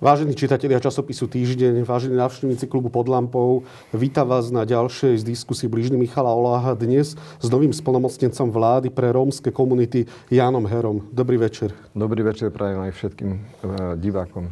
Vážení 0.00 0.32
čitatelia 0.32 0.80
časopisu 0.80 1.28
Týždeň, 1.28 1.84
vážení 1.84 2.16
návštevníci 2.16 2.64
klubu 2.64 2.88
pod 2.88 3.04
lampou, 3.04 3.68
vítam 3.92 4.24
vás 4.32 4.48
na 4.48 4.64
ďalšej 4.64 5.20
z 5.20 5.28
diskusii 5.28 5.68
blížny 5.68 6.00
Michala 6.00 6.32
Oláha 6.32 6.72
dnes 6.72 7.20
s 7.20 7.46
novým 7.52 7.68
splnomocnencom 7.68 8.48
vlády 8.48 8.88
pre 8.88 9.12
rómske 9.12 9.52
komunity 9.52 10.08
Jánom 10.32 10.64
Herom. 10.64 11.04
Dobrý 11.12 11.36
večer. 11.36 11.76
Dobrý 11.92 12.24
večer 12.24 12.48
prajem 12.48 12.80
aj 12.80 12.96
všetkým 12.96 13.30
e, 13.36 13.38
divákom. 14.00 14.48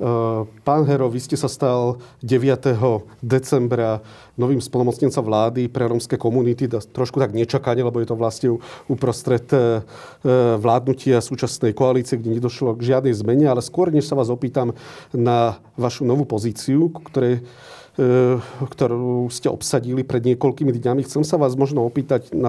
Eh, 0.00 0.42
pán 0.64 0.88
Hero, 0.88 1.12
vy 1.12 1.20
ste 1.20 1.36
sa 1.36 1.44
stal 1.44 2.00
9. 2.24 3.04
decembra 3.20 4.00
novým 4.32 4.56
spolomocnencom 4.56 5.20
vlády 5.20 5.68
pre 5.68 5.84
rómske 5.84 6.16
komunity. 6.16 6.72
Trošku 6.72 7.20
tak 7.20 7.36
nečakane, 7.36 7.84
lebo 7.84 8.00
je 8.00 8.08
to 8.08 8.16
vlastne 8.16 8.48
uprostred 8.88 9.44
eh, 9.52 9.84
vládnutia 10.56 11.20
súčasnej 11.20 11.76
koalície, 11.76 12.16
kde 12.16 12.32
nedošlo 12.32 12.80
k 12.80 12.96
žiadnej 12.96 13.12
zmene. 13.12 13.52
Ale 13.52 13.60
skôr, 13.60 13.92
než 13.92 14.08
sa 14.08 14.16
vás 14.16 14.32
opýtam 14.32 14.72
na 15.12 15.60
vašu 15.76 16.08
novú 16.08 16.24
pozíciu, 16.24 16.88
ktorej 17.12 17.44
eh, 18.00 18.40
ktorú 18.56 19.28
ste 19.28 19.52
obsadili 19.52 20.00
pred 20.00 20.24
niekoľkými 20.24 20.72
dňami. 20.80 21.04
Chcem 21.04 21.28
sa 21.28 21.36
vás 21.36 21.52
možno 21.60 21.84
opýtať 21.84 22.32
na, 22.32 22.48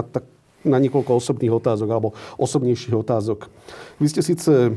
na 0.64 0.80
niekoľko 0.80 1.20
osobných 1.20 1.52
otázok 1.52 1.88
alebo 1.92 2.16
osobnejších 2.40 2.96
otázok. 2.96 3.52
Vy 4.00 4.08
ste 4.08 4.24
síce 4.24 4.72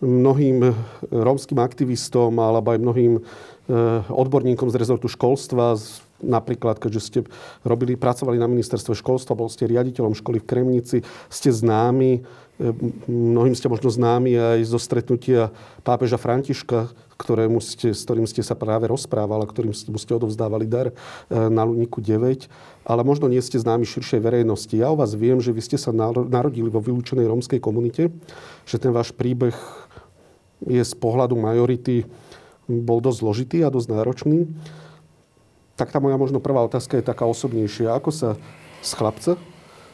mnohým 0.00 0.74
rómskym 1.10 1.58
aktivistom 1.58 2.34
alebo 2.38 2.74
aj 2.74 2.78
mnohým 2.78 3.12
eh, 3.18 3.22
odborníkom 4.08 4.70
z 4.70 4.78
rezortu 4.78 5.10
školstva, 5.10 5.74
napríklad, 6.22 6.82
keďže 6.82 7.00
ste 7.02 7.18
robili, 7.62 7.94
pracovali 7.94 8.38
na 8.38 8.50
ministerstve 8.50 8.94
školstva, 8.98 9.38
bol 9.38 9.50
ste 9.50 9.70
riaditeľom 9.70 10.18
školy 10.18 10.42
v 10.42 10.48
Kremnici, 10.48 10.96
ste 11.30 11.50
známi, 11.50 12.22
eh, 12.22 12.72
mnohým 13.10 13.54
ste 13.54 13.70
možno 13.70 13.90
známi 13.90 14.34
aj 14.34 14.58
zo 14.66 14.78
stretnutia 14.78 15.50
pápeža 15.82 16.18
Františka, 16.18 16.90
ktorému 17.18 17.58
ste, 17.58 17.90
s 17.90 18.06
ktorým 18.06 18.30
ste 18.30 18.46
sa 18.46 18.54
práve 18.54 18.86
rozprávali, 18.86 19.42
ktorým 19.50 19.74
ste 19.74 20.14
odovzdávali 20.14 20.70
dar 20.70 20.90
eh, 20.90 20.94
na 21.50 21.66
Luniku 21.66 21.98
9, 21.98 22.46
ale 22.88 23.04
možno 23.04 23.28
nie 23.28 23.44
ste 23.44 23.60
známi 23.60 23.84
širšej 23.84 24.24
verejnosti. 24.24 24.72
Ja 24.72 24.88
o 24.88 24.96
vás 24.96 25.12
viem, 25.12 25.44
že 25.44 25.52
vy 25.52 25.60
ste 25.60 25.76
sa 25.76 25.92
narodili 25.92 26.72
vo 26.72 26.80
vylúčenej 26.80 27.28
rómskej 27.28 27.60
komunite, 27.60 28.08
že 28.64 28.80
ten 28.80 28.96
váš 28.96 29.12
príbeh 29.12 29.52
je 30.64 30.80
z 30.80 30.94
pohľadu 30.96 31.36
majority 31.36 32.08
bol 32.68 33.04
dosť 33.04 33.18
zložitý 33.20 33.58
a 33.64 33.72
dosť 33.72 33.88
náročný. 33.92 34.48
Tak 35.76 35.92
tá 35.92 36.00
moja 36.00 36.16
možno 36.16 36.40
prvá 36.40 36.64
otázka 36.64 36.98
je 36.98 37.06
taká 37.06 37.28
osobnejšia. 37.28 37.92
Ako 37.92 38.10
sa 38.10 38.34
z 38.80 38.90
chlapca, 38.96 39.32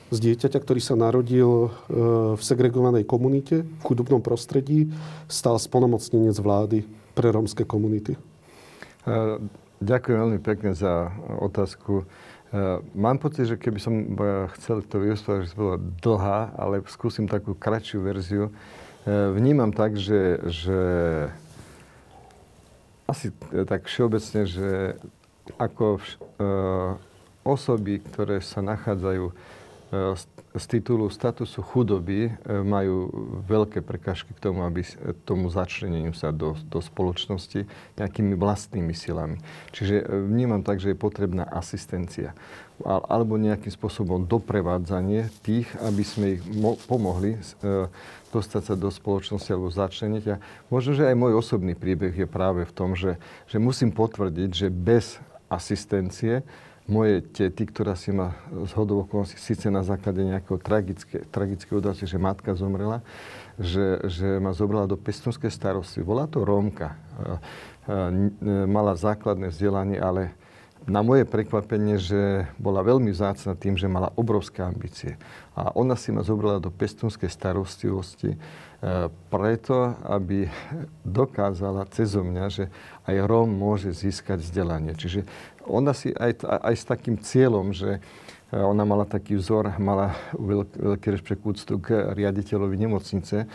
z 0.08 0.16
dieťaťa, 0.18 0.58
ktorý 0.58 0.80
sa 0.80 0.94
narodil 0.94 1.50
e, 1.50 1.68
v 2.34 2.42
segregovanej 2.42 3.04
komunite, 3.04 3.62
v 3.62 3.82
chudobnom 3.84 4.22
prostredí, 4.22 4.90
stal 5.28 5.58
splnomocnenec 5.60 6.34
vlády 6.40 6.78
pre 7.12 7.30
rómske 7.30 7.68
komunity? 7.68 8.16
E, 8.16 8.20
ďakujem 9.82 10.18
veľmi 10.18 10.40
pekne 10.40 10.72
za 10.72 11.12
otázku. 11.42 12.08
E, 12.54 12.78
mám 12.94 13.18
pocit, 13.18 13.50
že 13.50 13.58
keby 13.58 13.82
som 13.82 14.14
chcel 14.54 14.86
to 14.86 15.02
vyrozprávať, 15.02 15.50
že 15.50 15.52
to 15.52 15.58
bola 15.58 15.78
dlhá, 15.98 16.40
ale 16.54 16.86
skúsim 16.86 17.26
takú 17.26 17.58
kratšiu 17.58 17.98
verziu. 18.06 18.54
Vnímam 19.04 19.68
tak, 19.68 20.00
že, 20.00 20.40
že 20.48 20.80
asi 23.04 23.28
tak 23.68 23.84
všeobecne, 23.84 24.48
že 24.48 24.96
ako 25.60 26.00
vš, 26.00 26.10
osoby, 27.44 28.00
ktoré 28.00 28.40
sa 28.40 28.64
nachádzajú 28.64 29.28
z 30.54 30.64
titulu 30.78 31.10
statusu 31.10 31.66
chudoby, 31.66 32.30
e, 32.30 32.32
majú 32.62 33.10
veľké 33.42 33.82
prekažky 33.82 34.30
k 34.38 34.42
tomu, 34.42 34.62
aby 34.62 34.86
tomu 35.26 35.50
začleneniu 35.50 36.14
sa 36.14 36.30
do, 36.30 36.54
do 36.70 36.78
spoločnosti 36.78 37.66
nejakými 37.98 38.38
vlastnými 38.38 38.94
silami. 38.94 39.42
Čiže 39.74 39.96
e, 39.98 40.04
vnímam 40.30 40.62
tak, 40.62 40.78
že 40.78 40.94
je 40.94 40.98
potrebná 40.98 41.42
asistencia 41.42 42.38
alebo 42.82 43.38
nejakým 43.38 43.70
spôsobom 43.70 44.26
doprevádzanie 44.26 45.30
tých, 45.46 45.70
aby 45.78 46.02
sme 46.02 46.26
ich 46.38 46.42
mo- 46.42 46.74
pomohli 46.90 47.38
e, 47.38 47.86
dostať 48.34 48.62
sa 48.66 48.74
do 48.74 48.90
spoločnosti 48.90 49.46
alebo 49.54 49.70
začleniť. 49.70 50.24
A 50.34 50.42
možno, 50.74 50.98
že 50.98 51.06
aj 51.06 51.14
môj 51.14 51.38
osobný 51.38 51.78
príbeh 51.78 52.10
je 52.10 52.26
práve 52.26 52.66
v 52.66 52.72
tom, 52.74 52.98
že, 52.98 53.18
že 53.46 53.62
musím 53.62 53.94
potvrdiť, 53.94 54.50
že 54.50 54.68
bez 54.74 55.22
asistencie 55.46 56.42
moje 56.84 57.24
tety, 57.24 57.64
ktorá 57.64 57.96
si 57.96 58.12
ma 58.12 58.36
z 58.52 58.76
okolností, 58.76 59.40
síce 59.40 59.72
na 59.72 59.80
základe 59.80 60.20
nejakého 60.20 60.60
tragické, 60.60 61.24
tragické 61.32 61.72
udalosti, 61.72 62.04
že 62.04 62.20
matka 62.20 62.52
zomrela, 62.52 63.00
že, 63.56 64.04
že 64.04 64.36
ma 64.36 64.52
zobrala 64.52 64.84
do 64.84 65.00
pestunskej 65.00 65.48
starosti. 65.48 66.04
Bola 66.04 66.28
to 66.28 66.44
Rómka. 66.44 66.92
E, 66.92 66.98
e, 67.88 68.68
mala 68.68 68.92
základné 69.00 69.48
vzdelanie, 69.48 69.96
ale 69.96 70.36
na 70.84 71.00
moje 71.00 71.24
prekvapenie, 71.24 71.96
že 71.96 72.44
bola 72.60 72.84
veľmi 72.84 73.08
vzácna 73.08 73.56
tým, 73.56 73.80
že 73.80 73.88
mala 73.88 74.12
obrovské 74.20 74.60
ambície. 74.60 75.16
A 75.56 75.72
ona 75.72 75.96
si 75.96 76.12
ma 76.12 76.20
zobrala 76.20 76.60
do 76.60 76.68
pestunskej 76.68 77.32
starostlivosti 77.32 78.36
preto, 79.32 79.96
aby 80.04 80.48
dokázala 81.04 81.88
cez 81.88 82.12
mňa, 82.16 82.44
že 82.52 82.64
aj 83.08 83.16
Róm 83.24 83.52
môže 83.52 83.92
získať 83.92 84.44
vzdelanie. 84.44 84.92
Čiže 84.92 85.24
ona 85.64 85.96
si 85.96 86.12
aj, 86.12 86.44
aj 86.44 86.74
s 86.76 86.84
takým 86.84 87.16
cieľom, 87.16 87.72
že 87.72 88.04
E, 88.54 88.62
ona 88.62 88.84
mala 88.86 89.02
taký 89.02 89.34
vzor, 89.34 89.74
mala 89.82 90.14
veľký 90.38 91.18
rešpekt 91.18 91.42
úctu 91.42 91.74
k 91.82 92.14
riaditeľovi 92.14 92.76
nemocnice 92.78 93.36
e, 93.44 93.46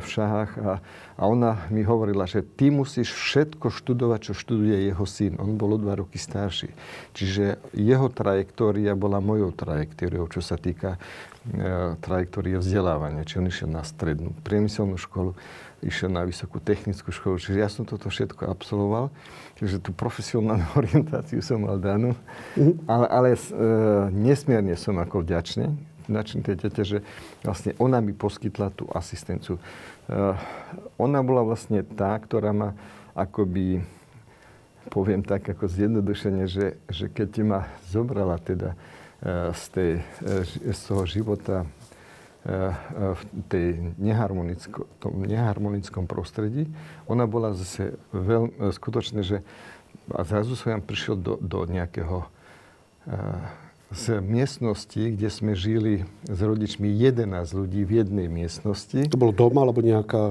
v 0.00 0.06
Šahách 0.06 0.52
a, 0.56 0.72
a 1.18 1.26
ona 1.26 1.66
mi 1.74 1.82
hovorila, 1.82 2.30
že 2.30 2.46
ty 2.46 2.70
musíš 2.70 3.10
všetko 3.10 3.74
študovať, 3.74 4.30
čo 4.30 4.38
študuje 4.38 4.86
jeho 4.86 5.02
syn. 5.02 5.34
On 5.42 5.58
bol 5.58 5.74
o 5.74 5.78
dva 5.82 5.98
roky 5.98 6.14
starší. 6.14 6.70
Čiže 7.10 7.58
jeho 7.74 8.06
trajektória 8.06 8.94
bola 8.94 9.18
mojou 9.18 9.50
trajektóriou, 9.50 10.30
čo 10.30 10.38
sa 10.38 10.54
týka 10.54 10.94
e, 10.94 11.98
trajektórie 11.98 12.54
vzdelávania. 12.62 13.26
Čiže 13.26 13.40
on 13.42 13.50
išiel 13.50 13.70
na 13.74 13.82
strednú 13.82 14.30
priemyselnú 14.46 14.94
školu, 14.94 15.34
išiel 15.82 16.06
na 16.06 16.22
vysokú 16.22 16.62
technickú 16.62 17.10
školu. 17.10 17.42
Čiže 17.42 17.58
ja 17.58 17.66
som 17.66 17.82
toto 17.82 18.06
všetko 18.14 18.46
absolvoval. 18.46 19.10
Čiže 19.58 19.82
tú 19.82 19.90
profesionálnu 19.90 20.70
orientáciu 20.80 21.42
som 21.42 21.66
mal 21.66 21.82
danú. 21.82 22.14
Mm-hmm. 22.54 22.86
Ale, 22.86 23.06
ale 23.10 23.28
e, 23.34 23.38
nesmierne 24.14 24.78
som 24.78 24.94
ako 25.02 25.26
vďačný, 25.26 25.66
vďačný 26.06 26.40
tej 26.46 26.56
tete, 26.62 26.82
že 26.86 26.98
vlastne 27.42 27.74
ona 27.82 27.98
mi 27.98 28.14
poskytla 28.14 28.70
tú 28.70 28.86
asistenciu. 28.94 29.58
E, 30.08 30.34
ona 30.96 31.20
bola 31.20 31.44
vlastne 31.44 31.84
tá, 31.84 32.16
ktorá 32.18 32.56
ma 32.56 32.74
akoby, 33.12 33.84
poviem 34.88 35.20
tak 35.20 35.46
ako 35.46 35.68
zjednodušene, 35.68 36.48
že, 36.48 36.80
že 36.88 37.12
keď 37.12 37.30
ma 37.44 37.60
zobrala 37.92 38.40
teda 38.40 38.72
e, 39.20 39.52
z, 39.52 39.64
tej, 39.70 39.92
e, 40.24 40.72
z 40.72 40.80
toho 40.88 41.04
života 41.04 41.68
Eh, 42.48 42.72
v 42.96 43.22
tej 43.52 43.68
neharmonicko, 44.00 44.88
tom 45.04 45.20
neharmonickom 45.20 46.08
prostredí. 46.08 46.64
Ona 47.04 47.28
bola 47.28 47.52
zase 47.52 48.00
veľmi, 48.14 48.54
eh, 48.56 48.72
skutočne, 48.72 49.20
že 49.20 49.44
a 50.08 50.24
zrazu 50.24 50.56
som 50.56 50.72
ja 50.72 50.80
prišiel 50.80 51.20
do, 51.20 51.36
do 51.36 51.68
nejakého 51.68 52.24
eh, 52.24 53.44
z 53.88 54.20
miestnosti, 54.20 55.00
kde 55.16 55.28
sme 55.32 55.56
žili 55.56 56.04
s 56.28 56.40
rodičmi 56.44 56.92
11 56.92 57.24
ľudí 57.56 57.88
v 57.88 58.04
jednej 58.04 58.28
miestnosti. 58.28 59.08
To 59.08 59.16
bolo 59.16 59.32
dom, 59.32 59.56
alebo 59.56 59.80
nejaká 59.80 60.22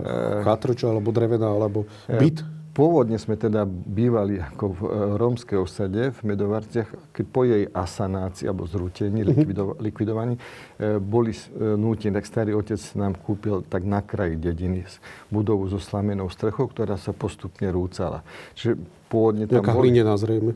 chatrča, 0.46 0.94
alebo 0.94 1.10
drevená, 1.10 1.50
alebo 1.50 1.90
byt? 2.06 2.46
Pôvodne 2.78 3.18
sme 3.18 3.34
teda 3.34 3.66
bývali 3.66 4.38
ako 4.38 4.66
v 4.70 4.80
e, 4.86 4.90
rómskej 5.18 5.58
osade 5.58 6.14
v 6.14 6.20
Medovarciach, 6.22 7.10
keď 7.10 7.26
po 7.26 7.42
jej 7.42 7.66
asanácii 7.66 8.46
alebo 8.46 8.70
zrútení, 8.70 9.26
mm-hmm. 9.26 9.34
likvido- 9.34 9.78
likvidovaní, 9.82 10.38
e, 10.78 11.02
boli 11.02 11.34
e, 11.34 11.74
nútení, 11.74 12.14
tak 12.14 12.30
starý 12.30 12.54
otec 12.54 12.78
nám 12.94 13.18
kúpil 13.18 13.66
tak 13.66 13.82
na 13.82 14.06
kraji 14.06 14.38
dediny 14.38 14.86
budovu 15.34 15.66
so 15.74 15.82
slamenou 15.82 16.30
strechou, 16.30 16.70
ktorá 16.70 17.02
sa 17.02 17.18
postupne 17.18 17.66
rúcala. 17.74 18.22
Čiže 18.54 18.78
pôvodne 19.10 19.50
tam 19.50 19.58
Nejaká 19.58 19.74
boli... 19.74 19.90
zrejme. 19.98 20.52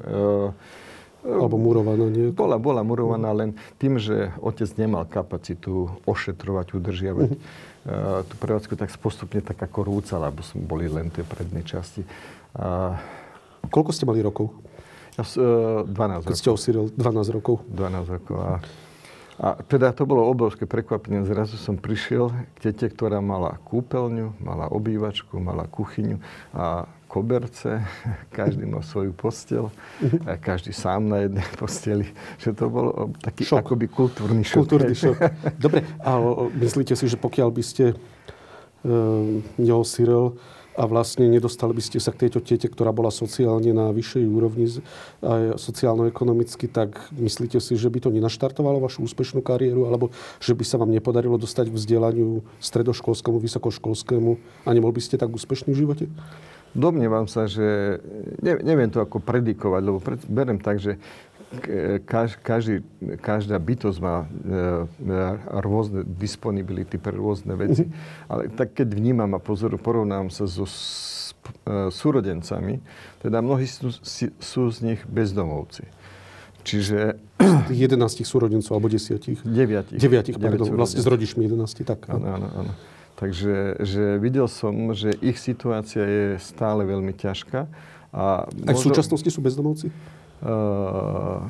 Alebo 1.22 1.56
murovaná, 1.58 2.06
nie? 2.10 2.34
Bola, 2.34 2.58
bola 2.58 2.82
murovaná, 2.82 3.30
len 3.34 3.54
tým, 3.78 4.02
že 4.02 4.34
otec 4.42 4.70
nemal 4.78 5.06
kapacitu 5.06 5.94
ošetrovať, 6.06 6.68
udržiavať. 6.78 7.32
Eh, 7.82 8.22
tú 8.30 8.38
prevádzku 8.38 8.78
tak 8.78 8.94
postupne 9.02 9.42
tak 9.42 9.58
ako 9.58 9.90
rúcala, 9.90 10.30
lebo 10.30 10.46
som 10.46 10.62
boli 10.62 10.86
len 10.86 11.10
tie 11.10 11.26
predné 11.26 11.66
časti. 11.66 12.06
A... 12.54 12.94
Koľko 13.74 13.90
ste 13.90 14.06
mali 14.06 14.22
rokov? 14.22 14.54
Ja, 15.18 15.26
uh, 15.26 15.82
12 15.90 15.90
Keď 15.90 16.30
rokov. 16.30 16.38
Ste 16.38 16.50
osíril 16.54 16.86
12 16.94 17.34
rokov? 17.34 17.66
12 17.74 18.16
rokov. 18.22 18.38
A, 18.38 18.62
a 19.42 19.58
teda 19.66 19.90
to 19.90 20.06
bolo 20.06 20.30
obrovské 20.30 20.70
prekvapenie. 20.70 21.26
Zrazu 21.26 21.58
som 21.58 21.74
prišiel 21.74 22.30
k 22.54 22.70
tete, 22.70 22.86
ktorá 22.94 23.26
mala 23.26 23.58
kúpeľňu, 23.66 24.38
mala 24.38 24.70
obývačku, 24.70 25.42
mala 25.42 25.66
kuchyňu 25.66 26.22
a 26.54 26.86
koberce, 27.10 27.82
každý 28.38 28.70
mal 28.70 28.86
svoju 28.86 29.18
postel, 29.18 29.74
a 30.30 30.38
každý 30.38 30.70
sám 30.78 31.10
na 31.10 31.26
jednej 31.26 31.48
posteli, 31.62 32.08
že 32.38 32.54
to 32.54 32.70
bol 32.70 33.10
taký 33.18 33.50
šok. 33.50 33.66
akoby 33.66 33.86
kultúrny 33.90 34.46
šok. 34.46 34.58
Kultúrny 34.62 34.94
šok. 34.94 35.18
Dobre, 35.66 35.90
a 36.06 36.22
myslíte 36.54 36.94
si, 36.94 37.10
že 37.10 37.18
pokiaľ 37.18 37.50
by 37.50 37.64
ste 37.66 37.86
e, 37.92 37.96
neosirel, 39.58 40.38
a 40.72 40.84
vlastne 40.88 41.28
nedostali 41.28 41.76
by 41.76 41.84
ste 41.84 42.00
sa 42.00 42.16
k 42.16 42.28
tejto 42.28 42.40
tete, 42.40 42.72
ktorá 42.72 42.96
bola 42.96 43.12
sociálne 43.12 43.76
na 43.76 43.92
vyššej 43.92 44.24
úrovni 44.24 44.72
sociálno-ekonomicky, 45.60 46.72
tak 46.72 47.12
myslíte 47.12 47.60
si, 47.60 47.76
že 47.76 47.92
by 47.92 48.00
to 48.04 48.10
nenaštartovalo 48.16 48.80
vašu 48.80 49.04
úspešnú 49.04 49.44
kariéru, 49.44 49.92
alebo 49.92 50.16
že 50.40 50.56
by 50.56 50.64
sa 50.64 50.80
vám 50.80 50.96
nepodarilo 50.96 51.36
dostať 51.36 51.70
k 51.72 51.78
vzdelaniu 51.78 52.42
stredoškolskému, 52.64 53.38
vysokoškolskému 53.44 54.32
a 54.64 54.70
nebol 54.72 54.96
by 54.96 55.02
ste 55.04 55.20
tak 55.20 55.32
úspešní 55.32 55.76
v 55.76 55.82
živote? 55.84 56.06
Domnievam 56.72 57.28
sa, 57.28 57.52
že 57.52 58.00
neviem 58.40 58.88
to 58.88 59.04
ako 59.04 59.20
predikovať, 59.20 59.82
lebo 59.84 60.00
berem 60.32 60.56
tak, 60.56 60.80
že 60.80 61.04
každý, 62.40 62.80
každá 63.20 63.60
bytosť 63.60 64.00
má 64.00 64.24
e, 64.24 64.28
rôzne 65.60 66.08
disponibility 66.08 66.96
pre 66.96 67.12
rôzne 67.12 67.60
veci. 67.60 67.92
Mm-hmm. 67.92 68.32
Ale 68.32 68.42
tak 68.56 68.72
keď 68.80 68.96
vnímam 68.96 69.36
a 69.36 69.40
pozoru, 69.44 69.76
porovnám 69.76 70.32
sa 70.32 70.48
so 70.48 70.64
e, 70.64 71.92
súrodencami, 71.92 72.80
teda 73.20 73.44
mnohí 73.44 73.68
sú, 73.68 73.92
sú 74.40 74.62
z 74.72 74.78
nich 74.80 75.00
bezdomovci. 75.04 75.84
Čiže... 76.64 77.20
Tých 77.42 77.90
11 77.90 78.22
súrodencov, 78.22 78.72
alebo 78.78 78.88
10? 78.88 79.44
9. 79.44 79.98
9, 79.98 79.98
pardon, 80.38 80.68
vlastne 80.78 81.02
s 81.02 81.08
rodičmi 81.10 81.50
11, 81.50 81.84
tak. 81.84 82.06
Áno, 82.08 82.38
áno, 82.38 82.48
áno. 82.54 82.74
Takže 83.18 83.82
že 83.86 84.18
videl 84.18 84.50
som, 84.50 84.98
že 84.98 85.14
ich 85.22 85.38
situácia 85.38 86.02
je 86.02 86.26
stále 86.42 86.86
veľmi 86.86 87.14
ťažká. 87.14 87.70
A 88.12 88.50
Aj 88.50 88.74
v 88.74 88.82
súčasnosti 88.82 89.30
sú 89.30 89.40
bezdomovci? 89.46 89.94
Uh, 90.42 91.46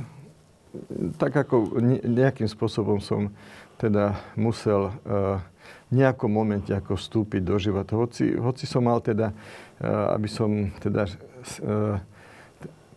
tak 1.15 1.35
ako 1.35 1.79
nejakým 2.03 2.47
spôsobom 2.47 2.99
som 2.99 3.31
teda 3.79 4.19
musel 4.35 4.91
uh, 5.07 5.39
v 5.91 6.03
nejakom 6.03 6.31
momente 6.31 6.71
ako 6.71 6.99
vstúpiť 6.99 7.41
do 7.43 7.55
života. 7.55 7.95
Hoci, 7.95 8.35
hoci 8.35 8.67
som 8.67 8.83
mal 8.83 8.99
teda, 8.99 9.31
uh, 9.31 10.15
aby 10.15 10.27
som 10.27 10.71
teda 10.83 11.07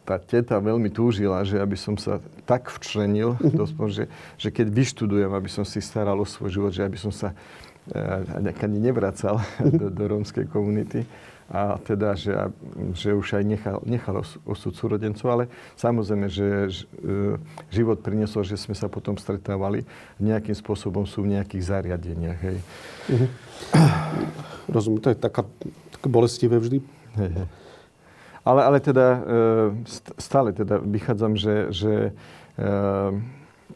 tá 0.04 0.20
teta 0.20 0.60
veľmi 0.60 0.92
túžila, 0.92 1.40
že 1.48 1.56
aby 1.56 1.80
som 1.80 1.96
sa 1.96 2.20
tak 2.44 2.68
včlenil, 2.68 3.40
mm-hmm. 3.40 3.88
že, 3.88 4.04
že 4.36 4.48
keď 4.52 4.68
vyštudujem, 4.68 5.32
aby 5.32 5.48
som 5.48 5.64
si 5.64 5.80
staral 5.80 6.20
o 6.20 6.28
svoj 6.28 6.52
život, 6.52 6.76
že 6.76 6.84
aby 6.84 7.00
som 7.00 7.08
sa 7.08 7.32
ani 8.60 8.78
nevracal 8.80 9.40
do, 9.80 9.88
do 9.88 10.04
rómskej 10.08 10.48
komunity 10.48 11.08
a 11.52 11.76
teda, 11.76 12.16
že, 12.16 12.32
že 12.96 13.12
už 13.12 13.36
aj 13.36 13.44
nechal, 13.44 13.78
nechal 13.84 14.24
osud 14.48 14.72
súrodencov, 14.72 15.28
ale 15.28 15.44
samozrejme, 15.76 16.26
že 16.32 16.46
e, 16.68 17.36
život 17.68 18.00
priniesol, 18.00 18.48
že 18.48 18.56
sme 18.56 18.72
sa 18.72 18.88
potom 18.88 19.20
stretávali, 19.20 19.84
nejakým 20.16 20.56
spôsobom 20.56 21.04
sú 21.04 21.20
v 21.20 21.36
nejakých 21.36 21.68
zariadeniach. 21.68 22.40
Hej. 22.40 22.58
Uh-huh. 23.12 23.28
Rozumiem, 24.72 25.04
to 25.04 25.12
je 25.12 25.18
taká, 25.20 25.44
taká 25.92 26.08
bolestivé 26.08 26.56
vždy. 26.56 26.80
Hej, 27.20 27.30
hej. 27.36 27.48
Ale, 28.44 28.60
ale 28.64 28.78
teda 28.80 29.06
e, 29.08 29.18
stále 30.20 30.52
teda 30.52 30.80
vychádzam, 30.80 31.32
že, 31.36 31.56
že 31.72 31.92
e, 32.56 32.72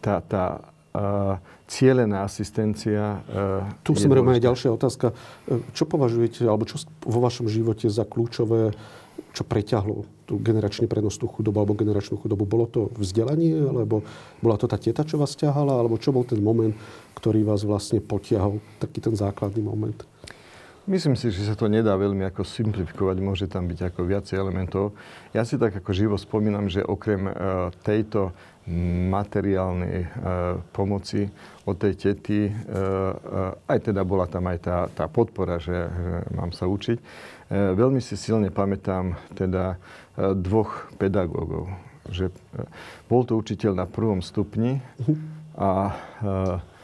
tá, 0.00 0.20
tá 0.24 0.44
cieľená 1.68 2.24
asistencia. 2.24 3.20
E, 3.28 3.84
tu 3.84 3.92
smerom 3.92 4.32
aj 4.32 4.40
ďalšia 4.40 4.72
otázka. 4.72 5.12
E, 5.12 5.60
čo 5.76 5.84
považujete, 5.84 6.48
alebo 6.48 6.64
čo 6.64 6.80
vo 7.04 7.20
vašom 7.20 7.46
živote 7.46 7.92
za 7.92 8.08
kľúčové, 8.08 8.72
čo 9.36 9.44
preťahlo 9.44 10.08
tú 10.24 10.40
generačne 10.40 10.88
prenosnú 10.88 11.28
chudobu 11.28 11.60
alebo 11.60 11.76
generačnú 11.76 12.16
chudobu? 12.16 12.48
Bolo 12.48 12.66
to 12.66 12.80
vzdelanie, 12.96 13.54
alebo 13.60 14.02
bola 14.40 14.56
to 14.56 14.64
tá 14.64 14.80
teta, 14.80 15.04
čo 15.04 15.20
vás 15.20 15.36
ťahala, 15.36 15.78
alebo 15.78 16.00
čo 16.00 16.10
bol 16.10 16.24
ten 16.24 16.40
moment, 16.40 16.72
ktorý 17.14 17.44
vás 17.44 17.62
vlastne 17.62 18.00
potiahol, 18.00 18.58
taký 18.80 19.04
ten 19.04 19.14
základný 19.14 19.60
moment? 19.60 20.00
Myslím 20.88 21.20
si, 21.20 21.28
že 21.28 21.44
sa 21.44 21.52
to 21.52 21.68
nedá 21.68 21.92
veľmi 22.00 22.24
ako 22.32 22.48
simplifikovať, 22.48 23.16
môže 23.20 23.44
tam 23.44 23.68
byť 23.68 23.92
ako 23.92 24.08
viacej 24.08 24.40
elementov. 24.40 24.96
Ja 25.36 25.44
si 25.44 25.60
tak 25.60 25.76
ako 25.76 25.92
živo 25.92 26.16
spomínam, 26.16 26.72
že 26.72 26.80
okrem 26.80 27.28
uh, 27.28 27.68
tejto 27.84 28.32
materiálnej 29.08 29.98
e, 30.04 30.08
pomoci 30.76 31.24
od 31.64 31.76
tej 31.80 31.94
tety. 31.96 32.40
E, 32.48 32.50
e, 32.50 33.12
aj 33.64 33.78
teda 33.88 34.04
bola 34.04 34.28
tam 34.28 34.44
aj 34.48 34.58
tá, 34.60 34.78
tá 34.92 35.04
podpora, 35.08 35.56
že, 35.56 35.88
že 35.88 36.12
mám 36.36 36.52
sa 36.52 36.68
učiť. 36.68 36.98
E, 37.00 37.04
veľmi 37.72 38.00
si 38.04 38.14
silne 38.20 38.52
pamätám 38.52 39.16
teda 39.32 39.80
e, 40.16 40.36
dvoch 40.36 40.92
pedagógov. 41.00 41.72
Že, 42.12 42.28
e, 42.28 42.60
bol 43.08 43.24
to 43.24 43.40
učiteľ 43.40 43.72
na 43.72 43.86
prvom 43.88 44.20
stupni 44.20 44.84
a 45.56 45.70
e, 45.88 46.76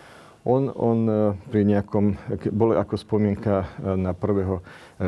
on, 0.45 0.69
on 0.77 1.09
pri 1.49 1.65
nejakom, 1.65 2.21
bol 2.53 2.77
ako 2.77 3.01
spomienka 3.01 3.65
na 3.97 4.13
prvého 4.13 4.61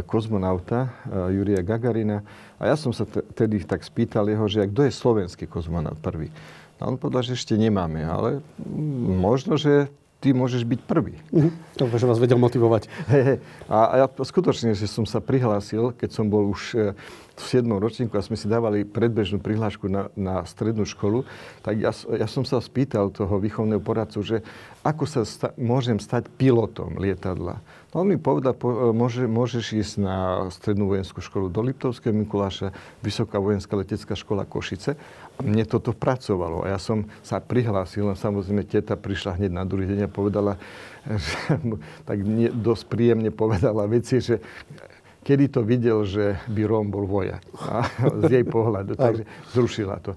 kozmonauta 0.08 0.88
Jurija 1.28 1.60
Gagarina. 1.60 2.24
A 2.56 2.72
ja 2.72 2.76
som 2.80 2.88
sa 2.88 3.04
tedy 3.36 3.60
tak 3.60 3.84
spýtal 3.84 4.32
jeho, 4.32 4.48
že 4.48 4.64
kto 4.64 4.88
je 4.88 4.96
slovenský 4.96 5.44
kozmonaut 5.44 6.00
prvý. 6.00 6.32
A 6.76 6.88
on 6.88 7.00
povedal, 7.00 7.24
že 7.24 7.40
ešte 7.40 7.56
nemáme, 7.56 8.04
ale 8.04 8.44
možno, 9.16 9.56
že 9.56 9.88
ty 10.20 10.32
môžeš 10.32 10.64
byť 10.64 10.80
prvý. 10.88 11.14
Mhm. 11.30 11.50
To, 11.76 11.86
že 11.92 12.08
vás 12.08 12.18
vedel 12.18 12.40
motivovať. 12.40 12.88
Hey, 13.06 13.22
hey. 13.22 13.38
A, 13.68 13.78
a 13.86 13.94
ja 14.00 14.06
skutočne, 14.08 14.72
že 14.72 14.88
som 14.88 15.04
sa 15.04 15.20
prihlásil, 15.20 15.92
keď 15.92 16.10
som 16.10 16.26
bol 16.26 16.48
už 16.50 16.62
e, 16.72 16.96
v 17.36 17.44
7. 17.44 17.68
ročníku 17.68 18.16
a 18.16 18.24
sme 18.24 18.34
si 18.34 18.48
dávali 18.48 18.88
predbežnú 18.88 19.44
prihlášku 19.44 19.92
na, 19.92 20.08
na 20.16 20.40
strednú 20.48 20.88
školu, 20.88 21.28
tak 21.60 21.76
ja, 21.76 21.92
ja 22.16 22.24
som 22.24 22.48
sa 22.48 22.64
spýtal 22.64 23.12
toho 23.12 23.36
výchovného 23.36 23.78
poradcu, 23.84 24.24
že 24.24 24.36
ako 24.80 25.04
sa 25.04 25.22
sta- 25.28 25.52
môžem 25.60 26.00
stať 26.00 26.32
pilotom 26.40 26.96
lietadla. 26.96 27.60
On 27.92 28.08
mi 28.08 28.16
povedal, 28.16 28.56
po, 28.56 28.72
e, 28.72 28.96
môže, 28.96 29.28
môžeš 29.28 29.64
ísť 29.76 29.94
na 30.00 30.48
strednú 30.48 30.88
vojenskú 30.88 31.20
školu 31.20 31.52
do 31.52 31.60
Liptovského 31.60 32.16
Mikuláša, 32.16 32.72
Vysoká 33.04 33.36
vojenská 33.36 33.76
letecká 33.76 34.16
škola 34.16 34.48
Košice. 34.48 34.96
Mne 35.44 35.64
toto 35.68 35.92
pracovalo. 35.92 36.64
A 36.64 36.76
ja 36.76 36.78
som 36.80 37.04
sa 37.20 37.42
prihlásil, 37.42 38.08
a 38.08 38.16
samozrejme 38.16 38.64
teta 38.64 38.96
prišla 38.96 39.36
hneď 39.36 39.52
na 39.52 39.64
druhý 39.68 39.84
deň 39.90 40.08
a 40.08 40.10
povedala, 40.10 40.56
že, 41.04 41.36
tak 42.08 42.18
nie, 42.24 42.48
dosť 42.48 42.84
príjemne 42.88 43.30
povedala 43.34 43.84
veci, 43.84 44.20
že 44.24 44.40
kedy 45.26 45.50
to 45.50 45.60
videl, 45.66 46.06
že 46.06 46.38
by 46.46 46.62
Róm 46.64 46.88
bol 46.88 47.04
vojak. 47.04 47.42
A 47.66 47.84
z 48.24 48.40
jej 48.40 48.46
pohľadu. 48.46 48.94
Takže 48.94 49.24
zrušila 49.50 49.98
to. 49.98 50.14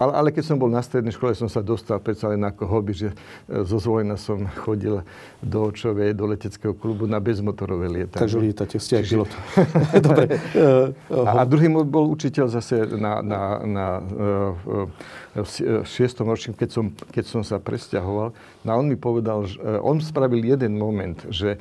Ale, 0.00 0.12
ale 0.16 0.28
keď 0.32 0.44
som 0.48 0.56
bol 0.56 0.72
na 0.72 0.80
strednej 0.80 1.12
škole, 1.12 1.36
som 1.36 1.52
sa 1.52 1.60
dostal 1.60 2.00
predsa 2.00 2.32
len 2.32 2.40
ako 2.40 2.64
hobby, 2.64 2.96
že 2.96 3.08
e, 3.12 3.64
zo 3.66 3.76
Zvojna 3.76 4.16
som 4.16 4.48
chodil 4.64 5.04
do 5.44 5.58
Očovej, 5.68 6.16
do 6.16 6.24
leteckého 6.32 6.72
klubu 6.72 7.04
na 7.04 7.20
bezmotorové 7.20 7.92
lietadlo. 7.92 8.24
Takže 8.24 8.38
lietate, 8.40 8.76
ste 8.80 9.00
aj 9.00 9.04
pilot. 9.04 9.32
Dobre. 10.06 10.24
a, 11.12 11.44
a 11.44 11.44
druhý 11.44 11.68
bol 11.68 12.08
učiteľ 12.08 12.46
zase 12.48 12.88
na, 12.96 13.20
na, 13.20 13.40
na, 13.62 13.86
e, 14.00 15.40
v 15.40 15.86
šiestom 15.88 16.28
ročníku, 16.28 16.60
keď 16.60 16.70
som, 16.72 16.86
keď 17.12 17.24
som 17.24 17.42
sa 17.44 17.56
presťahoval. 17.56 18.36
No 18.64 18.68
a 18.68 18.76
on 18.76 18.88
mi 18.88 18.96
povedal, 19.00 19.48
že 19.48 19.56
e, 19.60 19.80
on 19.80 20.00
spravil 20.00 20.44
jeden 20.44 20.76
moment, 20.76 21.16
že 21.32 21.56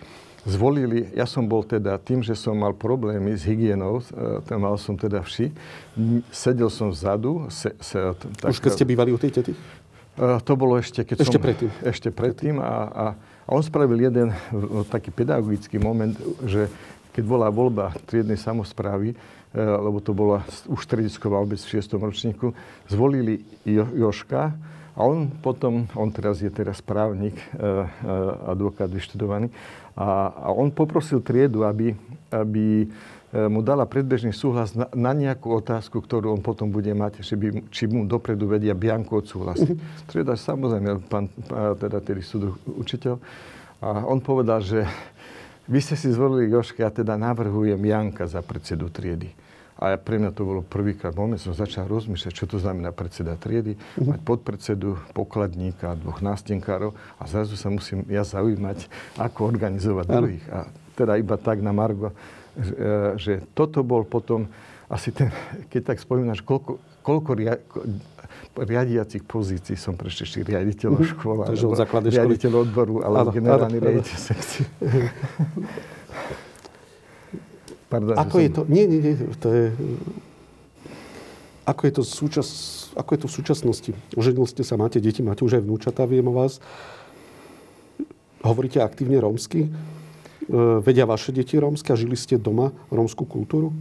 zvolili, 0.46 1.06
ja 1.14 1.30
som 1.30 1.46
bol 1.46 1.62
teda 1.62 2.02
tým, 2.02 2.26
že 2.26 2.34
som 2.34 2.58
mal 2.58 2.74
problémy 2.74 3.38
s 3.38 3.46
hygienou, 3.46 4.02
e, 4.02 4.58
mal 4.58 4.74
som 4.78 4.98
teda 4.98 5.22
vši, 5.22 5.54
sedel 6.34 6.70
som 6.74 6.90
vzadu. 6.90 7.46
Se, 7.54 7.70
se, 7.78 7.98
tak, 8.42 8.50
Už 8.50 8.60
keď 8.62 8.72
ste 8.74 8.86
bývali 8.86 9.14
u 9.14 9.20
tej 9.22 9.42
tety? 9.42 9.54
Uh, 10.12 10.44
to 10.44 10.60
bolo 10.60 10.76
ešte, 10.76 11.08
keď 11.08 11.24
ešte 11.24 11.40
som... 11.40 11.44
Predtým. 11.44 11.70
Ešte 11.88 12.10
predtým. 12.12 12.56
A, 12.60 12.68
a, 12.68 13.06
a 13.48 13.50
on 13.50 13.64
spravil 13.64 13.96
jeden 13.96 14.36
taký 14.92 15.08
pedagogický 15.08 15.80
moment, 15.80 16.12
že 16.44 16.68
keď 17.16 17.24
bola 17.24 17.48
voľba 17.48 17.96
triednej 18.12 18.36
samozprávy, 18.36 19.16
uh, 19.16 19.18
lebo 19.56 20.04
to 20.04 20.12
bola 20.12 20.44
už 20.68 20.84
stredisková 20.84 21.40
obec 21.40 21.64
v 21.64 21.80
6. 21.80 21.96
ročníku, 21.96 22.52
zvolili 22.92 23.40
jo, 23.64 23.88
Joška, 23.96 24.52
a 24.92 25.08
on 25.08 25.32
potom, 25.32 25.88
on 25.96 26.12
teraz 26.12 26.44
je 26.44 26.52
teraz 26.52 26.84
právnik, 26.84 27.40
advokát 28.44 28.92
vyštudovaný, 28.92 29.48
a, 29.96 30.32
a 30.32 30.48
on 30.56 30.72
poprosil 30.72 31.20
triedu, 31.20 31.68
aby, 31.68 31.92
aby 32.32 32.86
e, 32.86 32.88
mu 33.52 33.60
dala 33.60 33.84
predbežný 33.84 34.32
súhlas 34.32 34.72
na, 34.72 34.88
na 34.96 35.12
nejakú 35.12 35.52
otázku, 35.52 36.00
ktorú 36.00 36.32
on 36.32 36.42
potom 36.44 36.72
bude 36.72 36.92
mať, 36.96 37.20
že 37.24 37.36
by, 37.36 37.68
či 37.68 37.92
mu 37.92 38.08
dopredu 38.08 38.48
vedia 38.48 38.72
Bianko 38.72 39.20
odsúhlasiť. 39.20 39.76
Mm-hmm. 39.76 40.08
Trieda, 40.08 40.34
samozrejme, 40.40 40.90
pán, 41.12 41.28
teda 41.76 42.00
tedy 42.00 42.24
súd 42.24 42.56
učiteľ. 42.66 43.20
A 43.82 44.06
on 44.08 44.22
povedal, 44.24 44.64
že 44.64 44.88
vy 45.66 45.80
ste 45.82 45.98
si 46.00 46.12
zvolili 46.14 46.52
Joška, 46.52 46.86
ja 46.86 46.92
teda 46.92 47.18
navrhujem 47.18 47.80
Janka 47.82 48.26
za 48.30 48.40
predsedu 48.46 48.88
triedy. 48.88 49.32
A 49.82 49.98
pre 49.98 50.22
mňa 50.22 50.30
to 50.38 50.46
bolo 50.46 50.62
prvýkrát 50.62 51.18
moment, 51.18 51.42
som 51.42 51.58
začal 51.58 51.90
rozmýšľať, 51.90 52.34
čo 52.38 52.46
to 52.46 52.62
znamená 52.62 52.94
predseda 52.94 53.34
triedy, 53.34 53.74
uh-huh. 53.74 54.14
mať 54.14 54.22
podpredsedu, 54.22 54.94
pokladníka, 55.18 55.98
dvoch 55.98 56.22
nástenkárov 56.22 56.94
a 57.18 57.24
zrazu 57.26 57.58
sa 57.58 57.74
musím 57.74 58.06
ja 58.06 58.22
zaujímať, 58.22 58.86
ako 59.18 59.50
organizovať 59.50 60.06
uh-huh. 60.06 60.18
druhých. 60.22 60.46
A 60.54 60.70
teda 60.94 61.18
iba 61.18 61.34
tak 61.42 61.66
na 61.66 61.74
Margo, 61.74 62.14
že, 62.54 62.74
e, 62.78 63.18
že 63.18 63.34
toto 63.58 63.82
bol 63.82 64.06
potom 64.06 64.46
asi 64.86 65.10
ten, 65.10 65.34
keď 65.74 65.82
tak 65.90 65.98
spomínaš, 65.98 66.46
koľko, 66.46 66.78
koľko 67.02 67.32
ria, 67.34 67.58
riadiacich 68.54 69.26
pozícií 69.26 69.82
som 69.82 69.98
prešiel 69.98 70.30
ešte 70.30 70.40
riaditeľ 70.46 70.90
uh-huh. 70.94 71.10
škola, 71.18 71.44
riaditeľ 72.06 72.70
odboru, 72.70 73.02
ale 73.02 73.34
generálny 73.34 73.82
riaditeľ 73.82 74.14
sekcie. 74.14 74.70
Pardon, 77.92 78.16
ako 78.16 78.40
je 78.40 78.50
to... 78.56 78.62
Nie, 78.72 78.88
nie, 78.88 79.04
nie. 79.04 79.16
To 79.44 79.48
je, 79.52 79.76
ako 81.68 81.82
je 81.84 81.92
to, 81.92 82.02
súčas, 82.08 82.48
ako 82.96 83.10
je 83.12 83.20
to 83.20 83.28
v 83.28 83.36
súčasnosti? 83.36 83.92
Oženil 84.16 84.48
ste 84.48 84.64
sa, 84.64 84.80
máte 84.80 85.04
deti, 85.04 85.20
máte 85.20 85.44
už 85.44 85.60
aj 85.60 85.64
vnúčatá, 85.68 86.08
viem 86.08 86.24
o 86.24 86.32
vás. 86.32 86.64
Hovoríte 88.48 88.80
aktívne 88.80 89.20
rómsky? 89.20 89.68
E, 89.68 89.70
vedia 90.82 91.04
vaše 91.04 91.36
deti 91.36 91.60
rómsky 91.60 91.92
a 91.92 92.00
žili 92.00 92.16
ste 92.16 92.40
doma 92.40 92.72
rómskú 92.88 93.28
kultúru? 93.28 93.76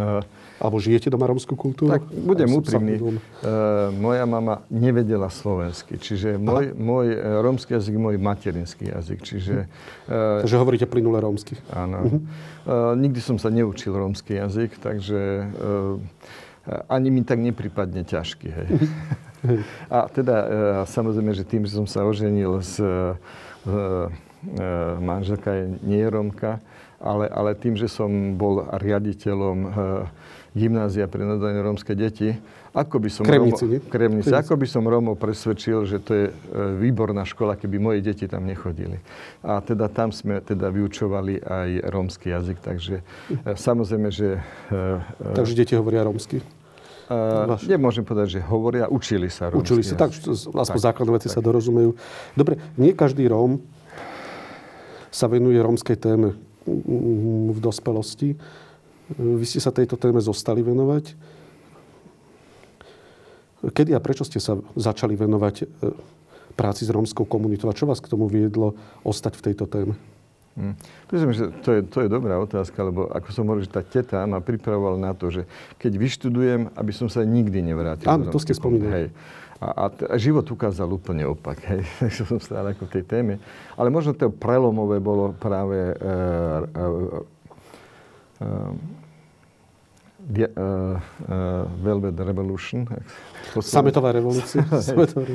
Uh, 0.00 0.24
Alebo 0.60 0.76
žijete 0.76 1.08
doma 1.08 1.24
rómskú 1.24 1.56
kultúru? 1.56 1.88
Tak 1.88 2.04
budem 2.12 2.52
úprimný. 2.52 3.00
Uh, 3.00 3.88
moja 3.96 4.28
mama 4.28 4.60
nevedela 4.68 5.32
slovensky, 5.32 5.96
čiže 5.96 6.36
môj, 6.36 6.76
môj 6.76 7.16
rómsky 7.40 7.80
jazyk 7.80 7.96
môj 7.96 8.20
materinský 8.20 8.92
jazyk. 8.92 9.24
Čiže, 9.24 9.56
uh, 9.64 10.44
takže 10.44 10.60
hovoríte 10.60 10.84
plynule 10.84 11.16
rómsky. 11.24 11.56
Áno. 11.72 11.98
Uh-huh. 12.04 12.20
Uh, 12.68 12.92
nikdy 12.92 13.24
som 13.24 13.40
sa 13.40 13.48
neučil 13.48 13.96
rómsky 13.96 14.36
jazyk, 14.36 14.76
takže 14.84 15.48
uh, 15.48 15.96
ani 16.92 17.08
mi 17.08 17.24
tak 17.24 17.40
nepripadne 17.40 18.04
ťažký. 18.04 18.48
Hej. 18.52 18.68
A 19.88 20.04
teda 20.12 20.36
uh, 20.36 20.48
samozrejme, 20.84 21.32
že 21.32 21.48
tým, 21.48 21.64
že 21.64 21.80
som 21.80 21.88
sa 21.88 22.04
oženil 22.04 22.60
s 22.60 22.76
uh, 22.76 23.16
manželka 25.00 25.52
je 25.52 25.64
nie 25.84 26.04
Romka, 26.08 26.60
ale, 27.00 27.28
ale 27.28 27.56
tým, 27.56 27.76
že 27.76 27.88
som 27.88 28.36
bol 28.36 28.64
riaditeľom 28.76 29.58
gymnázia 30.50 31.06
pre 31.06 31.22
nadané 31.22 31.62
rómske 31.62 31.94
deti, 31.94 32.34
ako 32.70 33.02
by 33.02 33.08
som 33.10 33.22
Kremnici, 33.26 33.66
Romo, 33.66 33.90
Kremnici, 33.90 34.30
ako 34.30 34.54
by 34.54 34.66
som 34.66 34.82
Rómov 34.86 35.18
presvedčil, 35.18 35.90
že 35.90 35.98
to 35.98 36.10
je 36.14 36.26
výborná 36.78 37.26
škola, 37.26 37.58
keby 37.58 37.82
moje 37.82 37.98
deti 38.02 38.30
tam 38.30 38.46
nechodili. 38.46 39.02
A 39.42 39.58
teda 39.58 39.90
tam 39.90 40.14
sme 40.14 40.38
teda 40.38 40.70
vyučovali 40.70 41.42
aj 41.42 41.68
rómsky 41.90 42.30
jazyk, 42.30 42.62
takže 42.62 43.02
samozrejme, 43.42 44.10
že... 44.14 44.38
Takže 45.34 45.54
deti 45.58 45.74
hovoria 45.74 46.06
rómsky? 46.06 46.42
Uh, 47.10 47.58
nemôžem 47.66 48.06
povedať, 48.06 48.38
že 48.38 48.40
hovoria, 48.46 48.86
učili 48.86 49.26
sa 49.26 49.50
rómsky. 49.50 49.66
Učili 49.66 49.82
sa, 49.82 49.98
tak, 49.98 50.14
aspoň 50.14 50.78
tak, 50.78 50.86
základné 50.94 51.12
veci 51.18 51.26
tak. 51.26 51.34
sa 51.34 51.40
dorozumejú. 51.42 51.98
Dobre, 52.38 52.62
nie 52.78 52.94
každý 52.94 53.26
Róm 53.26 53.58
sa 55.10 55.26
venuje 55.26 55.58
rómskej 55.58 55.98
téme 55.98 56.38
v 57.50 57.58
dospelosti. 57.58 58.38
Vy 59.18 59.44
ste 59.48 59.58
sa 59.58 59.74
tejto 59.74 59.98
téme 59.98 60.22
zostali 60.22 60.62
venovať. 60.62 61.18
Kedy 63.60 63.92
a 63.92 64.00
prečo 64.00 64.24
ste 64.24 64.40
sa 64.40 64.56
začali 64.78 65.18
venovať 65.18 65.54
e, 65.60 65.64
práci 66.56 66.88
s 66.88 66.90
rómskou 66.94 67.28
komunitou 67.28 67.68
a 67.68 67.76
čo 67.76 67.84
vás 67.84 68.00
k 68.00 68.08
tomu 68.08 68.24
viedlo 68.30 68.72
ostať 69.04 69.36
v 69.36 69.44
tejto 69.50 69.64
téme? 69.68 69.94
Hmm. 70.58 70.74
Myslím, 71.12 71.30
že 71.30 71.44
to 71.62 71.68
je, 71.78 71.80
to 71.86 71.98
je 72.04 72.08
dobrá 72.10 72.34
otázka, 72.40 72.76
lebo 72.82 73.06
ako 73.12 73.28
som 73.30 73.46
hovoril, 73.46 73.64
že 73.64 73.72
tá 73.72 73.86
teta 73.86 74.26
ma 74.26 74.42
pripravovala 74.42 74.98
na 74.98 75.12
to, 75.14 75.30
že 75.30 75.42
keď 75.78 75.92
vyštudujem, 75.94 76.60
aby 76.74 76.92
som 76.92 77.06
sa 77.06 77.22
nikdy 77.22 77.62
nevrátil. 77.62 78.10
Áno, 78.10 78.32
to 78.32 78.40
ste 78.42 78.56
spomínali. 78.56 79.14
A, 79.60 79.66
a, 79.68 79.84
a 79.92 80.16
život 80.16 80.48
ukázal 80.48 80.88
úplne 80.88 81.28
opak. 81.28 81.60
Hej. 81.70 81.84
Takže 82.00 82.22
som 82.24 82.40
stále 82.40 82.72
ako 82.72 82.88
v 82.88 82.92
tej 82.98 83.04
téme. 83.04 83.34
Ale 83.76 83.92
možno 83.92 84.16
to 84.16 84.32
prelomové 84.32 84.98
bolo 84.98 85.36
práve 85.36 85.94
uh, 86.00 86.64
uh, 86.66 87.39
Die, 90.20 90.44
uh, 90.44 91.00
uh, 91.28 91.64
Velvet 91.80 92.20
Revolution. 92.20 92.84
Sametová 93.64 94.12
revolúcia. 94.12 94.60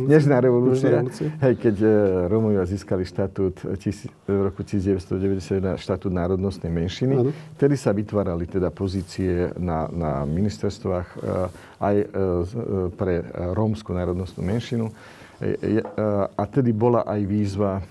Dnešná 0.09 0.37
revolúcia. 0.37 1.01
Hej, 1.41 1.57
keď 1.57 1.75
uh, 1.81 1.89
Romovia 2.29 2.61
získali 2.69 3.01
štatút 3.01 3.65
tis, 3.81 4.05
v 4.29 4.45
roku 4.45 4.61
1991 4.61 5.81
štatút 5.81 6.13
národnostnej 6.13 6.69
menšiny, 6.69 7.17
ano. 7.17 7.33
vtedy 7.57 7.75
sa 7.81 7.97
vytvárali 7.97 8.45
teda 8.45 8.69
pozície 8.69 9.49
na, 9.57 9.89
na 9.89 10.11
ministerstvách 10.21 11.07
uh, 11.17 11.49
aj 11.81 11.95
uh, 12.05 12.07
pre 12.93 13.25
rómsku 13.57 13.89
národnostnú 13.89 14.45
menšinu. 14.45 14.93
A 16.35 16.43
tedy 16.47 16.71
bola 16.71 17.03
aj 17.03 17.21
výzva 17.27 17.83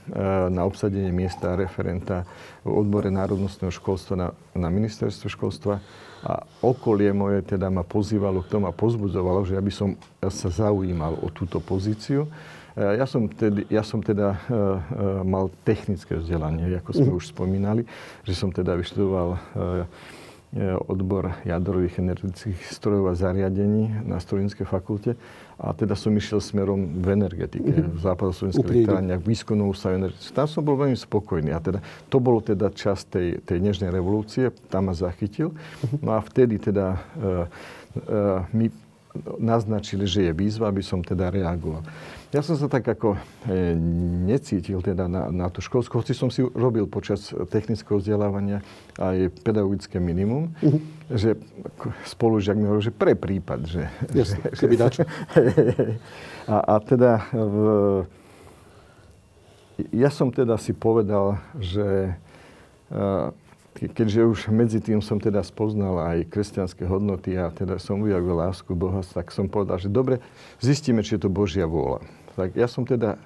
na 0.48 0.64
obsadenie 0.64 1.12
miesta 1.12 1.52
referenta 1.52 2.24
v 2.64 2.72
odbore 2.72 3.12
národnostného 3.12 3.68
školstva 3.68 4.14
na, 4.16 4.28
na 4.56 4.72
ministerstvo 4.72 5.28
školstva 5.28 5.76
a 6.24 6.40
okolie 6.64 7.12
moje 7.12 7.44
teda 7.44 7.68
ma 7.68 7.84
pozývalo 7.84 8.40
k 8.40 8.48
tomu 8.48 8.64
a 8.64 8.72
pozbudzovalo, 8.72 9.44
že 9.44 9.60
aby 9.60 9.68
som 9.68 9.92
sa 10.24 10.48
zaujímal 10.48 11.20
o 11.20 11.28
túto 11.28 11.60
pozíciu. 11.60 12.24
E, 12.72 12.96
ja 12.96 13.04
som, 13.04 13.28
tedy, 13.28 13.68
ja 13.68 13.84
som 13.84 14.00
teda 14.00 14.40
mal 15.20 15.52
technické 15.68 16.16
vzdelanie, 16.16 16.80
ako 16.80 16.90
sme 16.96 17.12
uh-huh. 17.12 17.20
už 17.20 17.28
spomínali, 17.28 17.84
že 18.24 18.32
som 18.32 18.48
teda 18.48 18.72
vyštudoval 18.72 19.36
odbor 20.86 21.34
jadrových 21.42 21.98
energetických 21.98 22.70
strojov 22.70 23.10
a 23.10 23.18
zariadení 23.18 24.06
na 24.06 24.22
Strojínkej 24.22 24.62
fakulte. 24.62 25.18
A 25.58 25.70
teda 25.70 25.94
som 25.94 26.10
išiel 26.10 26.42
smerom 26.42 26.98
v 26.98 27.14
energetike, 27.14 27.70
uh-huh. 27.70 27.94
v 27.94 27.98
západoslovenskej 28.02 28.66
elektrárne, 28.66 29.14
v 29.18 29.24
výskumnom 29.24 29.70
ústave 29.70 30.02
energetiky. 30.02 30.34
Tam 30.34 30.50
som 30.50 30.66
bol 30.66 30.74
veľmi 30.74 30.98
spokojný. 30.98 31.54
A 31.54 31.62
teda, 31.62 31.78
to 32.10 32.18
bolo 32.18 32.42
teda 32.42 32.74
čas 32.74 33.06
tej, 33.06 33.38
tej 33.46 33.62
nežnej 33.62 33.94
revolúcie, 33.94 34.50
tam 34.66 34.90
ma 34.90 34.94
zachytil. 34.98 35.54
Uh-huh. 35.54 35.98
No 36.02 36.10
a 36.16 36.20
vtedy 36.20 36.58
teda 36.58 36.98
uh, 36.98 37.46
uh, 38.10 38.42
mi 38.50 38.66
naznačili, 39.38 40.10
že 40.10 40.26
je 40.26 40.32
výzva, 40.34 40.74
aby 40.74 40.82
som 40.82 40.98
teda 40.98 41.30
reagoval. 41.30 41.86
Ja 42.34 42.42
som 42.42 42.58
sa 42.58 42.66
tak 42.66 42.82
ako 42.82 43.14
e, 43.46 43.78
necítil 44.26 44.82
teda 44.82 45.06
na, 45.06 45.30
na 45.30 45.46
tú 45.46 45.62
školskú, 45.62 46.02
hoci 46.02 46.18
som 46.18 46.34
si 46.34 46.42
robil 46.42 46.82
počas 46.90 47.30
technického 47.30 48.02
vzdelávania 48.02 48.58
aj 48.98 49.30
pedagogické 49.46 50.02
minimum, 50.02 50.50
uh-huh. 50.58 50.82
že 51.14 51.38
spolužiak 52.02 52.58
mi 52.58 52.66
hovoril, 52.66 52.90
že 52.90 52.94
pre 52.94 53.14
prípad, 53.14 53.60
že... 53.70 53.86
Jasne, 54.10 54.50
že, 54.50 54.66
keby 54.66 54.74
dačo. 54.74 55.06
a, 56.50 56.56
a 56.58 56.74
teda 56.82 57.22
v, 57.30 57.56
ja 59.94 60.10
som 60.10 60.34
teda 60.34 60.58
si 60.58 60.74
povedal, 60.74 61.38
že 61.62 62.18
keďže 63.78 64.20
už 64.26 64.40
medzi 64.50 64.82
tým 64.82 64.98
som 64.98 65.22
teda 65.22 65.38
spoznal 65.46 66.02
aj 66.02 66.34
kresťanské 66.34 66.82
hodnoty 66.82 67.38
a 67.38 67.50
teda 67.54 67.78
som 67.78 68.02
ujavil 68.02 68.42
lásku 68.42 68.74
Boha, 68.74 69.06
tak 69.06 69.30
som 69.30 69.46
povedal, 69.46 69.78
že 69.78 69.86
dobre, 69.86 70.18
zistíme, 70.58 71.06
či 71.06 71.14
je 71.14 71.26
to 71.26 71.30
Božia 71.30 71.70
vôľa. 71.70 72.23
Tak 72.34 72.54
ja 72.58 72.66
som 72.66 72.82
teda 72.82 73.18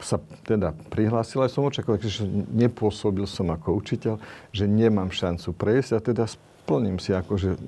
sa 0.00 0.16
teda 0.48 0.72
prihlásil, 0.88 1.44
aj 1.44 1.52
som 1.52 1.68
očakával, 1.68 2.00
že 2.00 2.24
nepôsobil 2.50 3.28
som 3.28 3.52
ako 3.52 3.76
učiteľ, 3.84 4.16
že 4.50 4.64
nemám 4.64 5.12
šancu 5.12 5.52
prejsť 5.52 5.90
a 5.92 6.00
teda 6.00 6.24
splním 6.24 6.96
si 6.96 7.12
akože 7.12 7.60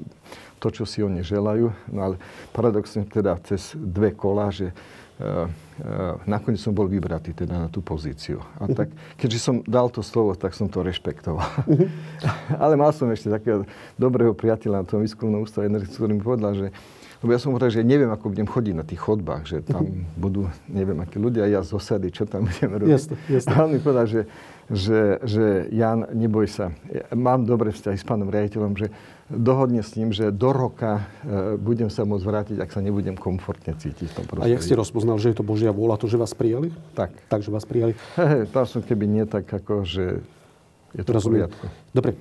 to, 0.63 0.69
čo 0.71 0.85
si 0.87 1.03
oni 1.03 1.21
želajú. 1.27 1.75
No 1.93 2.01
ale 2.01 2.15
paradoxne 2.55 3.05
teda 3.05 3.37
cez 3.45 3.75
dve 3.75 4.15
kola, 4.15 4.49
že 4.55 4.71
uh, 4.71 5.51
uh, 5.51 6.23
nakoniec 6.25 6.63
som 6.63 6.71
bol 6.71 6.87
vybratý 6.87 7.35
teda 7.35 7.67
na 7.67 7.69
tú 7.69 7.83
pozíciu. 7.83 8.39
A 8.63 8.71
tak, 8.71 8.89
keďže 9.21 9.39
som 9.43 9.57
dal 9.67 9.91
to 9.91 10.01
slovo, 10.01 10.39
tak 10.39 10.55
som 10.55 10.71
to 10.71 10.87
rešpektoval. 10.87 11.43
ale 12.63 12.75
mal 12.79 12.95
som 12.95 13.11
ešte 13.11 13.29
takého 13.29 13.67
dobrého 13.99 14.33
priateľa 14.33 14.87
na 14.87 14.89
tom 14.89 15.03
výskumnom 15.03 15.43
ústave, 15.43 15.69
ktorý 15.69 16.15
mi 16.17 16.23
povedal, 16.23 16.55
že 16.55 16.69
lebo 17.23 17.31
ja 17.31 17.39
som 17.39 17.55
hovoril, 17.55 17.71
že 17.71 17.87
neviem, 17.87 18.11
ako 18.11 18.35
budem 18.35 18.51
chodiť 18.51 18.75
na 18.75 18.83
tých 18.83 18.99
chodbách, 18.99 19.43
že 19.47 19.63
tam 19.63 19.87
budú, 20.25 20.51
neviem, 20.67 20.99
akí 20.99 21.23
ľudia, 21.23 21.47
ja 21.47 21.63
z 21.63 21.79
osady, 21.79 22.11
čo 22.11 22.27
tam 22.27 22.51
budem 22.51 22.83
robiť. 22.83 22.91
Jasne, 22.91 23.15
jasne. 23.31 23.51
A 23.55 23.55
on 23.63 23.71
mi 23.71 23.79
povedal, 23.79 24.07
že, 24.11 24.21
že, 24.67 25.23
že 25.23 25.45
Jan, 25.71 26.11
neboj 26.11 26.51
sa, 26.51 26.75
mám 27.15 27.47
dobré 27.47 27.71
vzťahy 27.71 27.97
s 27.97 28.05
pánom 28.05 28.27
riaditeľom, 28.27 28.75
že 28.75 28.91
dohodne 29.33 29.81
s 29.81 29.97
ním, 29.97 30.13
že 30.13 30.29
do 30.29 30.53
roka 30.53 31.09
e, 31.25 31.57
budem 31.57 31.89
sa 31.89 32.05
môcť 32.05 32.25
vrátiť, 32.27 32.57
ak 32.61 32.71
sa 32.75 32.85
nebudem 32.85 33.17
komfortne 33.17 33.73
cítiť 33.73 34.13
v 34.13 34.15
tom 34.19 34.25
prostredí. 34.29 34.53
A 34.53 34.53
jak 34.53 34.61
ste 34.61 34.77
rozpoznal, 34.77 35.17
že 35.17 35.33
je 35.33 35.37
to 35.41 35.47
Božia 35.47 35.73
vôľa, 35.73 35.97
to, 35.97 36.11
že 36.11 36.21
vás 36.21 36.37
prijali? 36.37 36.69
Tak. 36.93 37.17
Takže 37.33 37.49
vás 37.49 37.65
prijali? 37.65 37.97
Hej, 38.21 38.53
tam 38.53 38.69
som 38.69 38.85
keby 38.85 39.09
nie 39.09 39.25
tak, 39.25 39.49
ako, 39.49 39.89
že 39.89 40.21
je 40.93 41.03
to 41.03 41.11
Rozumiem. 41.17 41.49
v 41.49 41.57
poriadku. 41.57 41.65
Dobre. 41.97 42.13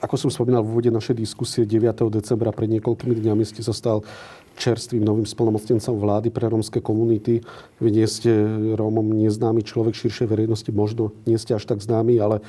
Ako 0.00 0.14
som 0.14 0.30
spomínal 0.30 0.62
v 0.62 0.70
úvode 0.70 0.90
našej 0.94 1.18
diskusie, 1.18 1.66
9. 1.66 1.90
decembra 2.06 2.54
pred 2.54 2.70
niekoľkými 2.78 3.18
dňami 3.18 3.42
ste 3.42 3.66
sa 3.66 3.74
stal 3.74 4.06
čerstvým 4.54 5.02
novým 5.02 5.26
spolnomocnencom 5.26 5.96
vlády 5.98 6.28
pre 6.30 6.46
rómske 6.46 6.78
komunity. 6.78 7.40
Vy 7.82 7.88
nie 7.90 8.06
ste 8.06 8.30
Rómom 8.76 9.10
neznámy 9.10 9.64
človek 9.64 9.96
širšej 9.96 10.28
verejnosti, 10.28 10.70
možno 10.70 11.16
nie 11.24 11.40
ste 11.40 11.56
až 11.56 11.66
tak 11.66 11.80
známy, 11.80 12.20
ale 12.20 12.38
e, 12.38 12.42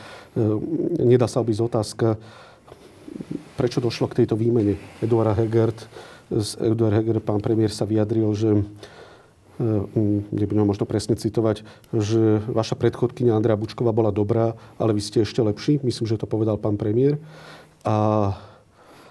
nedá 1.01 1.25
sa 1.25 1.39
obísť 1.39 1.61
otázka, 1.71 2.07
prečo 3.55 3.79
došlo 3.79 4.11
k 4.11 4.23
tejto 4.23 4.35
výmene. 4.35 4.75
Eduard 4.99 5.39
Hegert, 5.39 5.87
Eduard 6.59 6.95
Hegert, 7.01 7.23
pán 7.23 7.39
premiér, 7.39 7.71
sa 7.71 7.87
vyjadril, 7.87 8.29
že 8.35 8.49
nebudem 10.33 10.65
možno 10.65 10.89
presne 10.89 11.13
citovať, 11.13 11.61
že 11.93 12.41
vaša 12.49 12.75
predchodkynia 12.75 13.37
Andrea 13.37 13.55
Bučková 13.55 13.93
bola 13.93 14.09
dobrá, 14.09 14.57
ale 14.81 14.97
vy 14.97 15.01
ste 15.01 15.17
ešte 15.21 15.45
lepší. 15.45 15.77
Myslím, 15.85 16.09
že 16.09 16.17
to 16.17 16.25
povedal 16.25 16.57
pán 16.57 16.75
premiér. 16.81 17.21
A 17.85 18.33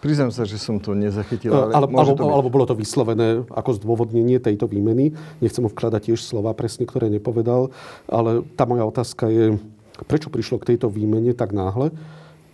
Priznám 0.01 0.33
sa, 0.33 0.49
že 0.49 0.57
som 0.57 0.81
to 0.81 0.97
nezachytil. 0.97 1.53
Ale 1.53 1.77
ale, 1.77 1.85
alebo, 1.93 2.17
to 2.17 2.25
alebo 2.25 2.49
bolo 2.49 2.65
to 2.65 2.73
vyslovené 2.73 3.45
ako 3.53 3.77
zdôvodnenie 3.77 4.41
tejto 4.41 4.65
výmeny. 4.65 5.13
Nechcem 5.45 5.61
mu 5.61 5.69
vkladať 5.69 6.09
tiež 6.09 6.25
slova 6.25 6.57
presne, 6.57 6.89
ktoré 6.89 7.13
nepovedal. 7.13 7.69
Ale 8.09 8.41
tá 8.57 8.65
moja 8.65 8.89
otázka 8.89 9.29
je, 9.29 9.61
prečo 10.09 10.33
prišlo 10.33 10.57
k 10.57 10.73
tejto 10.73 10.89
výmene 10.89 11.37
tak 11.37 11.53
náhle? 11.53 11.93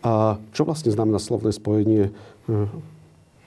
A 0.03 0.07
A 0.07 0.39
čo 0.55 0.63
vlastne 0.63 0.95
znamená 0.95 1.19
slovné 1.19 1.51
spojenie 1.51 2.15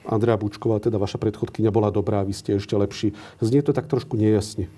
Andrea 0.08 0.40
Bučková, 0.40 0.80
teda 0.80 0.96
vaša 0.96 1.20
predchodkynia, 1.20 1.74
bola 1.74 1.92
dobrá, 1.92 2.24
vy 2.24 2.32
ste 2.32 2.56
ešte 2.56 2.76
lepší. 2.78 3.12
Znie 3.44 3.60
to 3.60 3.76
tak 3.76 3.92
trošku 3.92 4.16
nejasne. 4.16 4.72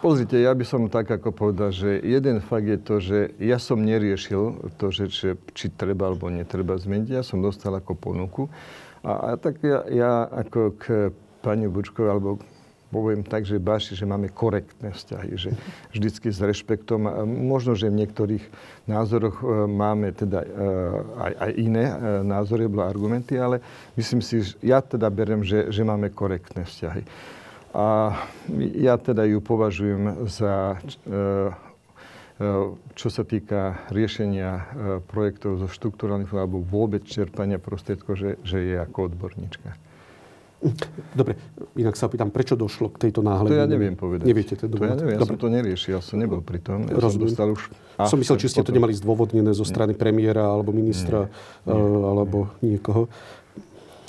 Pozrite, 0.00 0.40
ja 0.40 0.50
by 0.56 0.64
som 0.64 0.90
tak 0.90 1.06
ako 1.12 1.30
povedal, 1.30 1.70
že 1.70 2.00
jeden 2.00 2.40
fakt 2.40 2.66
je 2.66 2.78
to, 2.80 2.94
že 2.98 3.18
ja 3.38 3.60
som 3.60 3.84
neriešil 3.84 4.72
to, 4.80 4.90
že 4.90 5.04
či, 5.12 5.26
či 5.52 5.66
treba 5.70 6.10
alebo 6.10 6.32
netreba 6.32 6.74
zmeniť. 6.74 7.08
Ja 7.12 7.22
som 7.22 7.44
dostal 7.44 7.76
ako 7.76 7.94
ponuku. 7.94 8.48
A, 9.04 9.32
a 9.32 9.38
tak 9.38 9.60
ja, 9.62 9.84
ja 9.86 10.12
ako 10.26 10.60
k 10.80 10.84
pani 11.44 11.68
Bučkovej 11.68 12.10
alebo 12.10 12.40
poviem 12.90 13.22
tak, 13.22 13.46
že 13.46 13.62
Baši, 13.62 13.94
že 13.94 14.04
máme 14.04 14.28
korektné 14.34 14.90
vzťahy, 14.90 15.30
že 15.38 15.50
vždycky 15.94 16.34
s 16.34 16.42
rešpektom. 16.42 17.06
Možno, 17.26 17.78
že 17.78 17.86
v 17.86 18.02
niektorých 18.02 18.44
názoroch 18.90 19.38
e, 19.40 19.46
máme 19.70 20.10
teda 20.10 20.42
e, 20.42 20.48
aj, 21.22 21.32
aj 21.38 21.50
iné 21.54 21.84
e, 21.86 21.96
názory 22.26 22.66
alebo 22.66 22.82
argumenty, 22.82 23.38
ale 23.38 23.62
myslím 23.94 24.20
si, 24.20 24.42
že 24.42 24.58
ja 24.60 24.82
teda 24.82 25.06
berem, 25.08 25.46
že, 25.46 25.70
že 25.70 25.86
máme 25.86 26.10
korektné 26.10 26.66
vzťahy. 26.66 27.06
A 27.70 28.18
ja 28.74 28.98
teda 28.98 29.22
ju 29.30 29.38
považujem 29.38 30.26
za, 30.26 30.82
čo 32.98 33.08
sa 33.14 33.22
týka 33.22 33.86
riešenia 33.94 34.66
projektov 35.06 35.62
zo 35.62 35.70
štruktúrálnych 35.70 36.34
alebo 36.34 36.66
vôbec 36.66 37.06
čerpania 37.06 37.62
prostriedkov, 37.62 38.18
že, 38.18 38.30
že 38.42 38.58
je 38.58 38.74
ako 38.74 39.14
odborníčka. 39.14 39.78
Dobre, 41.16 41.40
inak 41.72 41.96
sa 41.96 42.04
opýtam, 42.04 42.28
prečo 42.28 42.52
došlo 42.52 42.92
k 42.92 43.08
tejto 43.08 43.24
náhle? 43.24 43.48
To 43.48 43.56
ja 43.56 43.64
neviem 43.64 43.96
povedať. 43.96 44.28
Neviete 44.28 44.60
to, 44.60 44.68
to 44.68 44.76
ja 44.76 44.92
neviem, 44.92 45.16
ja 45.16 45.24
som 45.24 45.40
to 45.40 45.48
neriešil, 45.48 45.96
ja 45.96 46.00
som 46.04 46.20
nebol 46.20 46.44
pri 46.44 46.60
tom. 46.60 46.84
Ja 46.84 47.00
Rozumiem. 47.00 47.12
som 47.16 47.20
dostal 47.24 47.48
už... 47.48 47.62
Som 48.04 48.20
myslel, 48.20 48.36
či 48.36 48.52
ste 48.52 48.60
potom... 48.60 48.68
to 48.68 48.76
nemali 48.76 48.92
zdôvodnené 48.92 49.56
zo 49.56 49.64
strany 49.64 49.96
premiéra 49.96 50.44
alebo 50.44 50.76
ministra 50.76 51.32
nie, 51.64 51.72
nie, 51.72 51.80
uh, 51.80 52.12
alebo 52.12 52.38
niekoho. 52.60 53.08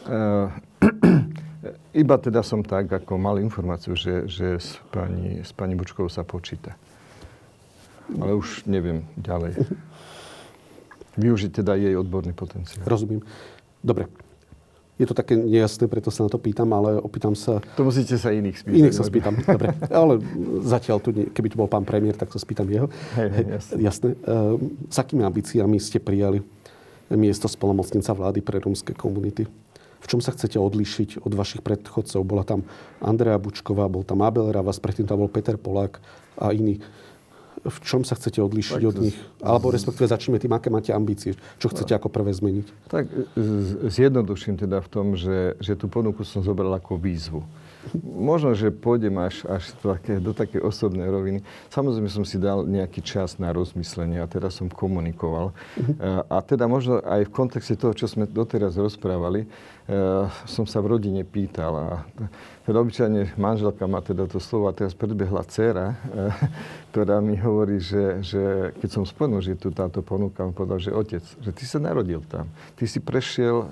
Uh, 0.04 0.52
iba 2.04 2.16
teda 2.20 2.44
som 2.44 2.68
tak, 2.68 2.92
ako 2.92 3.16
mal 3.16 3.40
informáciu, 3.40 3.96
že, 3.96 4.28
že 4.28 4.60
s, 4.60 4.76
pani, 4.92 5.48
s 5.48 5.56
pani 5.56 5.80
Bučkovou 5.80 6.12
sa 6.12 6.28
počíta. 6.28 6.76
Ale 8.12 8.36
už 8.36 8.68
neviem 8.68 9.08
ďalej. 9.16 9.56
Využiť 11.24 11.64
teda 11.64 11.80
jej 11.80 11.96
odborný 11.96 12.36
potenciál. 12.36 12.84
Rozumiem. 12.84 13.24
Dobre, 13.80 14.12
je 15.02 15.10
to 15.10 15.18
také 15.18 15.34
nejasné, 15.34 15.90
preto 15.90 16.14
sa 16.14 16.22
na 16.22 16.30
to 16.30 16.38
pýtam, 16.38 16.70
ale 16.78 17.02
opýtam 17.02 17.34
sa... 17.34 17.58
To 17.74 17.82
musíte 17.82 18.22
sa 18.22 18.30
iných 18.30 18.62
spýtať. 18.62 18.78
Iných 18.78 18.94
sa 18.94 19.02
spýtam, 19.02 19.34
dobre. 19.42 19.74
Ale 19.90 20.22
zatiaľ 20.62 21.02
tu, 21.02 21.10
keby 21.10 21.48
tu 21.50 21.58
bol 21.58 21.66
pán 21.66 21.82
premiér, 21.82 22.14
tak 22.14 22.30
sa 22.30 22.38
spýtam 22.38 22.70
jeho. 22.70 22.86
Hej, 23.18 23.30
hej, 23.34 23.46
jasné. 23.58 23.74
jasné. 23.82 24.10
Uh, 24.22 24.62
s 24.86 24.98
akými 25.02 25.26
ambíciami 25.26 25.82
ste 25.82 25.98
prijali 25.98 26.46
miesto 27.10 27.50
spolomocnica 27.50 28.14
vlády 28.14 28.46
pre 28.46 28.62
rómske 28.62 28.94
komunity? 28.94 29.50
V 30.02 30.06
čom 30.06 30.22
sa 30.22 30.34
chcete 30.34 30.62
odlišiť 30.62 31.26
od 31.26 31.34
vašich 31.34 31.66
predchodcov? 31.66 32.22
Bola 32.22 32.46
tam 32.46 32.62
Andrea 33.02 33.42
Bučková, 33.42 33.90
bol 33.90 34.06
tam 34.06 34.22
Abel 34.22 34.54
Ravas, 34.54 34.78
predtým 34.78 35.10
tam 35.10 35.26
bol 35.26 35.30
Peter 35.34 35.58
Polák 35.58 35.98
a 36.38 36.54
iní 36.54 36.78
v 37.62 37.78
čom 37.86 38.02
sa 38.02 38.18
chcete 38.18 38.42
odlíšiť 38.42 38.82
tak, 38.82 38.90
od 38.90 38.96
nich? 38.98 39.18
Alebo 39.42 39.70
respektíve 39.70 40.10
začneme 40.10 40.42
tým, 40.42 40.54
aké 40.58 40.74
máte 40.74 40.90
ambície. 40.92 41.38
Čo 41.62 41.70
chcete 41.70 41.94
ako 41.94 42.10
prvé 42.10 42.34
zmeniť? 42.34 42.68
Tak 42.90 43.06
zjednoduším 43.90 44.58
teda 44.58 44.82
v 44.82 44.90
tom, 44.90 45.14
že, 45.14 45.58
že 45.62 45.78
tú 45.78 45.86
ponuku 45.86 46.26
som 46.26 46.42
zobral 46.42 46.74
ako 46.74 46.98
výzvu. 46.98 47.46
Možno, 48.06 48.54
že 48.54 48.70
pôjdem 48.70 49.18
až, 49.18 49.42
až 49.50 49.74
také, 49.82 50.22
do 50.22 50.38
také 50.38 50.62
osobnej 50.62 51.10
roviny. 51.10 51.42
Samozrejme 51.74 52.10
som 52.14 52.22
si 52.22 52.38
dal 52.38 52.62
nejaký 52.70 53.02
čas 53.02 53.42
na 53.42 53.50
rozmyslenie 53.50 54.22
a 54.22 54.30
teraz 54.30 54.62
som 54.62 54.70
komunikoval. 54.70 55.50
Uh-huh. 55.50 56.22
A 56.30 56.46
teda 56.46 56.70
možno 56.70 57.02
aj 57.02 57.26
v 57.26 57.34
kontexte 57.34 57.74
toho, 57.74 57.98
čo 57.98 58.06
sme 58.06 58.30
doteraz 58.30 58.78
rozprávali, 58.78 59.50
som 60.48 60.64
sa 60.64 60.80
v 60.80 60.96
rodine 60.96 61.28
pýtal 61.28 61.74
a 61.76 61.88
teda 62.62 62.78
obyčajne 62.78 63.36
manželka 63.42 63.84
má 63.90 64.00
teda 64.00 64.30
to 64.30 64.38
slovo 64.38 64.70
a 64.70 64.78
teraz 64.78 64.94
predbehla 64.94 65.42
dcera, 65.44 65.92
uh, 65.92 66.32
ktorá 66.94 67.18
mi 67.20 67.34
hovorí, 67.36 67.82
že, 67.82 68.22
že 68.22 68.72
keď 68.78 68.90
som 68.92 69.04
spomenul, 69.04 69.42
že 69.42 69.58
tu 69.58 69.74
táto 69.74 70.06
ponuka, 70.06 70.46
on 70.46 70.54
povedal, 70.54 70.78
že 70.78 70.94
otec, 70.94 71.24
že 71.24 71.52
ty 71.52 71.64
sa 71.66 71.82
narodil 71.82 72.22
tam. 72.28 72.46
Ty 72.78 72.86
si 72.86 73.00
prešiel, 73.02 73.72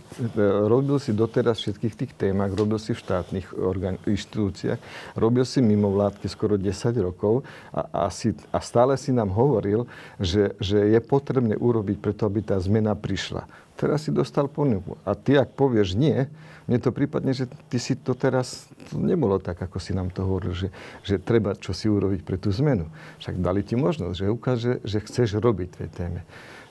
robil 0.66 0.98
si 0.98 1.14
doteraz 1.14 1.62
všetkých 1.62 1.94
tých 1.96 2.12
témach, 2.18 2.50
robil 2.56 2.82
si 2.82 2.96
v 2.96 3.04
štátnych 3.04 3.56
orgán, 3.60 4.02
inštitúciách, 4.08 4.80
robil 5.20 5.46
si 5.46 5.62
mimo 5.62 5.94
vládky 5.94 6.26
skoro 6.32 6.58
10 6.58 6.72
rokov 7.04 7.46
a, 7.70 8.08
a, 8.08 8.12
si, 8.12 8.34
a 8.50 8.60
stále 8.64 8.98
si 8.98 9.14
nám 9.14 9.30
hovoril, 9.36 9.86
že, 10.18 10.58
že 10.58 10.80
je 10.92 11.00
potrebné 11.04 11.60
urobiť 11.60 12.02
preto, 12.02 12.26
aby 12.26 12.42
tá 12.42 12.58
zmena 12.58 12.98
prišla. 12.98 13.46
Teraz 13.80 14.04
si 14.04 14.12
dostal 14.12 14.52
ponuku. 14.52 15.00
A 15.08 15.16
ty, 15.16 15.40
ak 15.40 15.56
povieš 15.56 15.96
nie, 15.96 16.28
mne 16.68 16.78
to 16.84 16.92
prípadne, 16.92 17.32
že 17.32 17.48
ty 17.72 17.80
si 17.80 17.96
to 17.96 18.12
teraz, 18.12 18.68
to 18.92 19.00
nebolo 19.00 19.40
tak, 19.40 19.56
ako 19.56 19.80
si 19.80 19.96
nám 19.96 20.12
to 20.12 20.28
hovoril, 20.28 20.52
že, 20.52 20.68
že 21.08 21.16
treba 21.16 21.56
čo 21.56 21.72
si 21.72 21.88
urobiť 21.88 22.28
pre 22.28 22.36
tú 22.36 22.52
zmenu. 22.52 22.92
Však 23.24 23.40
dali 23.40 23.64
ti 23.64 23.80
možnosť, 23.80 24.16
že 24.20 24.26
ukáže, 24.28 24.74
že 24.84 25.00
chceš 25.00 25.40
robiť 25.40 25.80
tej 25.80 25.90
téme 25.96 26.22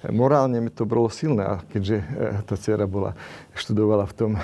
morálne 0.07 0.63
mi 0.63 0.71
to 0.71 0.87
bolo 0.87 1.11
silné, 1.11 1.59
keďže 1.75 1.97
e, 1.99 2.05
tá 2.47 2.55
dcera 2.55 2.87
bola, 2.87 3.19
študovala 3.59 4.07
v 4.07 4.15
tom 4.15 4.33
e, 4.39 4.41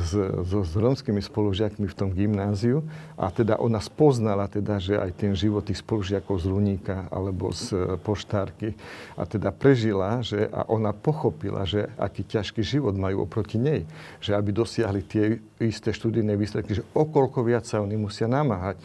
s, 0.00 0.16
so, 0.48 0.64
s 0.64 0.72
romskými 0.72 1.20
spolužiakmi 1.20 1.84
v 1.84 1.96
tom 1.96 2.16
gymnáziu 2.16 2.80
a 3.20 3.28
teda 3.28 3.60
ona 3.60 3.84
spoznala 3.84 4.48
teda, 4.48 4.80
že 4.80 4.96
aj 4.96 5.12
ten 5.12 5.36
život 5.36 5.68
tých 5.68 5.84
spolužiakov 5.84 6.40
z 6.40 6.46
Luníka 6.48 7.04
alebo 7.12 7.52
z 7.52 7.76
e, 7.76 7.78
poštárky 8.00 8.72
a 9.20 9.28
teda 9.28 9.52
prežila, 9.52 10.24
že 10.24 10.48
a 10.48 10.64
ona 10.72 10.96
pochopila, 10.96 11.68
že 11.68 11.92
aký 12.00 12.24
ťažký 12.24 12.64
život 12.64 12.96
majú 12.96 13.28
oproti 13.28 13.60
nej, 13.60 13.84
že 14.24 14.32
aby 14.32 14.56
dosiahli 14.56 15.04
tie 15.04 15.36
isté 15.60 15.92
študijné 15.92 16.32
výsledky, 16.32 16.80
že 16.80 16.88
okolko 16.96 17.44
viac 17.44 17.68
sa 17.68 17.84
oni 17.84 18.00
musia 18.00 18.24
namáhať. 18.24 18.80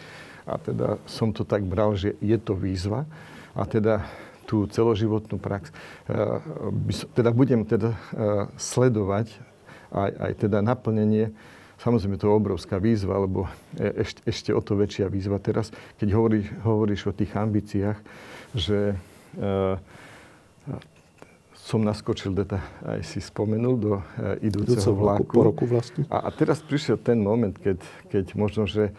A 0.47 0.55
teda 0.55 0.95
som 1.03 1.35
to 1.35 1.43
tak 1.43 1.67
bral, 1.67 1.91
že 1.99 2.15
je 2.23 2.39
to 2.39 2.55
výzva. 2.55 3.03
A 3.51 3.67
teda 3.67 4.07
tú 4.47 4.63
celoživotnú 4.71 5.37
prax. 5.37 5.75
Eh, 6.07 7.03
teda 7.11 7.35
budem 7.35 7.67
teda 7.67 7.93
eh, 7.93 8.47
sledovať 8.55 9.35
aj, 9.91 10.11
aj 10.15 10.31
teda 10.47 10.63
naplnenie 10.63 11.35
Samozrejme, 11.77 12.17
to 12.17 12.25
je 12.25 12.33
obrovská 12.33 12.81
výzva, 12.81 13.21
lebo 13.21 13.45
ešte, 13.77 14.25
ešte 14.25 14.49
o 14.49 14.61
to 14.65 14.73
väčšia 14.73 15.13
výzva 15.13 15.37
teraz, 15.37 15.69
keď 16.01 16.09
hovorí, 16.17 16.41
hovoríš 16.65 17.05
o 17.05 17.13
tých 17.13 17.37
ambíciách, 17.37 18.01
že 18.57 18.97
e, 19.37 19.77
som 21.53 21.85
naskočil, 21.85 22.33
teda 22.33 22.65
aj 22.81 23.05
si 23.05 23.21
spomenul, 23.21 23.75
do 23.77 23.93
e, 24.17 24.49
idúceho 24.49 24.89
vlaku. 24.89 25.29
Po 25.29 25.45
roku 25.45 25.69
vlastne. 25.69 26.09
A, 26.09 26.25
a 26.25 26.29
teraz 26.33 26.65
prišiel 26.65 26.97
ten 26.97 27.21
moment, 27.21 27.53
keď, 27.53 27.77
keď 28.09 28.33
možno, 28.33 28.65
že 28.65 28.89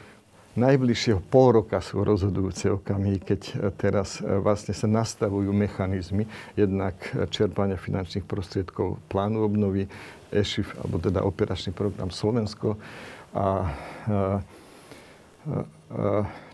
najbližšieho 0.58 1.22
pol 1.30 1.62
roka 1.62 1.78
sú 1.78 2.02
rozhodujúce 2.02 2.74
okamihy, 2.74 3.22
keď 3.22 3.40
e, 3.46 3.52
teraz 3.78 4.18
e, 4.18 4.26
vlastne 4.42 4.74
sa 4.74 4.90
nastavujú 4.90 5.54
mechanizmy, 5.54 6.26
jednak 6.58 6.98
čerpania 7.30 7.78
finančných 7.78 8.26
prostriedkov 8.26 8.98
plánu 9.06 9.46
obnovy, 9.46 9.86
EŠIF, 10.34 10.74
alebo 10.82 10.98
teda 10.98 11.22
operačný 11.22 11.70
program 11.70 12.10
Slovensko. 12.10 12.76
A, 13.32 13.38
a, 13.38 13.46
a, 13.46 13.64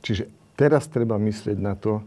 čiže 0.05 0.29
teraz 0.55 0.87
treba 0.87 1.19
myslieť 1.19 1.59
na 1.59 1.75
to, 1.75 2.05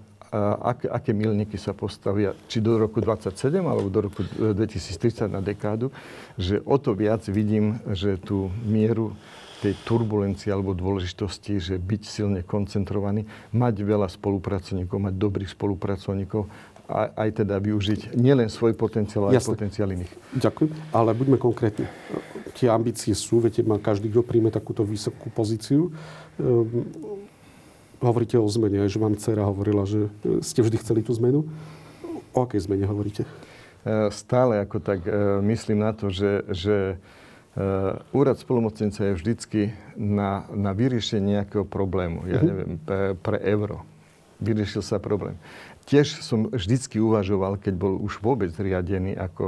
aké, 0.61 0.87
aké 0.91 1.11
milníky 1.15 1.55
sa 1.55 1.71
postavia, 1.71 2.35
či 2.51 2.59
do 2.59 2.75
roku 2.75 2.99
27 2.99 3.31
alebo 3.63 3.87
do 3.87 4.11
roku 4.11 4.23
2030 4.27 5.31
na 5.31 5.39
dekádu, 5.39 5.91
že 6.35 6.59
o 6.67 6.75
to 6.75 6.91
viac 6.91 7.23
vidím, 7.31 7.79
že 7.95 8.19
tú 8.19 8.51
mieru 8.67 9.15
tej 9.61 9.73
turbulencie 9.85 10.53
alebo 10.53 10.77
dôležitosti, 10.77 11.57
že 11.57 11.75
byť 11.81 12.01
silne 12.05 12.41
koncentrovaný, 12.45 13.25
mať 13.53 13.75
veľa 13.81 14.07
spolupracovníkov, 14.09 14.97
mať 15.01 15.15
dobrých 15.17 15.49
spolupracovníkov 15.49 16.45
a 16.87 17.11
aj 17.27 17.43
teda 17.43 17.59
využiť 17.59 18.15
nielen 18.15 18.47
svoj 18.47 18.71
potenciál, 18.77 19.27
ale 19.27 19.41
aj 19.41 19.49
potenciál 19.49 19.91
iných. 19.91 20.13
Ďakujem, 20.39 20.71
ale 20.95 21.11
buďme 21.11 21.37
konkrétni. 21.41 21.83
Tie 22.55 22.71
ambície 22.71 23.11
sú, 23.11 23.43
viete, 23.43 23.59
má 23.59 23.75
každý, 23.75 24.07
kto 24.07 24.23
príjme 24.23 24.47
takúto 24.53 24.87
vysokú 24.87 25.27
pozíciu. 25.27 25.91
Um, 26.39 26.87
hovoríte 27.99 28.39
o 28.39 28.47
zmene, 28.47 28.87
že 28.87 29.01
vám 29.01 29.19
dcera 29.19 29.43
hovorila, 29.43 29.83
že 29.83 30.07
ste 30.39 30.63
vždy 30.63 30.77
chceli 30.79 31.01
tú 31.03 31.11
zmenu. 31.17 31.43
O 32.31 32.39
akej 32.45 32.69
zmene 32.69 32.85
hovoríte? 32.85 33.25
E, 33.83 34.13
stále 34.13 34.61
ako 34.61 34.77
tak 34.77 35.03
e, 35.03 35.11
myslím 35.49 35.81
na 35.81 35.91
to, 35.91 36.13
že, 36.13 36.45
že 36.53 36.75
úrad 38.13 38.37
spolumocnenca 38.37 39.01
je 39.01 39.17
vždycky 39.17 39.61
na, 39.97 40.45
na 40.53 40.77
vyriešenie 40.77 41.41
nejakého 41.41 41.65
problému. 41.65 42.29
Ja 42.29 42.37
mm-hmm. 42.37 42.47
neviem, 42.47 42.71
pre, 42.77 43.17
pre 43.17 43.37
euro. 43.41 43.81
vyriešil 44.37 44.85
sa 44.85 45.01
problém. 45.01 45.37
Tiež 45.87 46.19
som 46.19 46.51
vždycky 46.51 46.99
uvažoval, 46.99 47.63
keď 47.63 47.73
bol 47.79 47.95
už 47.95 48.19
vôbec 48.19 48.51
riadený 48.59 49.15
ako 49.15 49.43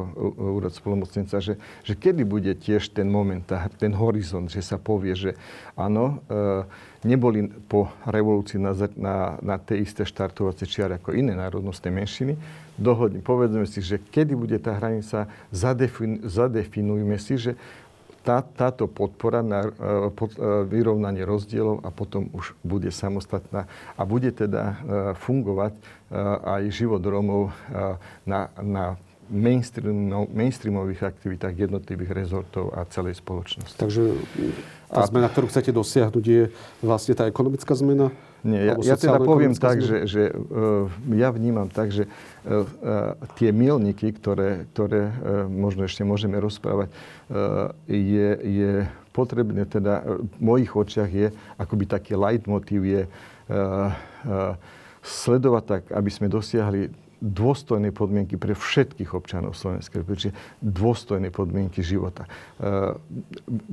úrad 0.55 0.71
spolomocnenca, 0.71 1.43
že, 1.43 1.59
že 1.83 1.99
kedy 1.99 2.23
bude 2.23 2.55
tiež 2.55 2.95
ten 2.95 3.11
moment, 3.11 3.43
ten 3.75 3.91
horizont, 3.91 4.47
že 4.47 4.63
sa 4.63 4.79
povie, 4.79 5.19
že 5.19 5.35
áno, 5.75 6.23
e, 6.31 6.63
neboli 7.03 7.51
po 7.67 7.91
revolúcii 8.07 8.55
na, 8.55 8.71
na, 8.95 9.15
na 9.43 9.55
tie 9.59 9.83
isté 9.83 10.07
štartovacie 10.07 10.63
čiary 10.63 10.95
ako 10.95 11.11
iné 11.11 11.35
národnostné 11.35 11.91
menšiny. 11.91 12.39
Dohodne, 12.79 13.19
povedzme 13.19 13.67
si, 13.67 13.83
že 13.83 13.99
kedy 13.99 14.31
bude 14.39 14.55
tá 14.63 14.79
hranica, 14.79 15.27
zadefin, 15.51 16.23
zadefinujme 16.23 17.19
si, 17.19 17.35
že 17.35 17.59
tá, 18.29 18.45
táto 18.45 18.85
podpora 18.85 19.41
na 19.41 19.65
e, 19.65 19.69
pod, 20.13 20.37
e, 20.37 20.41
vyrovnanie 20.69 21.25
rozdielov 21.25 21.81
a 21.81 21.89
potom 21.89 22.29
už 22.29 22.53
bude 22.61 22.93
samostatná 22.93 23.65
a 23.97 24.01
bude 24.05 24.29
teda 24.29 24.61
e, 24.61 24.73
fungovať 25.17 25.73
aj 26.41 26.73
život 26.73 27.05
Rómov 27.05 27.53
na, 28.25 28.49
na 28.57 28.97
mainstreamových 30.33 31.05
aktivitách 31.05 31.53
jednotlivých 31.53 32.17
rezortov 32.17 32.73
a 32.73 32.81
celej 32.89 33.21
spoločnosti. 33.21 33.77
Takže 33.77 34.17
tá 34.89 35.05
zmena, 35.05 35.29
ktorú 35.29 35.53
chcete 35.53 35.69
dosiahnuť, 35.69 36.25
je 36.25 36.49
vlastne 36.81 37.13
tá 37.13 37.29
ekonomická 37.29 37.77
zmena? 37.77 38.09
Nie, 38.39 38.71
ja, 38.71 38.73
ja 38.79 38.95
teda 38.95 39.19
poviem 39.19 39.51
tak, 39.51 39.83
že, 39.83 40.07
že 40.07 40.31
uh, 40.31 40.87
ja 41.11 41.27
vnímam 41.27 41.67
tak, 41.67 41.91
že 41.91 42.07
uh, 42.07 42.63
uh, 42.63 43.13
tie 43.35 43.51
milníky, 43.51 44.15
ktoré, 44.15 44.63
ktoré 44.71 45.11
možno 45.51 45.83
ešte 45.83 46.07
môžeme 46.07 46.39
rozprávať, 46.39 46.91
je, 47.85 48.29
je 48.41 48.71
potrebné, 49.11 49.67
teda 49.67 50.01
v 50.05 50.39
mojich 50.39 50.71
očiach 50.71 51.11
je, 51.11 51.27
akoby 51.59 51.85
taký 51.85 52.15
leitmotiv 52.15 52.81
je 52.87 53.03
sledovať 55.03 55.63
tak, 55.65 55.83
aby 55.93 56.09
sme 56.09 56.27
dosiahli 56.31 56.89
dôstojné 57.19 57.91
podmienky 57.91 58.39
pre 58.39 58.55
všetkých 58.55 59.11
občanov 59.11 59.55
Slovenskej 59.55 60.01
republiky, 60.01 60.31
dôstojné 60.63 61.29
podmienky 61.29 61.83
života. 61.83 62.25
Uh, 62.59 62.95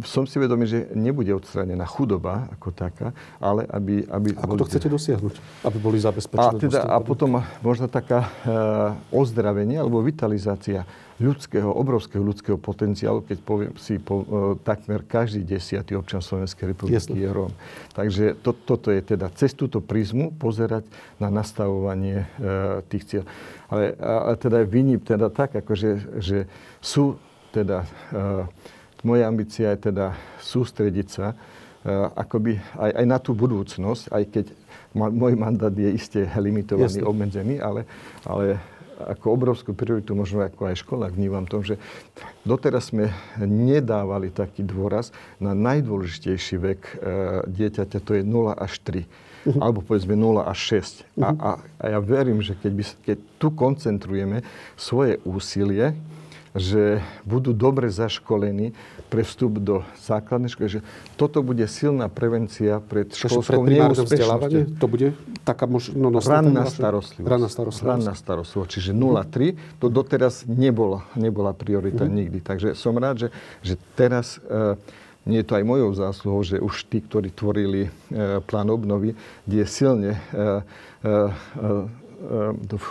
som 0.02 0.26
si 0.26 0.36
vedomý, 0.42 0.66
že 0.66 0.90
nebude 0.92 1.30
odstránená 1.30 1.86
chudoba 1.86 2.50
ako 2.52 2.74
taká, 2.74 3.14
ale 3.38 3.66
aby... 3.70 4.02
aby 4.06 4.28
ako 4.34 4.46
boli... 4.50 4.60
to 4.60 4.68
chcete 4.68 4.88
dosiahnuť? 4.90 5.34
Aby 5.62 5.78
boli 5.78 5.98
zabezpečené? 6.02 6.58
A, 6.58 6.60
teda, 6.60 6.80
a 6.84 6.98
potom 6.98 7.38
možno 7.62 7.86
taká 7.86 8.26
uh, 8.26 9.14
ozdravenie 9.14 9.78
alebo 9.78 10.02
vitalizácia 10.02 10.82
ľudského, 11.16 11.72
obrovského 11.72 12.20
ľudského 12.20 12.60
potenciálu, 12.60 13.24
keď 13.24 13.38
poviem 13.40 13.72
si, 13.80 13.96
po, 13.96 14.20
e, 14.20 14.26
takmer 14.60 15.00
každý 15.00 15.48
desiatý 15.48 15.96
občan 15.96 16.20
Slovenskej 16.20 16.76
republiky 16.76 17.00
Jasne. 17.00 17.16
je 17.16 17.28
Róm. 17.32 17.52
Takže 17.96 18.24
to, 18.44 18.52
toto 18.52 18.92
je 18.92 19.00
teda 19.00 19.32
cez 19.32 19.56
túto 19.56 19.80
prízmu 19.80 20.36
pozerať 20.36 20.84
na 21.16 21.32
nastavovanie 21.32 22.28
e, 22.36 22.84
tých 22.92 23.04
cieľ. 23.08 23.24
Ale 23.72 23.96
a, 23.96 24.12
a 24.28 24.30
teda 24.36 24.60
vyním 24.68 25.00
teda 25.00 25.32
tak, 25.32 25.56
akože, 25.56 26.20
že 26.20 26.44
sú 26.84 27.16
teda, 27.48 27.88
e, 28.12 28.44
moja 29.00 29.24
ambícia 29.24 29.72
je 29.72 29.88
teda 29.88 30.12
sústrediť 30.44 31.08
sa 31.08 31.32
e, 31.32 31.36
akoby 32.12 32.60
aj, 32.76 32.92
aj 32.92 33.06
na 33.08 33.16
tú 33.16 33.32
budúcnosť, 33.32 34.12
aj 34.12 34.24
keď 34.28 34.46
môj 34.96 35.36
mandát 35.36 35.72
je 35.72 35.92
iste 35.92 36.24
limitovaný, 36.36 37.00
Jasne. 37.00 37.08
obmedzený, 37.08 37.56
ale, 37.60 37.84
ale 38.24 38.60
ako 38.96 39.26
obrovskú 39.36 39.70
prioritu, 39.76 40.16
možno 40.16 40.40
ako 40.40 40.72
aj 40.72 40.76
škola 40.80 41.12
vnímam 41.12 41.44
to, 41.44 41.60
že 41.60 41.74
doteraz 42.48 42.90
sme 42.90 43.12
nedávali 43.40 44.32
taký 44.32 44.64
dôraz 44.64 45.12
na 45.36 45.52
najdôležitejší 45.52 46.56
vek 46.56 46.80
e, 46.80 46.92
dieťaťa, 47.44 47.98
to 48.00 48.16
je 48.16 48.22
0 48.24 48.56
až 48.56 48.72
3. 48.80 49.04
Uh-huh. 49.46 49.60
Alebo 49.62 49.84
povedzme 49.84 50.16
0 50.16 50.42
až 50.42 50.58
6. 50.80 51.04
Uh-huh. 51.14 51.22
A, 51.22 51.28
a, 51.28 51.50
a 51.78 51.84
ja 51.92 51.98
verím, 52.00 52.40
že 52.40 52.56
keď, 52.56 52.72
by, 52.72 52.84
keď 53.04 53.18
tu 53.36 53.48
koncentrujeme 53.52 54.40
svoje 54.74 55.20
úsilie, 55.22 55.92
že 56.56 57.04
budú 57.22 57.52
dobre 57.52 57.92
zaškolení 57.92 58.72
pre 59.06 59.22
vstup 59.22 59.62
do 59.62 59.86
základnej 60.02 60.50
školy, 60.50 60.68
že 60.68 60.80
toto 61.14 61.44
bude 61.44 61.64
silná 61.70 62.10
prevencia 62.10 62.82
pred 62.82 63.12
školskou 63.12 63.62
neúspešnosťou. 63.62 64.80
To 64.82 64.86
bude 64.90 65.14
taká 65.46 65.68
možno 65.70 66.10
Ranná 66.18 66.66
starostlivosť. 66.66 67.30
Ranná 67.30 67.48
starostlivosť. 67.48 67.92
Ranná 67.92 68.14
starostlivosť. 68.16 68.70
Čiže 68.72 68.90
0,3 68.96 69.78
to 69.78 69.86
doteraz 69.86 70.48
nebola, 70.48 71.06
nebola 71.14 71.54
priorita 71.54 72.08
uh-huh. 72.08 72.18
nikdy. 72.18 72.42
Takže 72.42 72.74
som 72.74 72.96
rád, 72.98 73.26
že, 73.26 73.28
že 73.62 73.74
teraz 73.94 74.42
uh, 74.48 74.74
nie 75.22 75.42
je 75.42 75.46
to 75.46 75.54
aj 75.58 75.64
mojou 75.66 75.90
zásluhou, 75.94 76.40
že 76.42 76.58
už 76.58 76.90
tí, 76.90 76.98
ktorí 77.04 77.30
tvorili 77.30 77.86
uh, 77.86 78.42
plán 78.42 78.72
obnovy, 78.72 79.14
kde 79.46 79.56
je 79.62 79.66
silne 79.68 80.10
uh, 80.34 80.64
uh, 81.04 81.30
uh, 81.60 81.86
v 82.56 82.86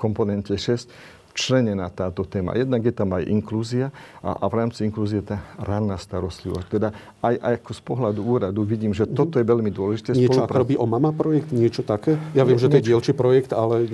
komponente 0.00 0.56
6 0.56 1.19
včlenená 1.40 1.88
táto 1.88 2.28
téma. 2.28 2.52
Jednak 2.52 2.84
je 2.84 2.92
tam 2.92 3.16
aj 3.16 3.24
inklúzia 3.24 3.88
a, 4.20 4.36
a 4.36 4.44
v 4.44 4.54
rámci 4.60 4.84
inklúzie 4.84 5.24
tá 5.24 5.40
ranná 5.56 5.96
starostlivosť. 5.96 6.66
Teda 6.68 6.92
aj, 7.24 7.34
aj 7.40 7.54
ako 7.64 7.72
z 7.72 7.82
pohľadu 7.88 8.20
úradu 8.20 8.60
vidím, 8.68 8.92
že 8.92 9.08
toto 9.08 9.40
je 9.40 9.48
veľmi 9.48 9.72
dôležité. 9.72 10.12
Niečo 10.12 10.44
ako 10.44 10.60
robí 10.60 10.76
o 10.76 10.84
mama 10.84 11.16
projekt, 11.16 11.48
niečo 11.48 11.80
také? 11.80 12.20
Ja 12.36 12.44
viem, 12.44 12.60
Nie, 12.60 12.68
že 12.68 12.68
to 12.68 12.76
je 12.76 12.86
dielčí 12.92 13.12
projekt, 13.16 13.56
ale 13.56 13.88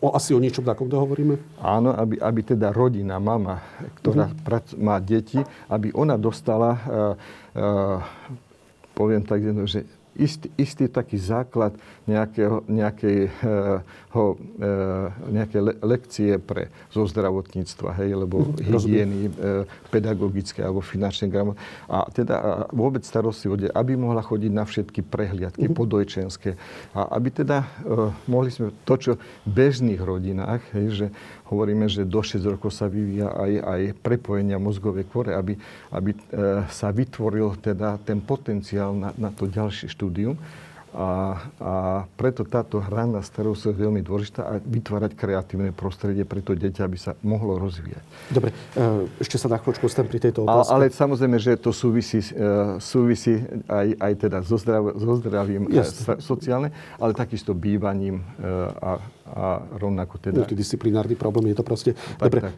o, 0.00 0.16
asi 0.16 0.32
o 0.32 0.40
niečom 0.40 0.64
takom 0.64 0.88
hovoríme? 0.88 1.36
Áno, 1.60 1.92
aby, 1.92 2.16
aby 2.16 2.40
teda 2.56 2.72
rodina, 2.72 3.20
mama, 3.20 3.60
ktorá 4.00 4.32
uh-huh. 4.32 4.40
prac, 4.40 4.72
má 4.80 4.96
deti, 4.96 5.36
aby 5.68 5.92
ona 5.92 6.16
dostala, 6.16 6.80
uh, 7.52 8.00
poviem 8.96 9.20
tak, 9.20 9.44
že 9.68 9.84
istý, 10.16 10.48
istý 10.56 10.84
taký 10.88 11.20
základ 11.20 11.76
nejakého, 12.08 12.64
nejakého, 12.66 14.24
e, 14.58 14.68
nejaké 15.30 15.58
le, 15.60 15.72
lekcie 15.84 16.40
pre 16.40 16.72
zo 16.90 17.04
zdravotníctva, 17.04 17.96
hej, 18.02 18.16
lebo 18.16 18.56
hygieny, 18.56 19.28
e, 19.28 19.64
pedagogické 19.92 20.64
alebo 20.64 20.80
finančné 20.80 21.28
gramot. 21.28 21.60
A 21.86 22.08
teda 22.10 22.66
vôbec 22.72 23.04
starosti 23.04 23.46
o 23.46 23.56
aby 23.56 23.92
mohla 23.96 24.22
chodiť 24.24 24.52
na 24.52 24.64
všetky 24.64 25.00
prehliadky 25.04 25.68
mm. 25.68 25.74
podojčenské. 25.76 26.56
A 26.96 27.16
aby 27.16 27.28
teda 27.30 27.64
e, 27.82 28.12
mohli 28.26 28.50
sme 28.52 28.72
to, 28.88 28.94
čo 28.96 29.12
v 29.46 29.50
bežných 29.50 30.00
rodinách, 30.00 30.62
hej, 30.72 30.86
že 30.92 31.06
hovoríme, 31.46 31.86
že 31.86 32.02
do 32.02 32.20
6 32.22 32.42
rokov 32.42 32.74
sa 32.74 32.90
vyvíja 32.90 33.30
aj, 33.30 33.52
aj 33.62 33.80
prepojenia 34.02 34.58
mozgovej 34.58 35.06
kore, 35.06 35.32
aby, 35.34 35.54
aby 35.94 36.10
e, 36.12 36.18
sa 36.70 36.90
vytvoril 36.90 37.54
teda 37.62 38.02
ten 38.02 38.18
potenciál 38.18 38.94
na, 38.94 39.14
na 39.14 39.30
to 39.30 39.46
ďalšie 39.46 39.86
štúdium. 39.86 40.34
A, 40.96 41.36
a 41.60 41.72
preto 42.16 42.40
táto 42.48 42.80
hranná 42.80 43.20
starostlivosť 43.20 43.76
je 43.76 43.84
veľmi 43.84 44.00
dôležitá 44.00 44.48
a 44.48 44.56
vytvárať 44.56 45.12
kreatívne 45.12 45.68
prostredie 45.68 46.24
pre 46.24 46.40
to 46.40 46.56
dieťa, 46.56 46.88
aby 46.88 46.96
sa 46.96 47.12
mohlo 47.20 47.60
rozvíjať. 47.60 48.00
Dobre, 48.32 48.56
e, 48.72 49.04
ešte 49.20 49.36
sa 49.36 49.52
na 49.52 49.60
chvíľočku 49.60 49.92
stem 49.92 50.08
pri 50.08 50.24
tejto 50.24 50.48
otázke. 50.48 50.72
Ale, 50.72 50.88
ale 50.88 50.96
samozrejme, 50.96 51.36
že 51.36 51.60
to 51.60 51.68
súvisí, 51.68 52.24
e, 52.32 52.80
súvisí 52.80 53.44
aj, 53.68 53.88
aj 54.00 54.12
teda 54.24 54.38
so, 54.40 54.56
zdrav, 54.56 54.96
so 54.96 55.20
zdravím 55.20 55.68
Jasne. 55.68 56.16
sociálne, 56.16 56.68
ale 56.96 57.12
takisto 57.12 57.52
bývaním 57.52 58.24
a, 58.80 58.96
a 59.26 59.64
rovnako 59.74 60.22
teda... 60.22 60.46
Multidisciplinárny 60.46 61.18
problém 61.18 61.50
je 61.50 61.56
to 61.58 61.64
proste... 61.66 61.90
Tak, 62.16 62.30
Dobre, 62.30 62.40
tak. 62.46 62.54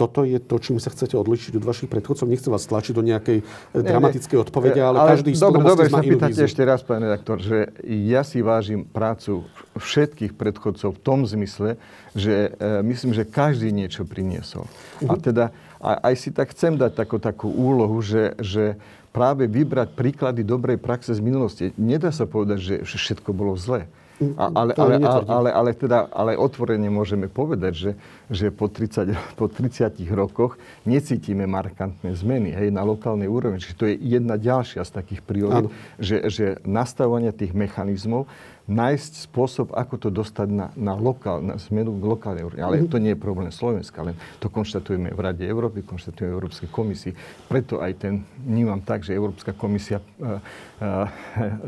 toto 0.00 0.24
je 0.24 0.40
to, 0.40 0.56
čím 0.56 0.80
sa 0.80 0.88
chcete 0.88 1.12
odlišiť 1.12 1.60
od 1.60 1.64
vašich 1.64 1.90
predchodcov. 1.92 2.24
Nechcem 2.24 2.48
vás 2.48 2.64
tlačiť 2.64 2.96
do 2.96 3.04
nejakej 3.04 3.44
ne, 3.44 3.82
dramatickej 3.84 4.38
odpovede, 4.48 4.80
ale, 4.80 4.96
ale 4.96 5.08
každý 5.18 5.36
dobre, 5.36 5.62
dobre, 5.62 5.86
inú 5.92 6.18
víziu. 6.24 6.48
ešte 6.48 6.62
raz, 6.64 6.80
pán 6.80 7.04
redaktor, 7.04 7.42
že 7.44 7.68
ja 7.84 8.24
si 8.24 8.40
vážim 8.40 8.88
prácu 8.88 9.44
všetkých 9.76 10.32
predchodcov 10.32 10.96
v 10.96 11.00
tom 11.04 11.28
zmysle, 11.28 11.76
že 12.16 12.56
e, 12.56 12.80
myslím, 12.86 13.12
že 13.12 13.28
každý 13.28 13.68
niečo 13.68 14.08
priniesol. 14.08 14.64
Uh-huh. 14.64 15.12
A 15.12 15.14
mhm. 15.18 15.22
teda 15.22 15.44
a, 15.76 16.00
aj 16.08 16.14
si 16.16 16.28
tak 16.32 16.56
chcem 16.56 16.80
dať 16.80 16.92
takú, 16.96 17.20
takú 17.20 17.48
úlohu, 17.52 18.00
že, 18.00 18.32
že 18.40 18.80
práve 19.12 19.48
vybrať 19.48 19.96
príklady 19.96 20.44
dobrej 20.44 20.80
praxe 20.80 21.12
z 21.12 21.20
minulosti. 21.20 21.72
Nedá 21.76 22.12
sa 22.12 22.24
povedať, 22.28 22.84
že 22.84 22.96
všetko 22.96 23.32
bolo 23.32 23.56
zlé. 23.56 23.88
A, 24.16 24.48
ale, 24.48 24.72
ale, 24.72 24.94
ale, 25.28 25.50
ale, 25.52 25.70
teda, 25.76 26.08
ale 26.08 26.40
otvorene 26.40 26.88
môžeme 26.88 27.28
povedať, 27.28 27.72
že, 27.76 27.90
že 28.32 28.46
po, 28.48 28.72
30, 28.72 29.12
po 29.36 29.44
30 29.52 29.92
rokoch 30.16 30.56
necítime 30.88 31.44
markantné 31.44 32.16
zmeny 32.16 32.56
hej, 32.56 32.72
na 32.72 32.80
lokálnej 32.80 33.28
úrovni. 33.28 33.60
Čiže 33.60 33.76
to 33.76 33.84
je 33.84 34.00
jedna 34.00 34.40
ďalšia 34.40 34.88
z 34.88 34.90
takých 34.96 35.20
priorít, 35.20 35.68
že, 36.00 36.32
že 36.32 36.44
nastavovanie 36.64 37.28
tých 37.28 37.52
mechanizmov, 37.52 38.24
nájsť 38.66 39.30
spôsob, 39.30 39.70
ako 39.78 39.94
to 39.94 40.08
dostať 40.10 40.48
na, 40.50 40.66
na, 40.74 40.98
lokál, 40.98 41.38
na 41.38 41.54
zmenu 41.70 41.94
k 42.00 42.02
lokálnej 42.02 42.42
úrovni. 42.42 42.62
Ale 42.66 42.76
mm-hmm. 42.82 42.90
to 42.90 42.98
nie 42.98 43.14
je 43.14 43.20
problém 43.20 43.50
Slovenska, 43.54 44.02
len 44.02 44.18
to 44.42 44.50
konštatujeme 44.50 45.14
v 45.14 45.20
Rade 45.22 45.46
Európy, 45.46 45.86
konštatujeme 45.86 46.34
v 46.34 46.36
Európskej 46.42 46.68
komisii. 46.72 47.12
Preto 47.46 47.78
aj 47.78 47.92
ten, 47.94 48.26
vnímam 48.42 48.82
tak, 48.82 49.06
že 49.06 49.14
Európska 49.14 49.54
komisia 49.54 50.02
uh, 50.18 50.42
uh, 50.82 51.06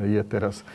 je 0.03 0.23
teraz 0.27 0.67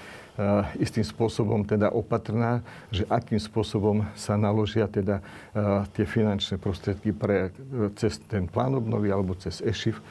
istým 0.82 1.06
spôsobom 1.06 1.62
teda 1.62 1.94
opatrná, 1.94 2.66
že 2.90 3.06
akým 3.06 3.38
spôsobom 3.38 4.02
sa 4.18 4.34
naložia 4.34 4.90
teda 4.90 5.22
eh, 5.22 5.86
tie 5.94 6.06
finančné 6.10 6.58
prostriedky 6.58 7.14
pre, 7.14 7.54
eh, 7.54 7.90
cez 7.94 8.18
ten 8.26 8.50
plán 8.50 8.74
obnovy 8.74 9.14
alebo 9.14 9.38
cez 9.38 9.62
EŠIF 9.62 10.02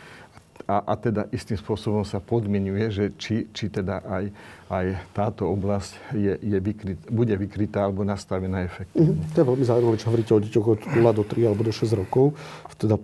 a, 0.68 0.78
a 0.86 0.94
teda 0.94 1.26
istým 1.34 1.58
spôsobom 1.58 2.06
sa 2.06 2.22
podmienuje, 2.22 2.86
že 2.94 3.04
či, 3.18 3.50
či 3.50 3.66
teda 3.66 3.98
aj, 4.06 4.24
aj 4.70 4.86
táto 5.10 5.50
oblasť 5.50 6.14
je, 6.14 6.32
je 6.38 6.58
vykryt, 6.62 6.98
bude 7.10 7.34
vykrytá 7.34 7.82
alebo 7.82 8.06
nastavená 8.06 8.62
efektívne. 8.62 9.18
Mm-hmm. 9.18 9.32
To 9.34 9.36
je 9.42 9.48
veľmi 9.48 9.64
zaujímavé, 9.66 9.96
čo 9.98 10.08
hovoríte 10.12 10.32
o 10.32 10.42
deťoch 10.42 10.66
od 10.66 10.80
0 10.94 11.18
do 11.18 11.24
3 11.26 11.48
alebo 11.50 11.62
do 11.66 11.74
6 11.74 11.98
rokov. 11.98 12.38
Teda 12.78 12.94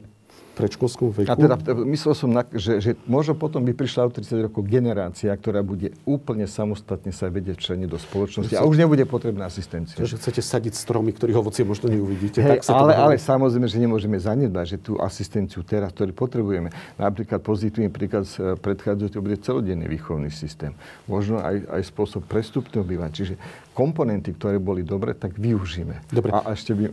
predškolskom 0.58 1.14
veku. 1.14 1.30
A 1.30 1.38
teda 1.38 1.54
myslel 1.86 2.14
som, 2.18 2.28
na, 2.34 2.42
že, 2.50 2.82
že 2.82 2.90
možno 3.06 3.38
potom 3.38 3.62
by 3.62 3.70
prišla 3.70 4.06
o 4.06 4.10
30 4.10 4.50
rokov 4.50 4.66
generácia, 4.66 5.30
ktorá 5.30 5.62
bude 5.62 5.94
úplne 6.02 6.50
samostatne 6.50 7.14
sa 7.14 7.30
vedieť 7.30 7.62
členiť 7.62 7.86
do 7.86 7.98
spoločnosti 8.02 8.58
a 8.58 8.66
už 8.66 8.82
nebude 8.82 9.06
potrebná 9.06 9.46
asistencia. 9.46 10.02
Že 10.02 10.18
chcete 10.18 10.42
sadiť 10.42 10.74
stromy, 10.74 11.14
ktorých 11.14 11.38
ovocie 11.38 11.62
možno 11.62 11.86
neuvidíte. 11.86 12.42
Hej, 12.42 12.66
tak 12.66 12.74
ale, 12.74 12.98
ale 12.98 13.14
samozrejme, 13.22 13.70
že 13.70 13.78
nemôžeme 13.78 14.18
zanedbať, 14.18 14.66
že 14.74 14.78
tú 14.82 14.98
asistenciu 14.98 15.62
teraz, 15.62 15.94
ktorú 15.94 16.10
potrebujeme, 16.10 16.74
napríklad 16.98 17.38
pozitívny 17.38 17.88
príklad 17.94 18.26
z 18.26 18.58
predchádzajúceho 18.58 19.22
bude 19.22 19.38
celodenný 19.38 19.86
výchovný 19.86 20.34
systém. 20.34 20.74
Možno 21.06 21.38
aj, 21.38 21.70
aj 21.70 21.82
spôsob 21.86 22.26
prestupného 22.26 22.82
bývania. 22.82 23.14
Čiže 23.14 23.34
komponenty, 23.78 24.34
ktoré 24.34 24.58
boli 24.58 24.82
dobre, 24.82 25.14
tak 25.14 25.38
využíme. 25.38 26.10
Dobre. 26.10 26.34
A 26.34 26.50
ešte 26.50 26.74
by 26.74 26.90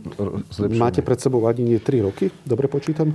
zlepšíme. 0.54 0.78
Máte 0.78 1.02
pred 1.02 1.18
sebou 1.18 1.42
ani 1.50 1.66
nie 1.66 1.78
3 1.82 2.06
roky, 2.06 2.30
dobre 2.46 2.70
počítam? 2.70 3.10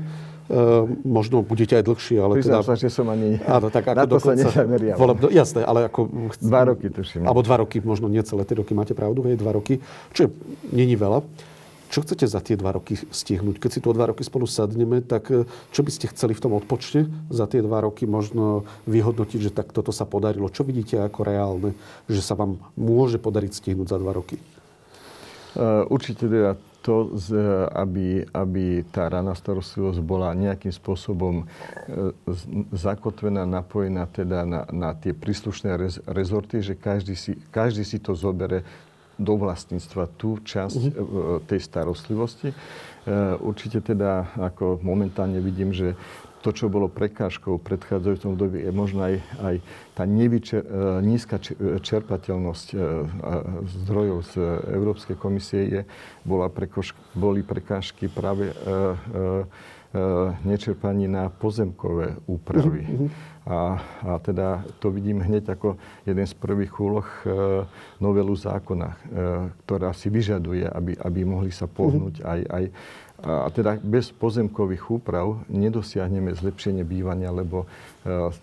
Uh, 0.52 0.84
možno 1.08 1.40
budete 1.40 1.80
aj 1.80 1.88
dlhšie, 1.88 2.20
ale 2.20 2.44
Priznám 2.44 2.68
teda... 2.68 2.68
sa, 2.68 2.74
že 2.76 2.92
som 2.92 3.08
ani... 3.08 3.40
Áno, 3.48 3.72
tak 3.72 3.88
ako 3.88 3.96
na 3.96 4.04
to 4.04 4.20
sa 4.20 4.36
nezameriavam. 4.36 5.00
Voleb... 5.00 5.32
Jasné, 5.32 5.64
ale 5.64 5.88
ako... 5.88 6.12
Dva 6.44 6.68
roky 6.68 6.92
tuším. 6.92 7.24
Alebo 7.24 7.40
dva 7.40 7.64
roky, 7.64 7.80
možno 7.80 8.12
nie 8.12 8.20
celé 8.28 8.44
tri 8.44 8.60
roky, 8.60 8.76
máte 8.76 8.92
pravdu, 8.92 9.24
je 9.24 9.40
dva 9.40 9.56
roky, 9.56 9.80
čo 10.12 10.28
je, 10.28 10.30
není 10.76 11.00
veľa. 11.00 11.24
Čo 11.92 12.08
chcete 12.08 12.24
za 12.24 12.40
tie 12.40 12.56
dva 12.56 12.72
roky 12.72 12.96
stihnúť? 12.96 13.60
Keď 13.60 13.70
si 13.70 13.82
tu 13.84 13.92
o 13.92 13.98
dva 13.98 14.08
roky 14.08 14.24
spolu 14.24 14.48
sadneme, 14.48 15.04
tak 15.04 15.28
e, 15.28 15.44
čo 15.76 15.84
by 15.84 15.92
ste 15.92 16.08
chceli 16.08 16.32
v 16.32 16.44
tom 16.48 16.56
odpočte 16.56 17.12
za 17.28 17.52
tie 17.52 17.60
dva 17.60 17.84
roky 17.84 18.08
možno 18.08 18.64
vyhodnotiť, 18.88 19.40
že 19.44 19.52
tak 19.52 19.76
toto 19.76 19.92
sa 19.92 20.08
podarilo? 20.08 20.48
Čo 20.48 20.64
vidíte 20.64 21.04
ako 21.04 21.20
reálne, 21.28 21.76
že 22.08 22.24
sa 22.24 22.40
vám 22.40 22.64
môže 22.80 23.20
podariť 23.20 23.52
stihnúť 23.60 23.92
za 23.92 24.00
dva 24.00 24.16
roky? 24.16 24.40
Uh, 25.52 25.84
určite 25.92 26.32
teda 26.32 26.56
to, 26.82 27.14
aby, 27.78 28.26
aby 28.34 28.82
tá 28.90 29.06
rána 29.06 29.38
starostlivosť 29.38 30.02
bola 30.02 30.34
nejakým 30.34 30.74
spôsobom 30.74 31.44
e, 31.44 31.46
zakotvená, 32.74 33.46
napojená 33.46 34.10
teda 34.10 34.48
na, 34.50 34.66
na 34.74 34.92
tie 34.98 35.14
príslušné 35.14 35.78
rezorty, 36.10 36.66
že 36.66 36.74
každý 36.74 37.14
si, 37.14 37.38
každý 37.54 37.86
si 37.86 38.02
to 38.02 38.18
zobere 38.18 38.66
do 39.22 39.38
vlastníctva 39.38 40.10
tú 40.18 40.42
časť 40.42 40.82
uh-huh. 40.82 41.46
tej 41.46 41.62
starostlivosti. 41.62 42.50
E, 42.50 42.56
určite 43.38 43.86
teda, 43.86 44.34
ako 44.42 44.82
momentálne 44.82 45.38
vidím, 45.38 45.70
že 45.70 45.94
to, 46.42 46.50
čo 46.50 46.74
bolo 46.74 46.90
prekážkou 46.90 47.62
v 47.62 47.66
predchádzajúcom 47.70 48.34
období, 48.34 48.66
je 48.66 48.74
možno 48.74 49.06
aj, 49.06 49.22
aj 49.46 49.56
tá 49.94 50.10
nevyčer, 50.10 50.66
nízka 51.06 51.38
čerpateľnosť 51.86 52.68
zdrojov 53.86 54.18
z 54.26 54.34
Európskej 54.74 55.16
komisie 55.22 55.62
je, 55.70 55.82
bola 56.26 56.50
prekož, 56.50 56.98
boli 57.14 57.46
prekážky 57.46 58.10
práve 58.10 58.50
nečerpaní 60.42 61.06
na 61.06 61.30
pozemkové 61.30 62.18
úpravy. 62.26 62.90
Uh-huh. 62.90 63.14
A, 63.42 63.82
a 64.06 64.22
teda 64.22 64.62
to 64.78 64.94
vidím 64.94 65.18
hneď 65.18 65.58
ako 65.58 65.74
jeden 66.06 66.26
z 66.30 66.34
prvých 66.38 66.78
úloh 66.78 67.08
e, 67.26 67.66
novelu 67.98 68.38
zákona, 68.38 68.90
e, 68.90 68.98
ktorá 69.66 69.98
si 69.98 70.14
vyžaduje, 70.14 70.70
aby, 70.70 70.94
aby 71.02 71.20
mohli 71.26 71.50
sa 71.50 71.66
pohnúť 71.66 72.22
aj, 72.22 72.42
aj 72.46 72.64
a 73.22 73.54
teda 73.54 73.78
bez 73.78 74.10
pozemkových 74.10 74.98
úprav 74.98 75.46
nedosiahneme 75.46 76.34
zlepšenie 76.34 76.82
bývania, 76.82 77.30
lebo 77.30 77.70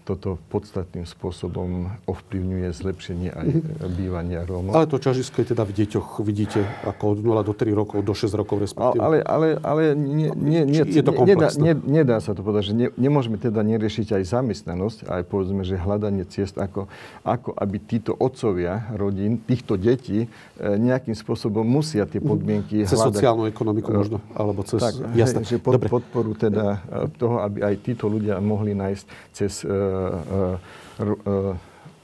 toto 0.06 0.38
podstatným 0.54 1.02
spôsobom 1.02 1.90
ovplyvňuje 2.06 2.68
zlepšenie 2.70 3.34
aj 3.34 3.46
bývania 3.90 4.46
Rómov. 4.46 4.70
Ale 4.70 4.86
to 4.86 5.02
ťažisko 5.02 5.42
je 5.42 5.46
teda 5.50 5.66
v 5.66 5.72
deťoch, 5.82 6.22
vidíte, 6.22 6.62
ako 6.86 7.18
od 7.18 7.42
0 7.42 7.42
do 7.42 7.50
3 7.50 7.74
rokov, 7.74 8.06
do 8.06 8.14
6 8.14 8.38
rokov 8.38 8.62
respektíve. 8.62 9.02
Ale, 9.02 9.18
ale, 9.26 9.58
ale 9.58 9.82
nie, 9.98 10.30
nie, 10.30 10.62
nie, 10.62 10.86
je 10.86 11.02
to 11.02 11.10
nedá, 11.26 11.50
ne, 11.58 11.74
nedá 11.74 12.22
sa 12.22 12.38
to 12.38 12.46
povedať, 12.46 12.70
že 12.70 12.74
ne, 12.78 12.86
nemôžeme 12.94 13.34
teda 13.34 13.58
neriešiť 13.66 14.22
aj 14.22 14.22
zamestnanosť, 14.30 14.98
aj 15.10 15.22
povedzme, 15.26 15.66
že 15.66 15.74
hľadanie 15.74 16.22
ciest, 16.30 16.54
ako, 16.54 16.86
ako 17.26 17.50
aby 17.58 17.82
títo 17.82 18.14
otcovia 18.14 18.86
rodín, 18.94 19.42
týchto 19.42 19.74
detí 19.74 20.22
e, 20.22 20.28
nejakým 20.62 21.18
spôsobom 21.18 21.66
musia 21.66 22.06
tie 22.06 22.22
podmienky 22.22 22.86
Cez 22.86 22.94
hľadať. 22.94 23.10
sociálnu 23.10 23.50
ekonomiku 23.50 23.90
možno, 23.90 24.22
alebo 24.38 24.62
cez... 24.62 24.78
Tak, 24.78 25.18
jasné. 25.18 25.42
Že 25.42 25.58
pod, 25.58 25.72
Dobre. 25.82 25.88
podporu 25.90 26.30
teda 26.38 26.78
e, 26.86 27.10
toho, 27.18 27.42
aby 27.42 27.66
aj 27.66 27.74
títo 27.82 28.06
ľudia 28.06 28.38
mohli 28.38 28.70
nájsť 28.78 29.34
cez 29.34 29.47
uh, 29.62 29.68
uh, 29.68 30.56
uh, 31.00 31.54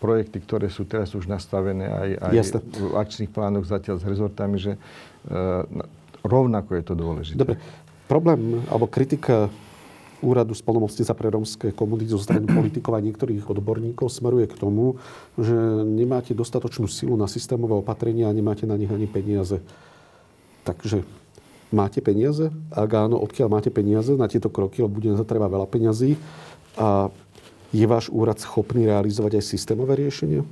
projekty, 0.03 0.41
ktoré 0.45 0.69
sú 0.69 0.85
teraz 0.85 1.17
už 1.17 1.25
nastavené 1.25 1.89
aj, 1.89 2.11
aj 2.29 2.35
v 2.77 2.93
akčných 2.93 3.33
plánoch 3.33 3.65
zatiaľ 3.65 3.97
s 3.97 4.05
rezortami, 4.05 4.61
že 4.61 4.77
rovnako 6.21 6.77
je 6.77 6.85
to 6.85 6.93
dôležité. 6.93 7.41
Dobre. 7.41 7.57
Problém 8.05 8.61
alebo 8.69 8.85
kritika 8.85 9.49
úradu 10.21 10.53
spolnomocnica 10.53 11.09
pre 11.17 11.33
rómske 11.33 11.73
komunity 11.73 12.13
zo 12.13 12.21
strany 12.21 12.45
politikov 12.45 13.01
a 13.01 13.01
niektorých 13.01 13.49
odborníkov 13.49 14.13
smeruje 14.13 14.45
k 14.45 14.61
tomu, 14.61 15.01
že 15.41 15.57
nemáte 15.89 16.37
dostatočnú 16.37 16.85
silu 16.85 17.17
na 17.17 17.25
systémové 17.25 17.73
opatrenia 17.73 18.29
a 18.29 18.37
nemáte 18.37 18.69
na 18.69 18.77
nich 18.77 18.93
ani 18.93 19.09
peniaze. 19.09 19.65
Takže 20.69 21.01
Máte 21.75 21.99
peniaze? 21.99 22.55
Ak 22.71 22.87
áno, 22.95 23.19
odkiaľ 23.19 23.51
máte 23.51 23.67
peniaze 23.75 24.15
na 24.15 24.31
tieto 24.31 24.47
kroky, 24.47 24.79
lebo 24.79 25.03
bude 25.03 25.11
za 25.19 25.27
treba 25.27 25.51
veľa 25.51 25.67
peňazí. 25.67 26.15
A 26.79 27.11
je 27.75 27.87
váš 27.91 28.07
úrad 28.15 28.39
schopný 28.39 28.87
realizovať 28.87 29.43
aj 29.43 29.45
systémové 29.51 29.99
riešenia? 29.99 30.47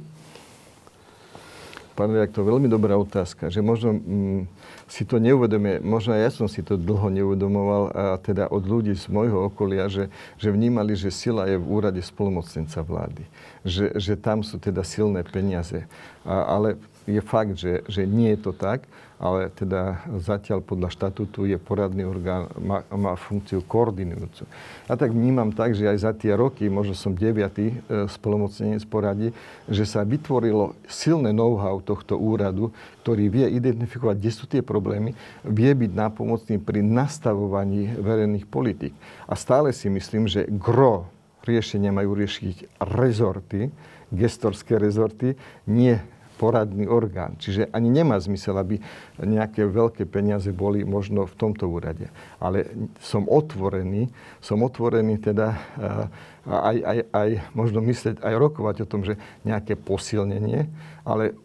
Pán 1.93 2.09
to 2.33 2.41
je 2.41 2.49
veľmi 2.49 2.73
dobrá 2.73 2.97
otázka, 2.97 3.53
že 3.53 3.61
možno 3.61 4.01
mm, 4.01 4.49
si 4.89 5.05
to 5.05 5.21
neuvedomie, 5.21 5.77
možno 5.85 6.17
ja 6.17 6.33
som 6.33 6.49
si 6.49 6.65
to 6.65 6.81
dlho 6.81 7.13
neuvedomoval, 7.13 7.83
a 7.93 8.17
teda 8.17 8.49
od 8.49 8.65
ľudí 8.65 8.97
z 8.97 9.13
môjho 9.13 9.53
okolia, 9.53 9.93
že, 9.93 10.09
že 10.41 10.49
vnímali, 10.49 10.97
že 10.97 11.13
sila 11.13 11.45
je 11.47 11.61
v 11.61 11.69
úrade 11.69 12.01
spolumocnenca 12.01 12.81
vlády. 12.81 13.29
Že, 13.63 13.87
že 14.01 14.15
tam 14.17 14.41
sú 14.41 14.57
teda 14.57 14.81
silné 14.83 15.21
peniaze. 15.21 15.85
A, 16.25 16.57
ale 16.57 16.81
je 17.05 17.21
fakt, 17.21 17.61
že, 17.61 17.85
že 17.85 18.09
nie 18.09 18.33
je 18.35 18.41
to 18.41 18.53
tak 18.57 18.89
ale 19.23 19.55
teda 19.55 20.03
zatiaľ 20.19 20.67
podľa 20.67 20.91
štatútu 20.91 21.47
je 21.47 21.55
poradný 21.55 22.03
orgán, 22.03 22.51
má, 22.59 22.83
má 22.91 23.15
funkciu 23.15 23.63
koordinujúcu. 23.63 24.51
A 24.91 24.99
tak 24.99 25.15
vnímam 25.15 25.55
tak, 25.55 25.79
že 25.79 25.87
aj 25.87 25.99
za 26.03 26.11
tie 26.11 26.35
roky, 26.35 26.67
možno 26.67 26.99
som 26.99 27.15
deviatý 27.15 27.71
e, 27.71 28.11
spolomocnenec 28.11 28.83
poradí, 28.91 29.31
že 29.71 29.87
sa 29.87 30.03
vytvorilo 30.03 30.75
silné 30.91 31.31
know-how 31.31 31.79
tohto 31.79 32.19
úradu, 32.19 32.75
ktorý 33.07 33.31
vie 33.31 33.47
identifikovať, 33.63 34.19
kde 34.19 34.33
sú 34.35 34.51
tie 34.51 34.59
problémy, 34.59 35.15
vie 35.47 35.71
byť 35.71 35.91
nápomocný 35.95 36.59
pri 36.59 36.83
nastavovaní 36.83 37.95
verejných 37.95 38.51
politik. 38.51 38.91
A 39.31 39.39
stále 39.39 39.71
si 39.71 39.87
myslím, 39.87 40.27
že 40.27 40.51
gro 40.51 41.07
riešenia 41.47 41.95
majú 41.95 42.19
riešiť 42.19 42.83
rezorty, 42.83 43.71
gestorské 44.11 44.83
rezorty, 44.83 45.39
nie 45.71 46.03
poradný 46.43 46.91
orgán. 46.91 47.39
Čiže 47.39 47.71
ani 47.71 47.87
nemá 47.87 48.19
zmysel, 48.19 48.59
aby 48.59 48.83
nejaké 49.23 49.63
veľké 49.63 50.11
peniaze 50.11 50.51
boli 50.51 50.83
možno 50.83 51.23
v 51.31 51.39
tomto 51.39 51.71
úrade. 51.71 52.11
Ale 52.43 52.67
som 52.99 53.31
otvorený, 53.31 54.11
som 54.43 54.59
otvorený 54.67 55.23
teda 55.23 55.55
eh, 55.55 56.51
aj, 56.51 56.77
aj, 56.83 56.99
aj 57.15 57.29
možno 57.55 57.79
myslieť, 57.87 58.19
aj 58.19 58.35
rokovať 58.35 58.77
o 58.83 58.91
tom, 58.91 59.07
že 59.07 59.15
nejaké 59.47 59.79
posilnenie, 59.79 60.67
ale 61.07 61.39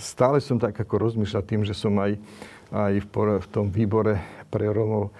stále 0.00 0.40
som 0.40 0.56
tak 0.56 0.72
ako 0.72 0.96
rozmýšľal 0.96 1.44
tým, 1.44 1.62
že 1.68 1.76
som 1.76 1.92
aj, 2.00 2.16
aj 2.72 2.94
v, 3.04 3.06
v 3.44 3.46
tom 3.52 3.68
výbore 3.68 4.16
pre 4.48 4.72
Romov 4.72 5.12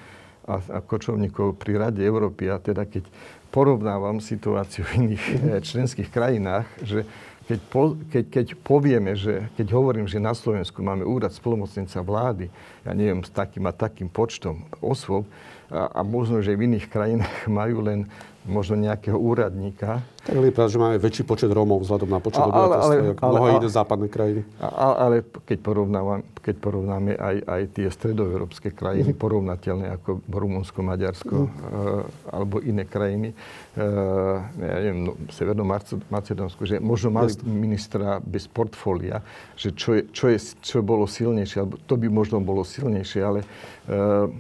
a, 0.48 0.56
a 0.56 0.78
kočovníkov 0.80 1.60
pri 1.60 1.76
Rade 1.76 2.00
Európy 2.00 2.48
a 2.48 2.56
teda 2.56 2.88
keď 2.88 3.04
porovnávam 3.52 4.22
situáciu 4.22 4.88
v 4.88 5.04
iných 5.04 5.24
eh, 5.28 5.36
členských 5.60 6.08
krajinách, 6.08 6.64
že 6.80 7.04
keď, 7.48 7.60
po, 7.72 7.96
keď, 8.12 8.24
keď 8.28 8.46
povieme, 8.60 9.12
že 9.16 9.48
keď 9.56 9.66
hovorím, 9.74 10.06
že 10.06 10.22
na 10.22 10.36
Slovensku 10.36 10.80
máme 10.84 11.02
úrad 11.02 11.32
spolumocnenca 11.32 12.00
vlády, 12.04 12.52
ja 12.84 12.92
neviem, 12.92 13.24
s 13.24 13.32
takým 13.32 13.64
a 13.66 13.72
takým 13.72 14.08
počtom 14.08 14.64
osôb, 14.78 15.26
a, 15.70 15.90
a 15.90 16.00
možno, 16.02 16.42
že 16.42 16.58
v 16.58 16.66
iných 16.66 16.86
krajinách 16.90 17.46
majú 17.60 17.86
len 17.86 18.10
možno 18.48 18.72
nejakého 18.72 19.20
úradníka. 19.20 20.00
Tak 20.24 20.32
je 20.32 20.52
pravda, 20.52 20.72
že 20.72 20.80
máme 20.80 20.96
väčší 20.96 21.22
počet 21.28 21.52
Rómov 21.52 21.84
vzhľadom 21.84 22.08
na 22.08 22.20
počet 22.24 22.40
obyvateľstva, 22.40 23.12
ako 23.16 23.24
mnoho 23.36 23.48
iné 23.60 23.68
západné 23.68 24.06
krajiny. 24.08 24.40
Ale, 24.60 24.94
ale 24.96 25.16
keď, 25.44 25.58
keď 26.40 26.54
porovnáme 26.56 27.20
aj, 27.20 27.36
aj 27.44 27.62
tie 27.76 27.86
stredoeurópske 27.92 28.72
krajiny, 28.72 29.12
mm. 29.12 29.20
porovnateľné 29.20 29.86
ako 30.00 30.24
Rumunsko, 30.24 30.80
Maďarsko 30.80 31.36
mm. 31.36 31.48
uh, 31.48 32.02
alebo 32.32 32.64
iné 32.64 32.88
krajiny, 32.88 33.36
uh, 33.76 34.40
ja 34.56 34.76
neviem, 34.88 35.00
no, 35.04 35.12
Severno 35.28 35.64
Macedónsku, 36.08 36.64
že 36.64 36.80
možno 36.80 37.12
mali 37.12 37.36
Jasne. 37.36 37.44
ministra 37.44 38.08
bez 38.24 38.48
portfólia, 38.48 39.20
že 39.52 39.76
čo, 39.76 40.00
je, 40.00 40.08
čo, 40.16 40.32
je, 40.32 40.38
čo 40.64 40.80
bolo 40.80 41.04
silnejšie, 41.04 41.60
alebo 41.60 41.76
to 41.84 41.94
by 42.00 42.08
možno 42.08 42.40
bolo 42.40 42.64
silnejšie, 42.64 43.20
ale 43.20 43.40
uh, 43.44 44.32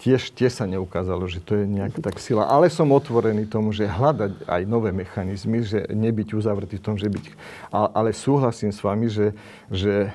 tiež, 0.00 0.32
tiež 0.32 0.52
sa 0.52 0.64
neukázalo, 0.64 1.28
že 1.28 1.44
to 1.44 1.60
je 1.60 1.68
nejaká 1.68 2.00
tak 2.00 2.16
sila. 2.16 2.48
Ale 2.48 2.72
som 2.72 2.88
otvorený 2.88 3.44
tomu, 3.44 3.72
že 3.76 3.84
hľadať 3.84 4.48
aj 4.48 4.62
nové 4.64 4.96
mechanizmy, 4.96 5.60
že 5.60 5.84
nebyť 5.92 6.32
uzavretý 6.32 6.80
v 6.80 6.84
tom, 6.84 6.96
že 6.96 7.12
byť... 7.12 7.24
Ale 7.72 8.16
súhlasím 8.16 8.72
s 8.72 8.80
vami, 8.80 9.12
že, 9.12 9.36
že 9.68 10.08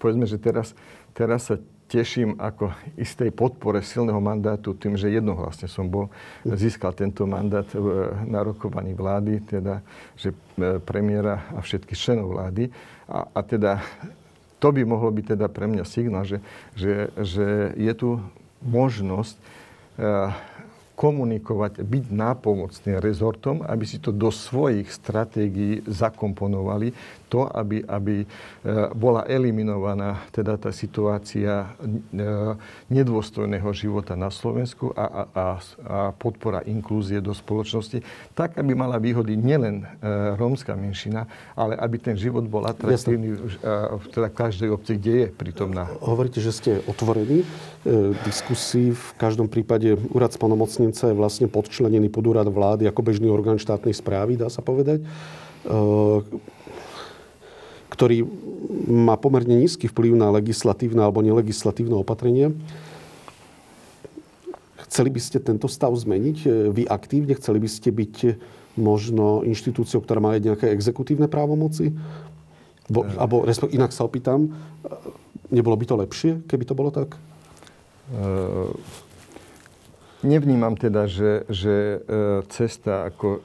povedzme, 0.00 0.24
že 0.24 0.40
teraz, 0.40 0.72
teraz 1.12 1.52
sa 1.52 1.60
teším 1.90 2.38
ako 2.38 2.70
istej 2.94 3.34
podpore 3.34 3.82
silného 3.82 4.22
mandátu 4.22 4.78
tým, 4.78 4.94
že 4.94 5.10
jednohlasne 5.10 5.66
som 5.66 5.90
bol, 5.90 6.06
získal 6.46 6.94
tento 6.94 7.26
mandát 7.26 7.66
na 8.24 8.46
rokovaní 8.46 8.94
vlády, 8.94 9.42
teda, 9.42 9.82
že 10.14 10.30
premiéra 10.86 11.50
a 11.50 11.58
všetkých 11.58 11.98
členov 11.98 12.38
vlády. 12.38 12.70
A, 13.10 13.26
a 13.34 13.40
teda 13.42 13.82
to 14.60 14.68
by 14.70 14.84
mohlo 14.84 15.08
byť 15.08 15.34
teda 15.34 15.48
pre 15.48 15.66
mňa 15.66 15.84
signál, 15.88 16.28
že, 16.28 16.44
že, 16.76 17.08
že 17.16 17.72
je 17.74 17.92
tu 17.96 18.20
možnosť 18.60 19.34
e, 19.34 19.40
komunikovať, 21.00 21.80
byť 21.80 22.04
nápomocný 22.12 23.00
rezortom, 23.00 23.64
aby 23.64 23.88
si 23.88 23.96
to 23.96 24.12
do 24.12 24.28
svojich 24.28 24.92
stratégií 24.92 25.80
zakomponovali, 25.88 26.92
to, 27.32 27.48
aby, 27.48 27.80
aby 27.88 28.16
e, 28.20 28.26
bola 28.92 29.24
eliminovaná 29.24 30.20
teda 30.28 30.60
tá 30.60 30.68
situácia 30.74 31.72
e, 31.80 31.88
nedôstojného 32.92 33.70
života 33.72 34.12
na 34.12 34.28
Slovensku 34.28 34.92
a, 34.92 35.24
a, 35.24 35.24
a 35.32 35.46
podpora 36.12 36.66
inklúzie 36.68 37.24
do 37.24 37.32
spoločnosti, 37.32 38.04
tak, 38.36 38.60
aby 38.60 38.76
mala 38.76 39.00
výhody 39.00 39.40
nielen 39.40 39.80
e, 39.80 40.36
rómska 40.36 40.76
menšina, 40.76 41.24
ale 41.56 41.80
aby 41.80 41.96
ten 41.96 42.18
život 42.18 42.44
bol 42.44 42.66
atraktívny 42.68 43.40
v 43.96 44.04
teda 44.12 44.28
každej 44.28 44.68
obci, 44.74 44.98
kde 45.00 45.14
je 45.24 45.26
prítomná. 45.32 45.88
Hovoríte, 46.02 46.42
že 46.42 46.52
ste 46.52 46.70
otvorení 46.84 47.46
diskusii. 48.26 48.92
V 48.92 49.08
každom 49.16 49.48
prípade 49.48 49.96
úrad 50.12 50.34
spolnomocnenca 50.90 51.10
je 51.10 51.18
vlastne 51.18 51.46
podčlenený 51.46 52.08
pod 52.10 52.26
úrad 52.26 52.48
vlády 52.50 52.86
ako 52.90 53.00
bežný 53.02 53.30
orgán 53.30 53.58
štátnej 53.58 53.94
správy, 53.94 54.36
dá 54.36 54.50
sa 54.50 54.62
povedať 54.62 55.02
ktorý 57.90 58.24
má 58.88 59.18
pomerne 59.20 59.60
nízky 59.60 59.84
vplyv 59.84 60.16
na 60.16 60.32
legislatívne 60.32 61.04
alebo 61.04 61.20
nelegislatívne 61.20 61.92
opatrenie. 62.00 62.54
Chceli 64.88 65.12
by 65.12 65.20
ste 65.20 65.36
tento 65.42 65.68
stav 65.68 65.92
zmeniť? 65.92 66.70
Vy 66.72 66.88
aktívne? 66.88 67.36
Chceli 67.36 67.60
by 67.60 67.68
ste 67.68 67.92
byť 67.92 68.16
možno 68.80 69.44
inštitúciou, 69.44 70.00
ktorá 70.00 70.22
má 70.22 70.32
nejaké 70.38 70.72
exekutívne 70.72 71.28
právomoci? 71.28 71.92
Bo, 72.88 73.04
alebo 73.20 73.44
inak 73.68 73.92
sa 73.92 74.08
opýtam, 74.08 74.48
nebolo 75.52 75.76
by 75.76 75.84
to 75.84 76.00
lepšie, 76.00 76.32
keby 76.48 76.64
to 76.64 76.72
bolo 76.72 76.88
tak? 76.94 77.20
Nevnímam 80.20 80.76
teda, 80.76 81.08
že, 81.08 81.48
že 81.48 81.96
e, 81.96 81.98
cesta 82.52 83.08
ako 83.08 83.28
e, 83.32 83.40
e, 83.40 83.42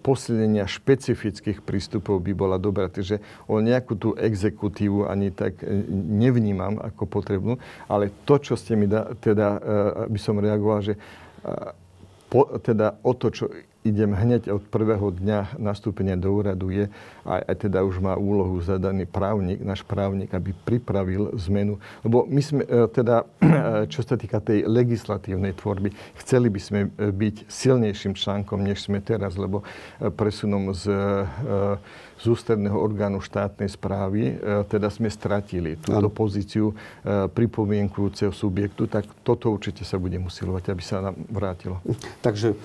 posilnenia 0.00 0.64
špecifických 0.64 1.60
prístupov 1.60 2.24
by 2.24 2.32
bola 2.32 2.56
dobrá. 2.56 2.88
Takže 2.88 3.20
o 3.44 3.60
nejakú 3.60 3.92
tú 4.00 4.16
exekutívu 4.16 5.04
ani 5.04 5.28
tak 5.28 5.60
nevnímam 5.92 6.80
ako 6.80 7.04
potrebnú. 7.04 7.60
Ale 7.84 8.08
to, 8.24 8.40
čo 8.40 8.56
ste 8.56 8.80
mi 8.80 8.88
da, 8.88 9.12
teda, 9.20 9.60
by 10.08 10.16
som 10.16 10.40
reagoval, 10.40 10.80
že 10.80 10.94
po, 12.32 12.48
teda 12.64 13.04
o 13.04 13.12
to, 13.12 13.28
čo 13.28 13.52
idem 13.86 14.10
hneď 14.10 14.50
od 14.50 14.62
prvého 14.66 15.14
dňa 15.14 15.56
nastúpenia 15.56 16.18
do 16.18 16.34
úradu 16.34 16.68
je, 16.74 16.90
aj, 17.22 17.42
aj 17.46 17.56
teda 17.68 17.86
už 17.86 18.02
má 18.02 18.18
úlohu 18.18 18.58
zadaný 18.58 19.06
právnik, 19.06 19.62
náš 19.62 19.86
právnik, 19.86 20.34
aby 20.34 20.50
pripravil 20.52 21.30
zmenu. 21.48 21.78
Lebo 22.02 22.26
my 22.26 22.42
sme 22.42 22.62
e, 22.66 22.90
teda, 22.90 23.22
e, 23.38 23.86
čo 23.86 24.02
sa 24.02 24.18
týka 24.18 24.42
tej 24.42 24.66
legislatívnej 24.66 25.54
tvorby, 25.54 25.94
chceli 26.18 26.50
by 26.50 26.60
sme 26.60 26.80
e, 26.86 27.14
byť 27.14 27.36
silnejším 27.46 28.18
článkom, 28.18 28.60
než 28.60 28.90
sme 28.90 28.98
teraz, 28.98 29.38
lebo 29.38 29.62
presunom 30.18 30.74
z 30.74 30.90
z 32.18 32.24
ústredného 32.26 32.74
orgánu 32.74 33.22
štátnej 33.22 33.70
správy, 33.70 34.34
teda 34.66 34.90
sme 34.90 35.06
stratili 35.06 35.78
túto 35.78 36.10
pozíciu 36.10 36.74
pripomienkujúceho 37.06 38.34
subjektu, 38.34 38.90
tak 38.90 39.06
toto 39.22 39.54
určite 39.54 39.86
sa 39.86 40.02
bude 40.02 40.18
usilovať, 40.18 40.64
aby 40.74 40.82
sa 40.82 40.98
nám 40.98 41.14
vrátilo. 41.30 41.78
Takže 42.26 42.58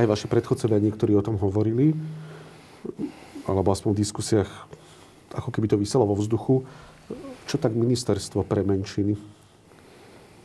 aj 0.00 0.06
vaši 0.08 0.26
predchodcovia 0.28 0.80
niektorí 0.80 1.12
o 1.16 1.24
tom 1.24 1.36
hovorili, 1.36 1.92
alebo 3.44 3.68
aspoň 3.74 3.90
v 3.92 4.00
diskusiách, 4.00 4.50
ako 5.34 5.50
keby 5.52 5.66
to 5.68 5.80
vyselo 5.80 6.08
vo 6.08 6.16
vzduchu. 6.16 6.64
Čo 7.44 7.58
tak 7.58 7.74
ministerstvo 7.74 8.46
pre 8.46 8.62
menšiny? 8.62 9.18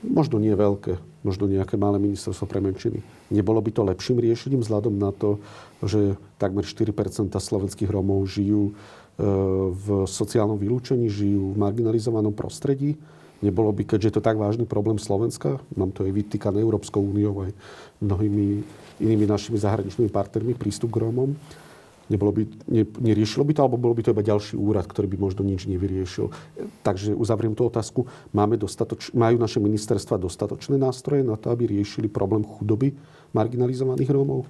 Možno 0.06 0.38
nie 0.38 0.54
veľké, 0.54 0.98
možno 1.26 1.50
nejaké 1.50 1.74
malé 1.78 1.98
ministerstvo 1.98 2.46
pre 2.46 2.62
menšiny. 2.62 3.02
Nebolo 3.34 3.62
by 3.62 3.72
to 3.74 3.82
lepším 3.88 4.22
riešením 4.22 4.62
vzhľadom 4.62 4.94
na 4.98 5.10
to, 5.10 5.42
že 5.82 6.18
takmer 6.38 6.66
4 6.66 6.94
slovenských 7.34 7.90
Rómov 7.90 8.30
žijú 8.30 8.72
e, 8.72 8.74
v 9.74 10.06
sociálnom 10.06 10.58
vylúčení, 10.58 11.10
žijú 11.10 11.54
v 11.54 11.60
marginalizovanom 11.60 12.34
prostredí? 12.34 12.98
Nebolo 13.38 13.70
by, 13.70 13.86
keďže 13.86 14.08
je 14.10 14.16
to 14.18 14.26
tak 14.26 14.42
vážny 14.42 14.66
problém 14.66 14.98
Slovenska, 14.98 15.62
mám 15.78 15.94
to 15.94 16.02
aj 16.02 16.10
vytýkané 16.10 16.58
Európskou 16.58 17.06
úniou 17.06 17.46
aj 17.46 17.54
mnohými 18.02 18.66
inými 18.98 19.26
našimi 19.30 19.62
zahraničnými 19.62 20.10
partnermi 20.10 20.58
prístup 20.58 20.98
k 20.98 21.06
Rómom, 21.06 21.38
nebolo 22.10 22.32
by, 22.34 22.44
ne, 22.72 22.84
neriešilo 22.88 23.44
by 23.44 23.54
to, 23.54 23.62
alebo 23.62 23.78
bolo 23.78 23.94
by 23.94 24.02
to 24.04 24.14
iba 24.16 24.24
ďalší 24.24 24.56
úrad, 24.56 24.88
ktorý 24.88 25.12
by 25.12 25.18
možno 25.20 25.44
nič 25.44 25.68
nevyriešil. 25.68 26.32
Takže 26.82 27.14
uzavriem 27.14 27.54
tú 27.54 27.68
otázku. 27.68 28.08
Máme 28.32 28.56
dostatoč, 28.56 29.12
majú 29.12 29.38
naše 29.38 29.60
ministerstva 29.60 30.16
dostatočné 30.18 30.80
nástroje 30.80 31.22
na 31.22 31.36
to, 31.36 31.52
aby 31.52 31.68
riešili 31.68 32.08
problém 32.08 32.48
chudoby 32.48 32.96
marginalizovaných 33.36 34.10
Rómov? 34.10 34.48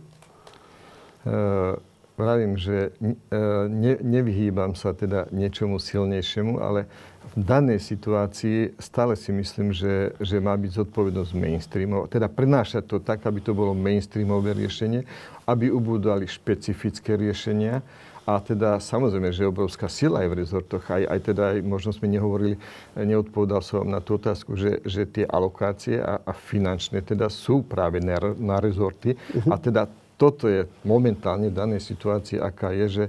Uh, 1.28 1.76
vravím, 2.16 2.56
že 2.56 2.94
uh, 3.02 3.66
ne, 3.68 3.98
nevyhýbam 4.00 4.78
sa 4.78 4.94
teda 4.94 5.28
niečomu 5.34 5.82
silnejšiemu, 5.82 6.62
ale 6.62 6.86
v 7.34 7.44
danej 7.44 7.84
situácii 7.84 8.80
stále 8.80 9.20
si 9.20 9.36
myslím, 9.36 9.76
že, 9.76 10.16
že 10.22 10.40
má 10.40 10.56
byť 10.56 10.72
zodpovednosť 10.84 11.32
mainstreamov. 11.36 12.08
Teda 12.08 12.32
prenášať 12.32 12.84
to 12.88 12.98
tak, 13.04 13.26
aby 13.28 13.44
to 13.44 13.52
bolo 13.52 13.76
mainstreamové 13.76 14.56
riešenie, 14.56 15.04
aby 15.44 15.68
ubúdali 15.68 16.30
špecifické 16.30 17.20
riešenia. 17.20 17.84
A 18.28 18.44
teda 18.44 18.76
samozrejme, 18.84 19.32
že 19.32 19.48
je 19.48 19.52
obrovská 19.52 19.88
sila 19.88 20.20
aj 20.20 20.28
v 20.28 20.38
rezortoch. 20.44 20.84
Aj, 20.92 21.00
aj 21.00 21.20
teda, 21.32 21.56
aj, 21.56 21.64
možno 21.64 21.96
sme 21.96 22.12
nehovorili, 22.12 22.60
neodpovedal 23.00 23.64
som 23.64 23.88
vám 23.88 23.96
na 23.96 24.02
tú 24.04 24.20
otázku, 24.20 24.60
že, 24.60 24.84
že 24.84 25.08
tie 25.08 25.24
alokácie 25.24 26.04
a, 26.04 26.20
a 26.28 26.36
finančné 26.36 27.08
teda 27.08 27.32
sú 27.32 27.64
práve 27.64 28.04
na, 28.04 28.20
na 28.36 28.60
rezorty. 28.60 29.16
Uh-huh. 29.16 29.52
A 29.52 29.56
teda 29.56 29.88
toto 30.18 30.50
je 30.50 30.66
momentálne 30.82 31.54
v 31.54 31.58
danej 31.58 31.86
situácii, 31.86 32.42
aká 32.42 32.74
je, 32.74 32.86
že 32.90 33.06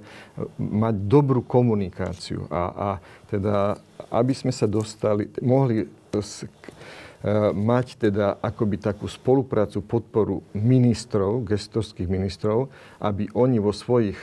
mať 0.60 0.94
dobrú 1.08 1.40
komunikáciu. 1.40 2.44
A, 2.52 2.62
a 2.68 2.88
teda 3.32 3.80
aby 4.12 4.32
sme 4.32 4.52
sa 4.52 4.64
dostali, 4.64 5.28
mohli 5.44 5.84
e, 5.84 5.88
mať 7.52 7.86
teda 8.08 8.40
akoby 8.40 8.80
takú 8.80 9.04
spoluprácu, 9.04 9.84
podporu 9.84 10.40
ministrov, 10.56 11.44
gestorských 11.44 12.08
ministrov, 12.08 12.72
aby 13.02 13.28
oni 13.36 13.60
vo 13.60 13.72
svojich 13.74 14.16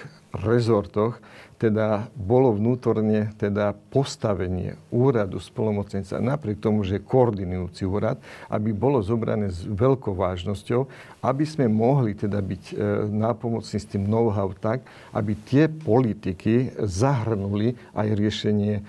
rezortoch 0.43 1.19
teda 1.55 2.11
bolo 2.11 2.51
vnútorne 2.51 3.31
teda 3.39 3.71
postavenie 3.87 4.75
úradu 4.91 5.39
spolomocnenca 5.39 6.19
napriek 6.19 6.59
tomu, 6.59 6.83
že 6.83 6.99
koordinujúci 6.99 7.87
úrad, 7.87 8.19
aby 8.51 8.75
bolo 8.75 8.99
zobrané 8.99 9.47
s 9.47 9.63
veľkou 9.63 10.11
vážnosťou, 10.19 10.83
aby 11.23 11.45
sme 11.47 11.71
mohli 11.71 12.11
teda 12.11 12.43
byť 12.43 12.63
e, 12.69 12.73
nápomocní 13.07 13.77
s 13.79 13.87
tým 13.87 14.03
know-how 14.03 14.51
tak, 14.51 14.83
aby 15.15 15.31
tie 15.47 15.71
politiky 15.71 16.75
zahrnuli 16.83 17.79
aj 17.95 18.07
riešenie 18.19 18.73
e, 18.75 18.81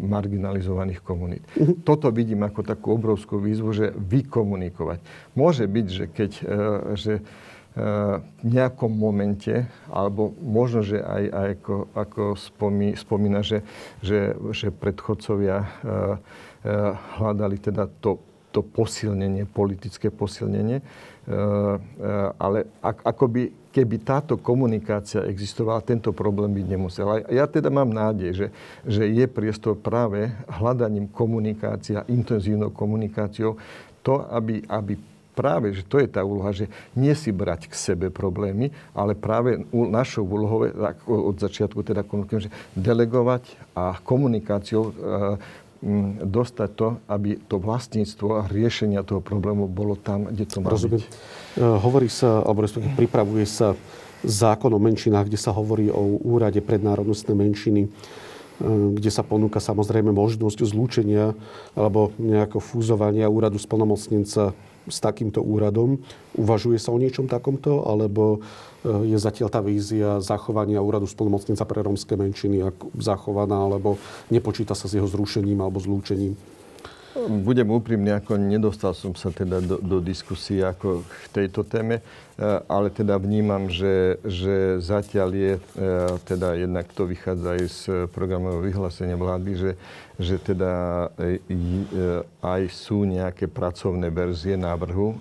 marginalizovaných 0.00 1.04
komunít. 1.04 1.44
Uh-huh. 1.52 1.76
Toto 1.84 2.08
vidím 2.08 2.48
ako 2.48 2.64
takú 2.64 2.96
obrovskú 2.96 3.36
výzvu, 3.36 3.70
že 3.76 3.86
vykomunikovať. 3.92 5.04
Môže 5.36 5.68
byť, 5.68 5.86
že 5.86 6.04
keď 6.08 6.30
e, 6.40 6.44
že 6.96 7.14
v 7.80 8.44
nejakom 8.44 8.92
momente, 8.92 9.64
alebo 9.88 10.36
možno, 10.42 10.84
že 10.84 11.00
aj, 11.00 11.24
aj 11.32 11.48
ako, 11.56 11.76
ako 11.96 12.22
spomí, 12.36 12.88
spomína, 12.92 13.40
že, 13.40 13.64
že, 14.04 14.36
že 14.52 14.68
predchodcovia 14.68 15.64
uh, 15.64 15.64
uh, 15.64 16.92
hľadali 17.16 17.56
teda 17.56 17.88
to, 18.04 18.20
to 18.52 18.60
posilnenie, 18.60 19.48
politické 19.48 20.12
posilnenie, 20.12 20.84
uh, 20.84 21.80
ale 22.36 22.68
ak, 22.84 23.06
akoby 23.16 23.56
keby 23.70 24.02
táto 24.02 24.34
komunikácia 24.34 25.22
existovala, 25.30 25.78
tento 25.86 26.10
problém 26.10 26.50
by 26.50 26.62
nemusel. 26.74 27.06
Ja 27.30 27.46
teda 27.46 27.70
mám 27.70 27.94
nádej, 27.94 28.30
že, 28.34 28.46
že 28.82 29.06
je 29.06 29.24
priestor 29.30 29.78
práve 29.78 30.26
hľadaním 30.50 31.06
komunikácia, 31.06 32.02
intenzívnou 32.10 32.74
komunikáciou, 32.74 33.54
to, 34.02 34.26
aby, 34.26 34.64
aby 34.66 34.98
práve, 35.32 35.72
že 35.72 35.86
to 35.86 36.02
je 36.02 36.08
tá 36.10 36.20
úloha, 36.20 36.50
že 36.52 36.68
nie 36.92 37.14
si 37.14 37.30
brať 37.30 37.70
k 37.70 37.74
sebe 37.74 38.06
problémy, 38.12 38.74
ale 38.92 39.16
práve 39.16 39.62
našou 39.72 40.26
úlohou 40.26 40.68
od 41.06 41.36
začiatku 41.38 41.80
teda 41.86 42.02
že 42.36 42.52
delegovať 42.74 43.46
a 43.74 43.96
komunikáciou 44.02 44.90
e, 44.90 44.92
dostať 46.20 46.70
to, 46.76 46.88
aby 47.08 47.40
to 47.48 47.56
vlastníctvo 47.56 48.28
a 48.36 48.48
riešenia 48.52 49.00
toho 49.00 49.24
problému 49.24 49.64
bolo 49.64 49.96
tam, 49.96 50.28
kde 50.28 50.44
to 50.44 50.60
má 50.60 50.68
Rozumiem. 50.68 51.00
byť. 51.00 51.02
E, 51.06 51.10
hovorí 51.80 52.08
sa, 52.12 52.44
alebo 52.44 52.60
respektíve 52.60 53.00
pripravuje 53.00 53.48
sa 53.48 53.72
zákon 54.20 54.68
o 54.76 54.80
menšinách, 54.80 55.32
kde 55.32 55.40
sa 55.40 55.56
hovorí 55.56 55.88
o 55.88 56.20
úrade 56.20 56.60
pre 56.60 56.76
menšiny, 57.32 57.88
e, 57.88 57.90
kde 59.00 59.08
sa 59.08 59.24
ponúka 59.24 59.56
samozrejme 59.56 60.12
možnosť 60.12 60.68
zlúčenia 60.68 61.32
alebo 61.72 62.12
nejakého 62.20 62.60
fúzovania 62.60 63.32
úradu 63.32 63.56
splnomocnenca 63.56 64.52
s 64.88 64.98
takýmto 65.02 65.44
úradom. 65.44 66.00
Uvažuje 66.38 66.80
sa 66.80 66.94
o 66.94 67.00
niečom 67.00 67.28
takomto, 67.28 67.84
alebo 67.84 68.40
je 68.84 69.16
zatiaľ 69.20 69.48
tá 69.52 69.60
vízia 69.60 70.24
zachovania 70.24 70.80
úradu 70.80 71.04
spolnomocnenca 71.04 71.68
pre 71.68 71.84
rómske 71.84 72.16
menšiny 72.16 72.64
zachovaná, 72.96 73.60
alebo 73.60 74.00
nepočíta 74.32 74.72
sa 74.72 74.88
s 74.88 74.96
jeho 74.96 75.08
zrušením 75.08 75.60
alebo 75.60 75.82
zlúčením? 75.82 76.32
Budem 77.18 77.66
úprimný, 77.74 78.14
ako 78.14 78.38
nedostal 78.38 78.94
som 78.94 79.18
sa 79.18 79.34
teda 79.34 79.58
do, 79.58 79.82
do 79.82 79.98
diskusie 79.98 80.62
ako 80.62 81.02
v 81.02 81.26
tejto 81.34 81.66
téme, 81.66 81.98
e, 81.98 82.02
ale 82.70 82.86
teda 82.86 83.18
vnímam, 83.18 83.66
že, 83.66 84.22
že 84.22 84.78
zatiaľ 84.78 85.28
je, 85.34 85.52
e, 85.58 85.60
teda 86.22 86.54
jednak 86.54 86.86
to 86.94 87.10
vychádza 87.10 87.48
aj 87.58 87.62
z 87.66 87.80
programového 88.14 88.62
vyhlásenia 88.62 89.18
vlády, 89.18 89.50
že, 89.58 89.72
že 90.22 90.38
teda 90.38 90.70
e, 91.18 91.42
aj 92.46 92.62
sú 92.70 93.02
nejaké 93.02 93.50
pracovné 93.50 94.06
verzie 94.14 94.54
návrhu 94.54 95.18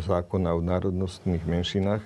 zákona 0.00 0.48
o 0.56 0.64
národnostných 0.64 1.44
menšinách 1.44 2.02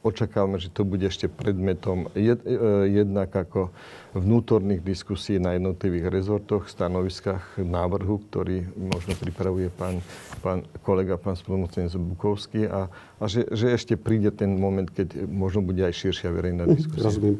očakávame, 0.00 0.56
že 0.56 0.72
to 0.72 0.82
bude 0.88 1.04
ešte 1.04 1.28
predmetom 1.28 2.08
jed, 2.16 2.40
e, 2.44 2.56
jednak 2.88 3.28
ako 3.28 3.68
vnútorných 4.16 4.80
diskusí 4.80 5.36
na 5.36 5.54
jednotlivých 5.60 6.08
rezortoch, 6.08 6.72
stanoviskách 6.72 7.60
návrhu, 7.60 8.24
ktorý 8.28 8.64
možno 8.76 9.12
pripravuje 9.20 9.68
pán, 9.68 10.00
pán 10.40 10.64
kolega, 10.80 11.20
pán 11.20 11.36
spolumocnenec 11.36 11.92
Bukovský 12.00 12.64
a, 12.64 12.88
a 13.20 13.24
že, 13.28 13.44
že 13.52 13.76
ešte 13.76 13.94
príde 14.00 14.32
ten 14.32 14.56
moment, 14.56 14.88
keď 14.88 15.28
možno 15.28 15.60
bude 15.60 15.84
aj 15.84 15.92
širšia 15.92 16.32
verejná 16.32 16.64
mhm, 16.64 16.72
diskusia. 16.74 17.06
Rozumiem. 17.06 17.36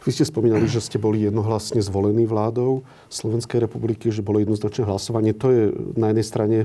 Vy 0.00 0.16
ste 0.16 0.24
spomínali, 0.24 0.64
že 0.64 0.80
ste 0.80 0.96
boli 0.96 1.28
jednohlasne 1.28 1.76
zvolení 1.84 2.24
vládou 2.24 2.88
Slovenskej 3.12 3.68
republiky, 3.68 4.08
že 4.08 4.24
bolo 4.24 4.40
jednoznačné 4.40 4.88
hlasovanie. 4.88 5.36
To 5.36 5.52
je 5.52 5.62
na 5.92 6.08
jednej 6.08 6.24
strane 6.24 6.58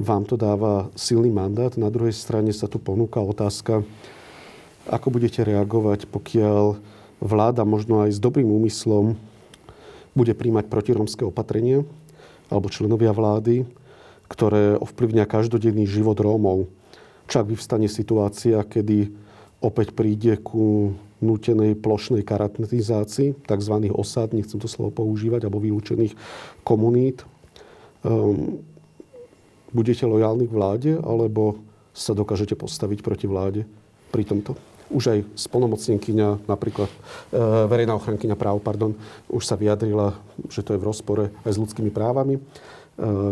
vám 0.00 0.24
to 0.24 0.40
dáva 0.40 0.88
silný 0.96 1.28
mandát. 1.28 1.76
Na 1.76 1.92
druhej 1.92 2.16
strane 2.16 2.56
sa 2.56 2.64
tu 2.72 2.80
ponúka 2.80 3.20
otázka, 3.20 3.84
ako 4.90 5.14
budete 5.14 5.46
reagovať, 5.46 6.10
pokiaľ 6.10 6.82
vláda 7.22 7.62
možno 7.62 8.02
aj 8.02 8.18
s 8.18 8.18
dobrým 8.18 8.50
úmyslom 8.50 9.14
bude 10.12 10.34
príjmať 10.34 10.66
protiromské 10.66 11.22
opatrenia 11.22 11.86
alebo 12.50 12.66
členovia 12.66 13.14
vlády, 13.14 13.62
ktoré 14.26 14.74
ovplyvňa 14.82 15.24
každodenný 15.30 15.86
život 15.86 16.18
Rómov. 16.18 16.66
Čak 17.30 17.54
vyvstane 17.54 17.86
situácia, 17.86 18.58
kedy 18.66 19.14
opäť 19.62 19.94
príde 19.94 20.34
ku 20.42 20.98
nútenej 21.22 21.78
plošnej 21.78 22.26
karantenizácii 22.26 23.46
tzv. 23.46 23.74
osád, 23.92 24.34
nechcem 24.34 24.58
to 24.58 24.66
slovo 24.66 25.04
používať, 25.04 25.46
alebo 25.46 25.62
vylúčených 25.62 26.16
komunít. 26.66 27.22
Um, 28.02 28.64
budete 29.70 30.08
lojálni 30.08 30.48
k 30.48 30.56
vláde, 30.56 30.90
alebo 30.98 31.60
sa 31.92 32.16
dokážete 32.16 32.56
postaviť 32.56 33.04
proti 33.04 33.28
vláde 33.28 33.62
pri 34.10 34.24
tomto? 34.26 34.69
Už 34.90 35.04
aj 35.14 35.18
spolnomocnenkyňa, 35.38 36.50
napríklad 36.50 36.90
e, 36.90 36.98
verejná 37.70 37.94
ochrankyňa 37.94 38.34
práv, 38.34 38.58
pardon, 38.58 38.98
už 39.30 39.46
sa 39.46 39.54
vyjadrila, 39.54 40.18
že 40.50 40.66
to 40.66 40.74
je 40.74 40.82
v 40.82 40.88
rozpore 40.90 41.24
aj 41.46 41.52
s 41.54 41.60
ľudskými 41.62 41.94
právami. 41.94 42.36
E, 42.36 42.40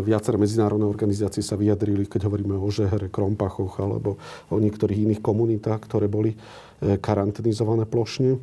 viaceré 0.01 0.39
medzinárodné 0.39 0.87
organizácie 0.87 1.43
sa 1.43 1.59
vyjadrili, 1.59 2.07
keď 2.07 2.31
hovoríme 2.31 2.55
o 2.55 2.69
Žehre, 2.71 3.11
Krompachoch 3.11 3.77
alebo 3.83 4.15
o 4.47 4.57
niektorých 4.57 5.03
iných 5.05 5.21
komunitách, 5.21 5.83
ktoré 5.85 6.07
boli 6.07 6.33
e, 6.33 6.95
karanténizované 6.95 7.83
plošne. 7.83 8.39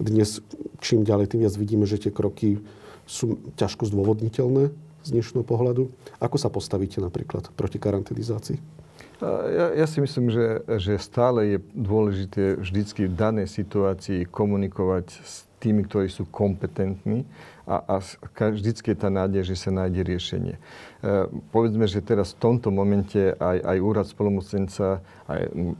Dnes 0.00 0.40
čím 0.80 1.04
ďalej, 1.04 1.36
tým 1.36 1.44
viac 1.44 1.54
vidíme, 1.58 1.84
že 1.84 2.00
tie 2.00 2.14
kroky 2.14 2.62
sú 3.04 3.36
ťažko 3.58 3.90
zdôvodniteľné 3.90 4.70
z 5.04 5.08
dnešného 5.12 5.44
pohľadu. 5.44 5.90
Ako 6.22 6.36
sa 6.38 6.48
postavíte 6.48 7.02
napríklad 7.02 7.50
proti 7.52 7.76
karanténizácii? 7.76 8.79
Ja, 9.22 9.66
ja 9.76 9.86
si 9.86 10.00
myslím, 10.00 10.32
že, 10.32 10.64
že 10.80 10.96
stále 10.96 11.56
je 11.56 11.58
dôležité 11.76 12.56
vždycky 12.56 13.04
v 13.04 13.14
danej 13.14 13.52
situácii 13.52 14.24
komunikovať 14.24 15.06
s 15.20 15.44
tými, 15.60 15.84
ktorí 15.84 16.08
sú 16.08 16.24
kompetentní 16.32 17.28
a, 17.68 18.00
a 18.00 18.44
vždycky 18.50 18.92
je 18.92 18.98
tá 18.98 19.12
nádej, 19.12 19.44
že 19.52 19.56
sa 19.56 19.70
nájde 19.70 20.02
riešenie. 20.02 20.54
E, 21.00 21.28
povedzme, 21.52 21.88
že 21.88 22.04
teraz 22.04 22.36
v 22.36 22.40
tomto 22.44 22.68
momente 22.68 23.32
aj, 23.40 23.58
aj 23.64 23.78
úrad 23.80 24.06
spolomocnenca, 24.08 25.00
aj 25.28 25.40
m, 25.52 25.72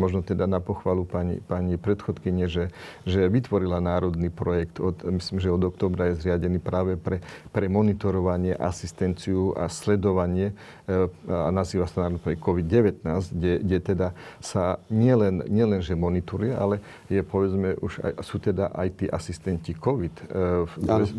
možno 0.00 0.24
teda 0.24 0.48
na 0.48 0.60
pochvalu 0.60 1.04
pani, 1.04 1.36
pani 1.44 1.76
predchodkyne, 1.76 2.48
že, 2.48 2.72
že 3.04 3.28
vytvorila 3.28 3.84
národný 3.84 4.32
projekt, 4.32 4.80
od, 4.80 5.04
myslím, 5.04 5.40
že 5.40 5.52
od 5.52 5.68
oktobra 5.68 6.12
je 6.12 6.24
zriadený 6.24 6.64
práve 6.64 6.96
pre, 6.96 7.20
pre 7.52 7.68
monitorovanie, 7.68 8.56
asistenciu 8.56 9.52
a 9.52 9.68
sledovanie 9.68 10.56
e, 10.88 11.12
a 11.28 11.52
nazýva 11.52 11.84
sa 11.84 12.08
národný 12.08 12.24
projekt 12.24 12.40
COVID-19, 12.40 13.04
kde, 13.36 13.52
kde 13.60 13.78
teda 13.84 14.08
sa 14.40 14.80
nielen, 14.88 15.44
nielen 15.44 15.84
že 15.84 15.92
monitoruje, 15.92 16.56
ale 16.56 16.80
je 17.12 17.20
povedzme 17.20 17.76
už 17.84 18.00
aj, 18.00 18.12
sú 18.24 18.40
teda 18.40 18.72
aj 18.72 18.88
tí 18.96 19.06
asistenti 19.12 19.76
COVID 19.76 20.14
e, 20.20 20.24
v 20.64 20.72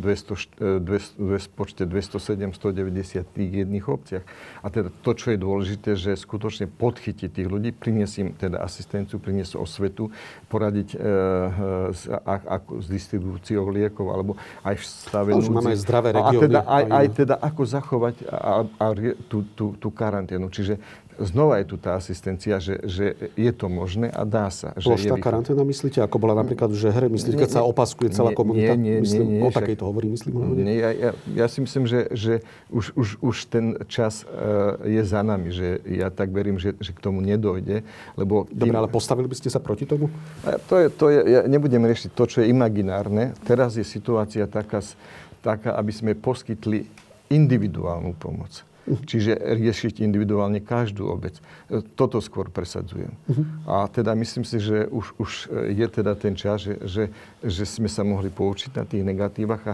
200, 0.06 0.86
200, 0.86 1.18
200, 1.18 1.58
počte 1.58 1.84
207, 1.90 2.54
190 2.54 3.26
tých 3.26 3.52
jedných 3.66 3.86
obciach. 3.90 4.24
A 4.62 4.68
teda 4.70 4.94
to, 5.02 5.12
čo 5.18 5.34
je 5.34 5.38
dôležité, 5.42 5.98
že 5.98 6.14
skutočne 6.14 6.70
podchytiť 6.70 7.42
tých 7.42 7.48
ľudí, 7.50 7.74
priniesť 7.74 8.14
im 8.22 8.30
teda 8.38 8.62
asistenciu, 8.62 9.18
priniesť 9.18 9.58
osvetu, 9.58 10.14
poradiť 10.54 10.94
e, 10.94 10.98
e, 10.98 11.04
s, 11.90 12.06
a, 12.14 12.58
s 12.62 12.86
distribúciou 12.86 13.66
liekov, 13.74 14.06
alebo 14.14 14.32
aj 14.62 14.76
v 14.78 14.84
stave 14.86 15.30
Ale 15.34 15.50
máme 15.50 15.74
aj 15.74 15.80
zdravé 15.82 16.10
regióny. 16.14 16.38
A 16.38 16.46
teda, 16.46 16.60
aj, 16.62 16.84
aj 16.86 17.08
teda 17.18 17.36
ako 17.42 17.62
zachovať 17.66 18.16
a, 18.30 18.52
a, 18.70 18.86
tú, 19.26 19.38
tú, 19.58 19.74
tú 19.82 19.90
karanténu. 19.90 20.54
Čiže 20.54 20.78
znova 21.20 21.60
je 21.64 21.66
tu 21.72 21.78
tá 21.80 21.96
asistencia, 21.96 22.60
že, 22.60 22.80
že 22.84 23.06
je 23.36 23.52
to 23.56 23.72
možné 23.72 24.12
a 24.12 24.28
dá 24.28 24.52
sa. 24.52 24.76
Plošná 24.76 25.20
karanténa 25.20 25.64
myslíte? 25.64 26.04
Ako 26.04 26.20
bola 26.20 26.36
napríklad 26.36 26.72
v 26.72 26.78
Žehre? 26.78 27.08
Myslíte, 27.08 27.40
keď 27.40 27.60
sa 27.60 27.62
opaskuje 27.64 28.12
celá 28.12 28.36
komunita? 28.36 28.76
Nie, 28.76 29.00
nie, 29.00 29.04
myslím, 29.04 29.28
nie, 29.28 29.40
nie, 29.40 29.48
o 29.48 29.50
takejto 29.52 29.84
hovorí, 29.88 30.12
myslím. 30.12 30.34
Nie, 30.60 30.76
ja, 30.76 30.90
ja, 30.92 31.12
ja 31.34 31.46
si 31.48 31.64
myslím, 31.64 31.88
že, 31.88 32.12
že 32.12 32.34
už, 32.68 32.96
už, 32.96 33.08
už 33.24 33.36
ten 33.48 33.66
čas 33.88 34.28
uh, 34.28 34.80
je 34.84 35.02
za 35.04 35.24
nami, 35.24 35.56
že 35.56 35.80
ja 35.88 36.12
tak 36.12 36.36
verím, 36.36 36.60
že, 36.60 36.76
že 36.78 36.92
k 36.92 37.00
tomu 37.00 37.24
nedojde. 37.24 37.88
Lebo 38.20 38.46
tým... 38.52 38.68
Dobre, 38.68 38.76
ale 38.76 38.90
postavili 38.92 39.32
by 39.32 39.36
ste 39.40 39.48
sa 39.48 39.64
proti 39.64 39.88
tomu? 39.88 40.12
To 40.68 40.76
je, 40.76 40.88
to 40.92 41.08
je, 41.10 41.20
ja 41.24 41.42
nebudem 41.48 41.82
riešiť 41.82 42.12
to, 42.12 42.24
čo 42.28 42.38
je 42.44 42.52
imaginárne. 42.52 43.32
Teraz 43.48 43.80
je 43.80 43.86
situácia 43.88 44.44
taká, 44.46 44.84
taká 45.40 45.78
aby 45.80 45.92
sme 45.96 46.12
poskytli 46.18 46.86
individuálnu 47.32 48.14
pomoc. 48.18 48.62
Čiže 48.86 49.42
riešiť 49.42 50.06
individuálne 50.06 50.62
každú 50.62 51.10
obec. 51.10 51.42
E, 51.70 51.82
toto 51.98 52.22
skôr 52.22 52.54
presadzujem. 52.54 53.10
Uh-huh. 53.26 53.46
A 53.66 53.90
teda 53.90 54.14
myslím 54.14 54.46
si, 54.46 54.62
že 54.62 54.86
už, 54.94 55.06
už 55.18 55.32
je 55.74 55.88
teda 55.90 56.14
ten 56.14 56.38
čas, 56.38 56.62
že, 56.62 56.78
že, 56.86 57.04
že 57.42 57.64
sme 57.66 57.90
sa 57.90 58.06
mohli 58.06 58.30
poučiť 58.30 58.78
na 58.78 58.86
tých 58.86 59.02
negatívach 59.02 59.64
a, 59.66 59.74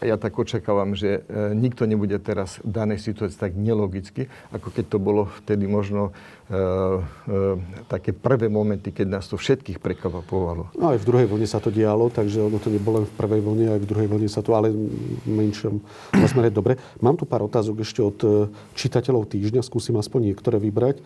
ja 0.00 0.16
tak 0.16 0.32
očakávam, 0.32 0.96
že 0.96 1.20
e, 1.28 1.52
nikto 1.52 1.84
nebude 1.84 2.16
teraz 2.16 2.56
v 2.64 2.72
danej 2.72 3.04
situácii 3.04 3.36
tak 3.36 3.52
nelogicky, 3.52 4.32
ako 4.48 4.72
keď 4.72 4.84
to 4.88 4.98
bolo 4.98 5.28
vtedy 5.44 5.68
možno 5.68 6.10
e, 6.48 6.56
e, 6.56 7.40
také 7.84 8.16
prvé 8.16 8.48
momenty, 8.48 8.96
keď 8.96 9.20
nás 9.20 9.28
to 9.28 9.36
všetkých 9.36 9.76
prekvapovalo. 9.76 10.72
No 10.72 10.96
aj 10.96 11.04
v 11.04 11.08
druhej 11.08 11.28
vlne 11.28 11.44
sa 11.44 11.60
to 11.60 11.68
dialo, 11.68 12.08
takže 12.08 12.40
ono 12.40 12.56
to 12.56 12.72
nebolo 12.72 13.04
len 13.04 13.06
v 13.08 13.16
prvej 13.16 13.40
vlne, 13.44 13.66
aj 13.76 13.80
v 13.84 13.88
druhej 13.88 14.08
vlne 14.08 14.28
sa 14.32 14.40
to, 14.40 14.56
ale 14.56 14.72
v 14.72 15.28
menšom 15.28 15.84
rozmere. 16.16 16.48
Dobre, 16.58 16.80
mám 17.04 17.20
tu 17.20 17.28
pár 17.28 17.44
otázok 17.44 17.84
ešte 17.84 18.00
od 18.00 18.18
e, 18.24 18.28
čitateľov 18.72 19.28
týždňa, 19.28 19.60
skúsim 19.60 19.96
aspoň 20.00 20.32
niektoré 20.32 20.56
vybrať. 20.56 20.96
E, 21.00 21.02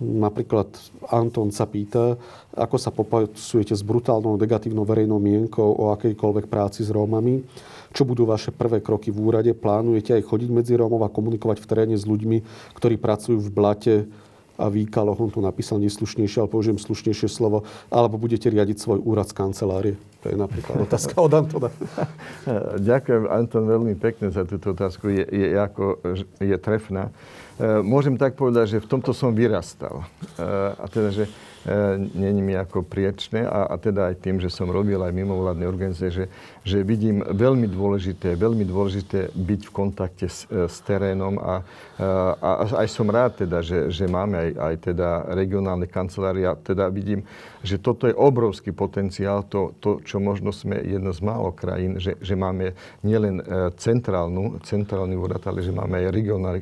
napríklad 0.00 0.74
Anton 1.12 1.52
sa 1.54 1.68
pýta, 1.68 2.18
ako 2.56 2.76
sa 2.80 2.90
popasujete 2.90 3.76
s 3.76 3.84
brutálnou 3.84 4.34
negatívnou 4.40 4.82
verejnou 4.82 5.20
mienkou 5.20 5.76
o 5.76 5.94
akejkoľvek 5.94 6.50
práci 6.50 6.82
s 6.82 6.90
Rómami 6.90 7.44
čo 7.92 8.02
budú 8.08 8.26
vaše 8.26 8.50
prvé 8.50 8.82
kroky 8.82 9.12
v 9.12 9.18
úrade? 9.20 9.50
Plánujete 9.52 10.16
aj 10.16 10.26
chodiť 10.26 10.50
medzi 10.50 10.74
Rómov 10.74 11.04
a 11.06 11.12
komunikovať 11.12 11.62
v 11.62 11.68
teréne 11.68 11.96
s 11.98 12.08
ľuďmi, 12.08 12.42
ktorí 12.74 12.96
pracujú 12.96 13.38
v 13.38 13.50
blate 13.52 13.94
a 14.56 14.66
výkaloch? 14.72 15.20
On 15.20 15.30
tu 15.30 15.44
napísal 15.44 15.78
neslušnejšie, 15.84 16.42
ale 16.42 16.50
použijem 16.50 16.80
slušnejšie 16.80 17.28
slovo. 17.28 17.68
Alebo 17.92 18.16
budete 18.16 18.48
riadiť 18.48 18.80
svoj 18.80 18.98
úrad 19.04 19.28
z 19.28 19.36
kancelárie? 19.36 19.94
To 20.24 20.32
je 20.32 20.36
napríklad 20.36 20.82
otázka 20.82 21.14
od 21.20 21.32
Antona. 21.36 21.70
Ďakujem, 22.90 23.30
Anton, 23.30 23.68
veľmi 23.68 23.94
pekne 23.94 24.32
za 24.32 24.42
túto 24.42 24.74
otázku. 24.74 25.12
Je, 25.12 25.22
je, 25.22 25.46
ako, 25.54 26.02
je 26.40 26.56
trefná. 26.58 27.14
E, 27.60 27.84
môžem 27.84 28.18
tak 28.18 28.34
povedať, 28.34 28.76
že 28.76 28.82
v 28.82 28.90
tomto 28.90 29.14
som 29.14 29.30
vyrastal. 29.30 30.02
E, 30.34 30.44
a 30.74 30.84
teda, 30.90 31.14
že 31.14 31.24
není 32.14 32.42
mi 32.46 32.54
ako 32.54 32.86
priečné 32.86 33.42
a, 33.42 33.66
a 33.66 33.74
teda 33.74 34.14
aj 34.14 34.22
tým, 34.22 34.38
že 34.38 34.46
som 34.46 34.70
robil 34.70 35.02
aj 35.02 35.10
mimovládne 35.10 35.66
organizácie, 35.66 36.14
že, 36.14 36.24
že 36.66 36.82
vidím 36.82 37.22
veľmi 37.22 37.70
dôležité, 37.70 38.34
veľmi 38.34 38.66
dôležité 38.66 39.30
byť 39.30 39.60
v 39.70 39.72
kontakte 39.72 40.26
s, 40.26 40.50
s 40.50 40.82
terénom 40.82 41.38
a, 41.38 41.62
a, 42.02 42.50
a 42.66 42.82
aj 42.82 42.88
som 42.90 43.06
rád 43.06 43.46
teda, 43.46 43.62
že, 43.62 43.86
že 43.94 44.10
máme 44.10 44.34
aj, 44.34 44.50
aj 44.58 44.74
teda 44.90 45.08
regionálne 45.30 45.86
kancelária, 45.86 46.58
teda 46.58 46.90
vidím, 46.90 47.22
že 47.62 47.78
toto 47.78 48.10
je 48.10 48.14
obrovský 48.14 48.74
potenciál, 48.74 49.46
to, 49.46 49.78
to 49.78 50.02
čo 50.02 50.18
možno 50.18 50.50
sme 50.50 50.82
jedna 50.82 51.14
z 51.14 51.22
málo 51.22 51.54
krajín, 51.54 52.02
že, 52.02 52.18
že 52.18 52.34
máme 52.34 52.74
nielen 53.06 53.42
e, 53.42 53.70
centrálnu, 53.78 54.58
centrálny 54.66 55.14
úrad, 55.14 55.42
ale 55.46 55.62
že 55.62 55.70
máme 55.70 56.02
aj 56.02 56.06
regionálny. 56.10 56.60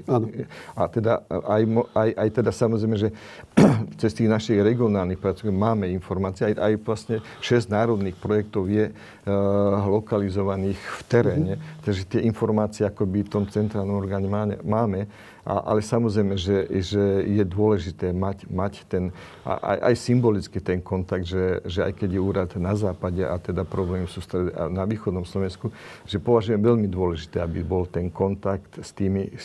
A 0.76 0.82
teda 0.88 1.24
aj, 1.28 1.62
aj, 1.96 2.10
aj 2.12 2.28
teda 2.40 2.50
samozrejme, 2.52 2.96
že 3.00 3.08
cez 4.00 4.12
tých 4.12 4.28
našich 4.28 4.60
regionálnych 4.60 5.20
pracovníkov 5.20 5.56
máme 5.56 5.88
informácie, 5.92 6.52
aj, 6.52 6.54
aj 6.60 6.72
vlastne 6.84 7.16
6 7.40 7.72
národných 7.72 8.16
projektov 8.16 8.68
je 8.68 8.92
uh, 8.92 9.93
lokalizovaných 10.00 10.80
v 10.80 11.02
teréne, 11.06 11.52
mm-hmm. 11.56 11.82
takže 11.86 12.02
tie 12.10 12.20
informácie 12.26 12.82
akoby 12.82 13.22
v 13.26 13.32
tom 13.32 13.44
centrálnom 13.46 13.94
orgáne 13.94 14.26
máme. 14.62 15.06
A, 15.44 15.60
ale 15.60 15.84
samozrejme, 15.84 16.40
že, 16.40 16.64
že 16.80 17.28
je 17.28 17.44
dôležité 17.44 18.16
mať, 18.16 18.48
mať 18.48 18.80
ten, 18.88 19.12
aj, 19.44 19.92
aj 19.92 19.94
symbolicky 20.00 20.56
ten 20.56 20.80
kontakt, 20.80 21.28
že, 21.28 21.60
že 21.68 21.84
aj 21.84 21.92
keď 22.00 22.16
je 22.16 22.20
úrad 22.20 22.50
na 22.56 22.72
západe 22.72 23.20
a 23.20 23.36
teda 23.36 23.68
problémy 23.68 24.08
sú 24.08 24.24
na 24.72 24.88
východnom 24.88 25.28
Slovensku, 25.28 25.68
že 26.08 26.16
považujem 26.16 26.64
veľmi 26.64 26.88
dôležité, 26.88 27.44
aby 27.44 27.60
bol 27.60 27.84
ten 27.84 28.08
kontakt 28.08 28.80
s 28.80 28.96
tými, 28.96 29.36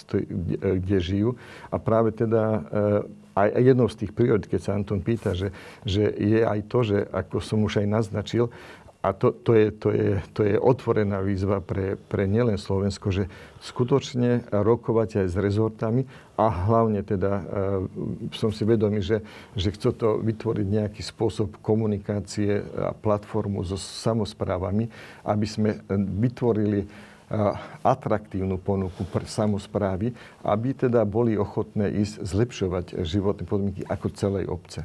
kde 0.56 0.98
žijú. 1.04 1.36
A 1.68 1.76
práve 1.76 2.16
teda 2.16 2.44
e, 2.48 2.60
aj 3.36 3.62
jednou 3.62 3.88
z 3.88 4.00
tých 4.04 4.12
priorit, 4.12 4.48
keď 4.48 4.60
sa 4.60 4.76
Anton 4.76 5.00
pýta, 5.00 5.32
že, 5.32 5.52
že 5.88 6.12
je 6.16 6.44
aj 6.44 6.60
to, 6.68 6.80
že 6.84 6.98
ako 7.12 7.38
som 7.40 7.60
už 7.64 7.84
aj 7.84 7.88
naznačil, 7.88 8.52
a 9.00 9.16
to, 9.16 9.32
to, 9.32 9.56
je, 9.56 9.72
to, 9.72 9.90
je, 9.96 10.20
to 10.36 10.42
je 10.44 10.60
otvorená 10.60 11.24
výzva 11.24 11.64
pre, 11.64 11.96
pre 11.96 12.28
nielen 12.28 12.60
Slovensko, 12.60 13.16
že 13.16 13.32
skutočne 13.64 14.52
rokovať 14.52 15.24
aj 15.24 15.28
s 15.32 15.36
rezortami 15.40 16.04
a 16.36 16.52
hlavne 16.52 17.00
teda 17.08 17.32
e, 17.32 17.44
som 18.36 18.52
si 18.52 18.68
vedomý, 18.68 19.00
že, 19.00 19.24
že 19.56 19.72
chce 19.72 19.96
to 19.96 20.20
vytvoriť 20.20 20.68
nejaký 20.68 21.00
spôsob 21.00 21.64
komunikácie 21.64 22.60
a 22.60 22.92
platformu 22.92 23.64
so 23.64 23.80
samozprávami, 23.80 24.92
aby 25.24 25.48
sme 25.48 25.80
vytvorili 26.20 26.84
atraktívnu 27.86 28.58
ponuku 28.58 29.06
pre 29.06 29.22
samozprávy, 29.30 30.18
aby 30.42 30.70
teda 30.74 31.06
boli 31.06 31.38
ochotné 31.38 31.94
ísť 32.02 32.26
zlepšovať 32.26 32.86
životné 33.06 33.46
podmienky 33.46 33.82
ako 33.86 34.08
celej 34.18 34.50
obce. 34.50 34.82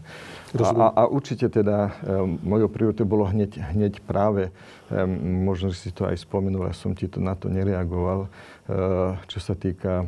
A, 0.60 0.68
a, 0.68 0.86
a 0.92 1.02
určite 1.08 1.48
teda 1.48 1.96
um, 2.04 2.36
mojou 2.44 2.68
prioritou 2.68 3.08
bolo 3.08 3.24
hneď, 3.24 3.56
hneď 3.72 4.04
práve, 4.04 4.52
um, 4.92 5.48
možno 5.48 5.72
si 5.72 5.88
to 5.88 6.04
aj 6.04 6.20
spomenul, 6.20 6.68
ja 6.68 6.76
som 6.76 6.92
ti 6.92 7.08
to 7.08 7.16
na 7.16 7.32
to 7.32 7.48
nereagoval, 7.48 8.28
uh, 8.28 9.16
čo 9.24 9.40
sa 9.40 9.56
týka 9.56 10.04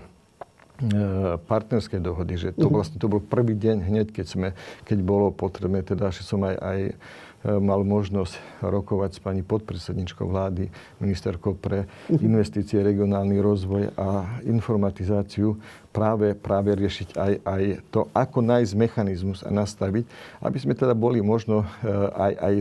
partnerskej 1.49 2.05
dohody, 2.05 2.37
že 2.37 2.53
to 2.53 2.69
mhm. 2.69 2.73
vlastne 2.77 3.01
to 3.01 3.09
bol 3.09 3.17
prvý 3.17 3.57
deň 3.57 3.89
hneď, 3.89 4.07
keď, 4.13 4.27
sme, 4.29 4.49
keď 4.85 4.99
bolo 5.01 5.33
potrebné, 5.33 5.81
teda, 5.81 6.13
že 6.13 6.21
som 6.21 6.45
aj, 6.45 6.53
aj 6.61 6.79
E, 6.93 7.26
mal 7.47 7.87
možnosť 7.87 8.63
rokovať 8.65 9.11
s 9.17 9.21
pani 9.23 9.43
podpredsedničkou 9.47 10.27
vlády, 10.27 10.67
ministerkou 10.99 11.55
pre 11.55 11.87
mhm. 12.11 12.21
investície, 12.23 12.83
regionálny 12.83 13.39
rozvoj 13.39 13.95
a 13.95 14.41
informatizáciu 14.43 15.55
práve, 15.95 16.35
práve 16.37 16.75
riešiť 16.77 17.09
aj, 17.17 17.33
aj 17.47 17.63
to, 17.89 18.01
ako 18.13 18.39
nájsť 18.45 18.73
mechanizmus 18.77 19.41
a 19.47 19.51
nastaviť, 19.55 20.05
aby 20.45 20.59
sme 20.61 20.75
teda 20.77 20.93
boli 20.93 21.25
možno 21.25 21.65
e, 21.65 21.67
aj, 22.13 22.33
aj 22.37 22.55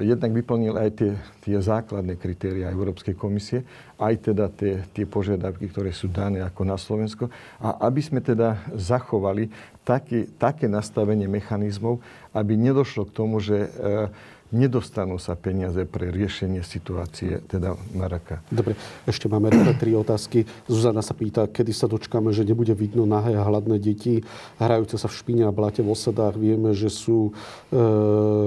jednak 0.00 0.32
vyplnil 0.32 0.80
aj 0.80 0.90
tie, 0.96 1.12
tie 1.44 1.56
základné 1.60 2.16
kritéria 2.16 2.72
Európskej 2.72 3.12
komisie, 3.12 3.68
aj 4.00 4.32
teda 4.32 4.48
tie, 4.48 4.80
tie 4.96 5.04
požiadavky, 5.04 5.68
ktoré 5.68 5.92
sú 5.92 6.08
dané 6.08 6.40
ako 6.40 6.62
na 6.64 6.80
Slovensko. 6.80 7.28
A 7.60 7.84
aby 7.84 8.00
sme 8.00 8.24
teda 8.24 8.64
zachovali 8.72 9.52
také, 9.84 10.24
také 10.40 10.72
nastavenie 10.72 11.28
mechanizmov, 11.28 12.00
aby 12.32 12.56
nedošlo 12.56 13.12
k 13.12 13.12
tomu, 13.12 13.44
že 13.44 13.68
uh, 13.68 14.08
nedostanú 14.52 15.16
sa 15.16 15.32
peniaze 15.32 15.88
pre 15.88 16.12
riešenie 16.12 16.60
situácie, 16.60 17.40
teda 17.48 17.74
Maraka. 17.96 18.44
Dobre, 18.52 18.76
ešte 19.08 19.26
máme 19.26 19.48
tri 19.80 19.96
otázky. 19.96 20.44
Zuzana 20.68 21.00
sa 21.00 21.16
pýta, 21.16 21.48
kedy 21.48 21.72
sa 21.72 21.88
dočkáme, 21.88 22.30
že 22.36 22.44
nebude 22.44 22.76
vidno 22.76 23.08
nahé 23.08 23.32
a 23.32 23.42
hladné 23.48 23.80
deti, 23.80 24.20
hrajúce 24.60 25.00
sa 25.00 25.08
v 25.08 25.16
špine 25.16 25.42
a 25.48 25.56
blate 25.56 25.80
v 25.80 25.90
osadách. 25.90 26.36
Vieme, 26.36 26.76
že 26.76 26.92
sú 26.92 27.32
e, 27.32 27.80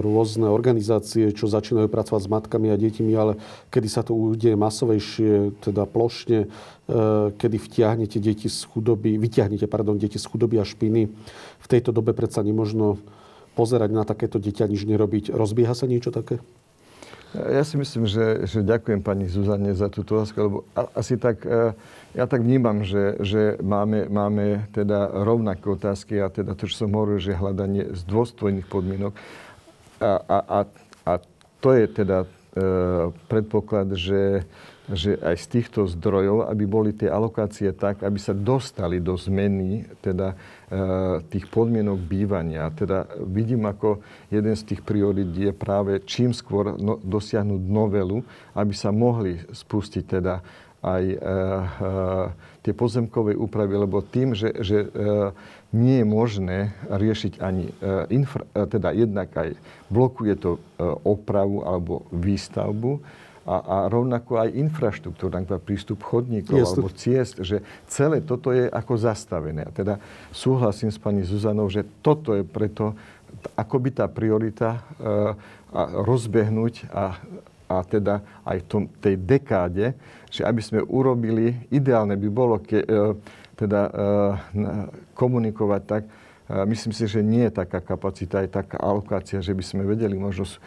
rôzne 0.06 0.46
organizácie, 0.46 1.34
čo 1.34 1.50
začínajú 1.50 1.90
pracovať 1.90 2.22
s 2.22 2.32
matkami 2.32 2.70
a 2.70 2.78
deťmi, 2.78 3.12
ale 3.18 3.42
kedy 3.74 3.88
sa 3.90 4.06
to 4.06 4.14
udeje 4.14 4.54
masovejšie, 4.54 5.58
teda 5.66 5.90
plošne, 5.90 6.46
e, 6.46 6.48
kedy 7.34 7.58
vtiahnete 7.58 8.22
deti 8.22 8.46
z 8.46 8.62
chudoby, 8.70 9.18
vyťahnete, 9.18 9.66
pardon, 9.66 9.98
deti 9.98 10.22
z 10.22 10.26
chudoby 10.30 10.62
a 10.62 10.66
špiny. 10.66 11.10
V 11.66 11.68
tejto 11.68 11.90
dobe 11.90 12.14
predsa 12.14 12.46
nemožno 12.46 13.02
pozerať 13.56 13.90
na 13.96 14.04
takéto 14.04 14.38
dieťa, 14.38 14.68
nič 14.68 14.84
nerobiť. 14.84 15.32
Rozbieha 15.32 15.72
sa 15.72 15.88
niečo 15.88 16.12
také? 16.12 16.44
Ja 17.36 17.68
si 17.68 17.76
myslím, 17.76 18.08
že, 18.08 18.48
že 18.48 18.64
ďakujem 18.64 19.04
pani 19.04 19.28
Zuzane 19.28 19.76
za 19.76 19.92
túto 19.92 20.16
otázku, 20.16 20.38
lebo 20.40 20.58
asi 20.96 21.20
tak, 21.20 21.44
e, 21.44 21.76
ja 22.16 22.26
tak 22.32 22.40
vnímam, 22.40 22.88
že, 22.88 23.20
že 23.20 23.60
máme, 23.60 24.08
máme 24.08 24.72
teda 24.72 25.12
rovnaké 25.12 25.68
otázky 25.68 26.24
a 26.24 26.32
teda 26.32 26.56
to, 26.56 26.72
čo 26.72 26.88
som 26.88 26.96
hovoril, 26.96 27.20
že 27.20 27.36
hľadanie 27.36 27.92
z 27.92 28.02
dôstojných 28.08 28.68
podmienok. 28.72 29.14
A, 30.00 30.12
a, 30.16 30.38
a, 30.48 30.60
a 31.04 31.14
to 31.60 31.70
je 31.76 31.86
teda 31.92 32.24
e, 32.24 32.28
predpoklad, 33.28 34.00
že, 34.00 34.48
že 34.88 35.20
aj 35.20 35.36
z 35.36 35.46
týchto 35.60 35.92
zdrojov, 35.92 36.48
aby 36.48 36.64
boli 36.64 36.96
tie 36.96 37.12
alokácie 37.12 37.76
tak, 37.76 38.00
aby 38.00 38.20
sa 38.22 38.32
dostali 38.32 39.04
do 39.04 39.20
zmeny 39.20 39.84
teda 40.00 40.40
tých 41.30 41.46
podmienok 41.54 42.00
bývania. 42.10 42.74
Teda 42.74 43.06
vidím 43.22 43.70
ako 43.70 44.02
jeden 44.34 44.58
z 44.58 44.74
tých 44.74 44.82
priorit 44.82 45.30
je 45.30 45.54
práve 45.54 46.02
čím 46.10 46.34
skôr 46.34 46.74
no, 46.74 46.98
dosiahnuť 46.98 47.62
novelu, 47.62 48.26
aby 48.58 48.74
sa 48.74 48.90
mohli 48.90 49.38
spustiť 49.54 50.04
teda 50.10 50.42
aj 50.86 51.04
e, 51.10 51.18
e, 51.18 51.26
tie 52.62 52.74
pozemkové 52.78 53.34
úpravy, 53.34 53.74
lebo 53.74 54.06
tým, 54.06 54.38
že, 54.38 54.54
že 54.62 54.86
e, 54.86 54.90
nie 55.74 56.02
je 56.02 56.08
možné 56.08 56.58
riešiť 56.88 57.44
ani 57.44 57.68
infra, 58.08 58.48
teda 58.56 58.96
jednak 58.96 59.28
aj 59.36 59.60
blokuje 59.92 60.40
to 60.40 60.56
opravu 61.04 61.68
alebo 61.68 62.08
výstavbu, 62.16 63.04
a, 63.46 63.56
a 63.62 63.78
rovnako 63.94 64.42
aj 64.42 64.58
infraštruktúra, 64.58 65.46
prístup 65.62 66.02
chodníkov 66.02 66.58
Jasne. 66.58 66.82
alebo 66.82 66.90
ciest, 66.90 67.38
že 67.46 67.62
celé 67.86 68.18
toto 68.26 68.50
je 68.50 68.66
ako 68.66 68.98
zastavené. 68.98 69.70
A 69.70 69.72
teda 69.72 70.02
súhlasím 70.34 70.90
s 70.90 70.98
pani 70.98 71.22
Zuzanou, 71.22 71.70
že 71.70 71.86
toto 72.02 72.34
je 72.34 72.42
preto 72.42 72.98
akoby 73.54 73.94
tá 73.94 74.10
priorita 74.10 74.70
e, 74.74 74.80
a 75.76 75.82
rozbehnúť 76.02 76.90
a, 76.90 77.22
a 77.70 77.76
teda 77.86 78.26
aj 78.42 78.58
v 78.64 78.66
tom, 78.66 78.84
tej 78.98 79.16
dekáde, 79.22 79.94
že 80.34 80.42
aby 80.42 80.62
sme 80.66 80.82
urobili, 80.82 81.54
ideálne 81.70 82.18
by 82.18 82.30
bolo 82.34 82.58
ke, 82.58 82.82
e, 82.82 83.14
teda 83.54 83.82
e, 83.86 83.92
komunikovať 85.14 85.82
tak, 85.86 86.04
Myslím 86.46 86.94
si, 86.94 87.10
že 87.10 87.26
nie 87.26 87.50
je 87.50 87.58
taká 87.58 87.82
kapacita, 87.82 88.46
aj 88.46 88.54
taká 88.54 88.78
alokácia, 88.78 89.42
že 89.42 89.50
by 89.58 89.66
sme 89.66 89.82
vedeli 89.82 90.14
možno 90.14 90.46
e, 90.46 90.58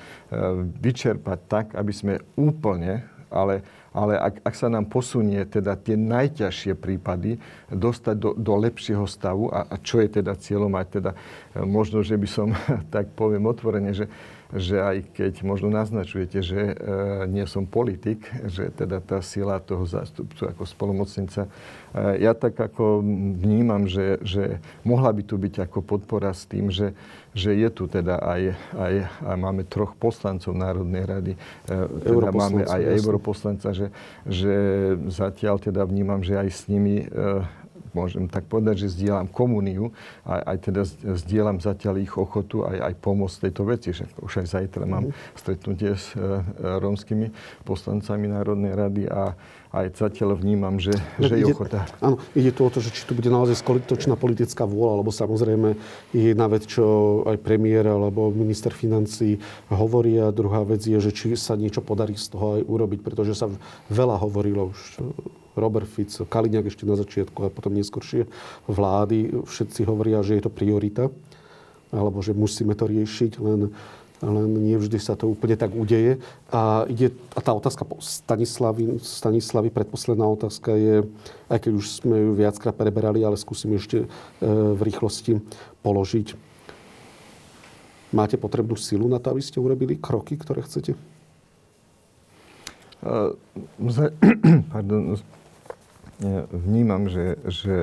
vyčerpať 0.75 1.39
tak, 1.47 1.67
aby 1.79 1.93
sme 1.95 2.15
úplne, 2.35 3.07
ale, 3.31 3.63
ale 3.95 4.19
ak, 4.19 4.43
ak 4.43 4.55
sa 4.59 4.67
nám 4.67 4.91
posunie 4.91 5.39
teda 5.47 5.79
tie 5.79 5.95
najťažšie 5.95 6.75
prípady, 6.75 7.39
dostať 7.71 8.17
do, 8.19 8.31
do 8.35 8.55
lepšieho 8.59 9.07
stavu 9.07 9.55
a, 9.55 9.71
a 9.71 9.79
čo 9.79 10.03
je 10.03 10.19
teda 10.19 10.35
cieľom, 10.35 10.75
aj 10.75 10.87
teda 10.99 11.11
e, 11.15 11.63
možno, 11.63 12.03
že 12.03 12.19
by 12.19 12.27
som 12.27 12.51
tak 12.95 13.15
poviem 13.15 13.47
otvorene, 13.47 13.95
že 13.95 14.11
že 14.49 14.81
aj 14.81 15.13
keď 15.13 15.45
možno 15.45 15.69
naznačujete, 15.69 16.41
že 16.41 16.73
e, 16.73 16.75
nie 17.29 17.45
som 17.45 17.69
politik, 17.69 18.25
že 18.49 18.73
teda 18.73 19.05
tá 19.05 19.21
sila 19.21 19.61
toho 19.61 19.85
zástupcu 19.85 20.49
ako 20.49 20.65
spolomocnica, 20.65 21.45
e, 21.45 22.25
ja 22.25 22.33
tak 22.33 22.57
ako 22.57 23.05
vnímam, 23.37 23.85
že, 23.85 24.17
že 24.25 24.57
mohla 24.89 25.13
by 25.13 25.23
tu 25.29 25.37
byť 25.37 25.69
ako 25.69 25.85
podpora 25.85 26.33
s 26.33 26.49
tým, 26.49 26.73
že, 26.73 26.97
že 27.37 27.53
je 27.53 27.69
tu 27.69 27.93
teda 27.93 28.25
aj, 28.25 28.43
aj, 28.73 28.95
aj 29.29 29.37
máme 29.37 29.69
troch 29.69 29.93
poslancov 29.93 30.57
Národnej 30.57 31.05
rady, 31.05 31.33
e, 31.37 31.79
teda 32.09 32.33
máme 32.33 32.65
aj 32.65 32.83
europoslanca, 33.05 33.77
že, 33.77 33.93
že 34.25 34.55
zatiaľ 35.13 35.61
teda 35.61 35.85
vnímam, 35.85 36.25
že 36.25 36.41
aj 36.41 36.49
s 36.49 36.63
nimi 36.73 37.05
e, 37.05 37.09
môžem 37.93 38.27
tak 38.27 38.49
povedať, 38.49 38.87
že 38.87 38.95
zdieľam 38.99 39.29
komuniu, 39.29 39.93
aj, 40.27 40.41
aj 40.45 40.57
teda 40.71 40.83
zdieľam 41.17 41.59
zatiaľ 41.61 41.95
ich 42.03 42.15
ochotu 42.15 42.65
aj, 42.65 42.93
aj 42.93 42.95
pomôcť 42.99 43.37
tejto 43.49 43.63
veci. 43.69 43.89
Že 43.95 44.05
už 44.25 44.33
aj 44.45 44.47
zajtra 44.59 44.85
mám 44.85 45.11
mhm. 45.11 45.15
stretnutie 45.37 45.93
s 45.95 46.13
uh, 46.17 46.43
rómskymi 46.59 47.31
poslancami 47.65 48.27
Národnej 48.29 48.73
rady 48.75 49.05
a 49.09 49.37
aj 49.69 50.01
zatiaľ 50.01 50.41
vnímam, 50.41 50.81
že, 50.81 50.97
že 51.21 51.37
je 51.37 51.45
ochota. 51.53 51.85
Áno, 52.01 52.17
ide 52.33 52.53
tu 52.57 52.65
o 52.65 52.73
to, 52.73 52.81
že 52.81 52.89
či 52.89 53.05
tu 53.05 53.13
bude 53.13 53.29
naozaj 53.29 53.61
skolitočná 53.61 54.17
politická 54.17 54.65
vôľa, 54.65 55.05
lebo 55.05 55.13
samozrejme 55.13 55.77
je 56.17 56.33
jedna 56.33 56.49
vec, 56.49 56.65
čo 56.65 57.21
aj 57.29 57.37
premiér 57.45 57.85
alebo 57.85 58.33
minister 58.33 58.73
financí 58.73 59.37
hovoria. 59.69 60.33
Druhá 60.33 60.65
vec 60.65 60.81
je, 60.81 60.97
že 60.97 61.13
či 61.13 61.37
sa 61.37 61.53
niečo 61.53 61.85
podarí 61.85 62.17
z 62.17 62.33
toho 62.33 62.61
aj 62.61 62.63
urobiť, 62.65 63.01
pretože 63.05 63.37
sa 63.37 63.53
veľa 63.93 64.17
hovorilo 64.25 64.73
už 64.73 64.81
Robert 65.59 65.91
Fico, 65.91 66.25
Kaliňák 66.25 66.71
ešte 66.71 66.87
na 66.87 66.95
začiatku 66.95 67.47
a 67.47 67.53
potom 67.53 67.75
neskôršie 67.75 68.31
vlády. 68.71 69.45
Všetci 69.45 69.85
hovoria, 69.85 70.23
že 70.23 70.39
je 70.39 70.43
to 70.47 70.53
priorita 70.55 71.11
alebo 71.89 72.21
že 72.21 72.37
musíme 72.37 72.77
to 72.77 72.85
riešiť, 72.85 73.41
len 73.41 73.73
len 74.19 74.51
nie 74.51 74.75
vždy 74.75 74.99
sa 74.99 75.15
to 75.15 75.31
úplne 75.31 75.55
tak 75.55 75.71
udeje. 75.71 76.19
A, 76.51 76.83
ide, 76.91 77.15
a 77.35 77.41
tá 77.41 77.55
otázka 77.55 77.87
Stanislavy, 78.03 78.99
Stanislavy, 78.99 79.71
predposledná 79.71 80.27
otázka 80.27 80.75
je, 80.75 81.07
aj 81.47 81.59
keď 81.63 81.73
už 81.79 82.03
sme 82.03 82.17
ju 82.19 82.31
viackrát 82.35 82.75
preberali, 82.75 83.23
ale 83.23 83.39
skúsim 83.39 83.71
ešte 83.79 84.03
e, 84.03 84.07
v 84.75 84.81
rýchlosti 84.83 85.39
položiť. 85.87 86.35
Máte 88.11 88.35
potrebnú 88.41 88.75
silu 88.75 89.07
na 89.07 89.23
to, 89.23 89.31
aby 89.31 89.43
ste 89.45 89.63
urobili 89.63 89.95
kroky, 89.95 90.35
ktoré 90.35 90.67
chcete? 90.67 90.99
Pardon, 94.75 95.15
vnímam, 96.51 97.07
že, 97.07 97.39
že 97.47 97.77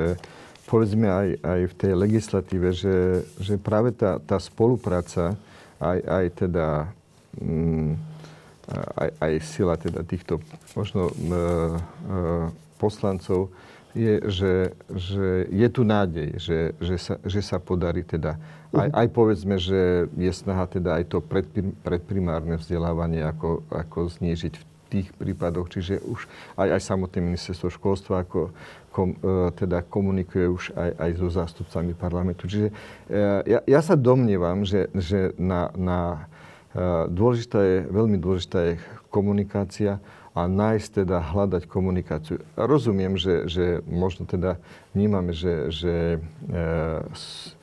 povedzme 0.68 1.08
aj, 1.08 1.28
aj 1.40 1.60
v 1.72 1.74
tej 1.78 1.94
legislatíve, 1.96 2.70
že, 2.76 3.24
že 3.40 3.56
práve 3.62 3.94
tá, 3.96 4.20
tá 4.20 4.42
spolupráca 4.42 5.38
aj, 5.80 6.00
aj 6.04 6.26
teda 6.36 6.68
mm, 7.40 7.92
aj, 8.98 9.10
aj 9.22 9.34
sila 9.46 9.78
teda 9.78 10.02
týchto 10.02 10.42
možno 10.74 11.12
e, 11.12 11.14
e, 11.14 11.40
poslancov 12.82 13.54
je, 13.96 14.20
že, 14.28 14.54
že 14.92 15.48
je 15.48 15.68
tu 15.72 15.88
nádej, 15.88 16.36
že, 16.36 16.60
že, 16.84 16.96
sa, 17.00 17.16
že 17.24 17.40
sa 17.40 17.64
podarí 17.64 18.04
teda 18.04 18.36
aj, 18.76 18.92
aj 18.92 19.08
povedzme, 19.16 19.56
že 19.56 20.12
je 20.12 20.32
snaha 20.36 20.68
teda 20.68 21.00
aj 21.00 21.16
to 21.16 21.24
predprimárne 21.80 22.60
vzdelávanie 22.60 23.24
ako, 23.24 23.64
ako 23.72 24.12
znížiť 24.12 24.54
v 24.60 24.66
tých 24.90 25.12
prípadoch. 25.16 25.70
Čiže 25.72 26.04
už 26.06 26.28
aj, 26.56 26.80
aj 26.80 26.82
samotné 26.82 27.20
ministerstvo 27.22 27.74
školstva 27.74 28.26
ako 28.26 28.54
kom, 28.94 29.18
e, 29.20 29.52
teda 29.58 29.84
komunikuje 29.84 30.46
už 30.48 30.64
aj, 30.78 30.90
aj 30.96 31.12
so 31.20 31.28
zástupcami 31.32 31.92
parlamentu. 31.98 32.48
Čiže 32.48 32.70
e, 32.70 32.74
ja, 33.46 33.60
ja 33.66 33.82
sa 33.82 33.98
domnievam, 33.98 34.64
že, 34.64 34.88
že 34.96 35.36
na, 35.36 35.74
na 35.76 36.00
e, 36.72 37.12
dôležitá 37.12 37.60
je, 37.60 37.78
veľmi 37.92 38.18
dôležitá 38.22 38.60
je 38.72 38.74
komunikácia 39.12 40.00
a 40.36 40.52
nájsť 40.52 41.08
teda, 41.08 41.24
hľadať 41.24 41.64
komunikáciu. 41.64 42.44
Rozumiem, 42.60 43.16
že, 43.16 43.48
že 43.48 43.80
možno 43.88 44.28
teda 44.28 44.60
vnímame, 44.92 45.32
že, 45.32 45.72
že 45.72 45.96
e, 46.20 46.58
s, 47.16 47.56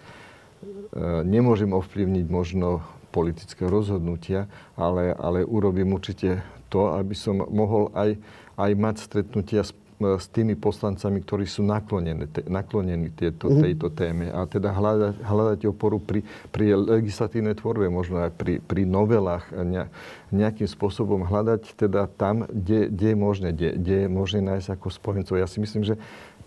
e, 0.96 1.20
nemôžem 1.28 1.68
ovplyvniť 1.68 2.26
možno 2.32 2.80
politické 3.12 3.68
rozhodnutia, 3.68 4.48
ale, 4.72 5.12
ale 5.12 5.44
urobím 5.44 5.92
určite 5.92 6.40
to, 6.72 6.96
aby 6.96 7.12
som 7.12 7.44
mohol 7.52 7.92
aj, 7.92 8.16
aj 8.56 8.70
mať 8.72 8.96
stretnutia 9.04 9.60
s 9.60 9.76
s 10.02 10.26
tými 10.30 10.58
poslancami, 10.58 11.22
ktorí 11.22 11.46
sú 11.46 11.62
naklonení, 11.62 12.26
te, 12.26 12.42
naklonení 12.46 13.14
tieto, 13.14 13.46
mm-hmm. 13.46 13.62
tejto 13.62 13.88
téme. 13.94 14.26
A 14.34 14.44
teda 14.50 14.74
hľadať, 14.74 15.14
hľadať 15.22 15.60
oporu 15.70 16.02
pri, 16.02 16.26
pri 16.50 16.74
legislatívnej 16.74 17.54
tvorbe, 17.54 17.86
možno 17.86 18.26
aj 18.26 18.34
pri, 18.34 18.58
pri 18.58 18.82
novelách 18.82 19.46
ne, 19.54 19.86
nejakým 20.34 20.66
spôsobom 20.66 21.22
hľadať 21.22 21.78
teda 21.78 22.10
tam, 22.18 22.48
kde, 22.50 22.90
kde 22.90 23.06
je 23.14 23.18
možné, 23.18 23.48
kde, 23.54 23.68
kde 23.78 23.96
je 24.06 24.08
možné 24.10 24.40
nájsť 24.42 24.68
ako 24.74 24.86
spojencov. 24.90 25.34
Ja 25.38 25.46
si 25.46 25.62
myslím, 25.62 25.86
že 25.86 25.94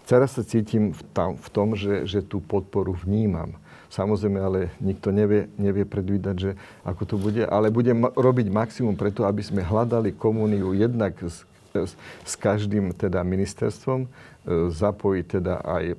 teraz 0.03 0.35
sa 0.35 0.43
cítim 0.43 0.91
v, 0.91 1.01
tam, 1.15 1.39
v 1.39 1.47
tom, 1.51 1.67
že, 1.79 2.03
že 2.03 2.19
tú 2.25 2.43
podporu 2.43 2.91
vnímam. 2.91 3.55
Samozrejme, 3.95 4.39
ale 4.43 4.59
nikto 4.83 5.15
nevie, 5.15 5.47
nevie 5.55 5.87
predvídať, 5.87 6.35
že 6.35 6.51
ako 6.83 7.03
to 7.07 7.15
bude, 7.15 7.47
ale 7.47 7.71
budem 7.71 8.03
robiť 8.03 8.51
maximum 8.51 8.99
preto, 8.99 9.23
aby 9.23 9.39
sme 9.39 9.63
hľadali 9.63 10.11
komuniu 10.11 10.75
jednak 10.75 11.15
s 11.23 11.47
s 12.23 12.33
každým 12.39 12.95
teda 12.95 13.19
ministerstvom, 13.27 14.05
e, 14.05 14.09
zapojiť 14.71 15.25
teda 15.27 15.55
aj 15.59 15.83
e, 15.91 15.95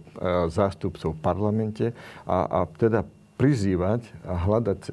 zástupcov 0.49 1.13
v 1.13 1.21
parlamente 1.21 1.87
a, 2.25 2.65
a 2.65 2.71
teda 2.81 3.05
prizývať 3.37 4.09
a 4.25 4.33
hľadať 4.33 4.81
e, 4.81 4.91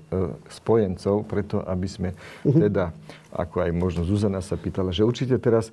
spojencov 0.51 1.23
preto, 1.31 1.63
aby 1.63 1.87
sme 1.87 2.09
mhm. 2.43 2.59
teda, 2.67 2.91
ako 3.31 3.63
aj 3.63 3.71
možno 3.71 4.01
Zuzana 4.03 4.43
sa 4.43 4.59
pýtala, 4.59 4.91
že 4.91 5.07
určite 5.07 5.39
teraz 5.39 5.71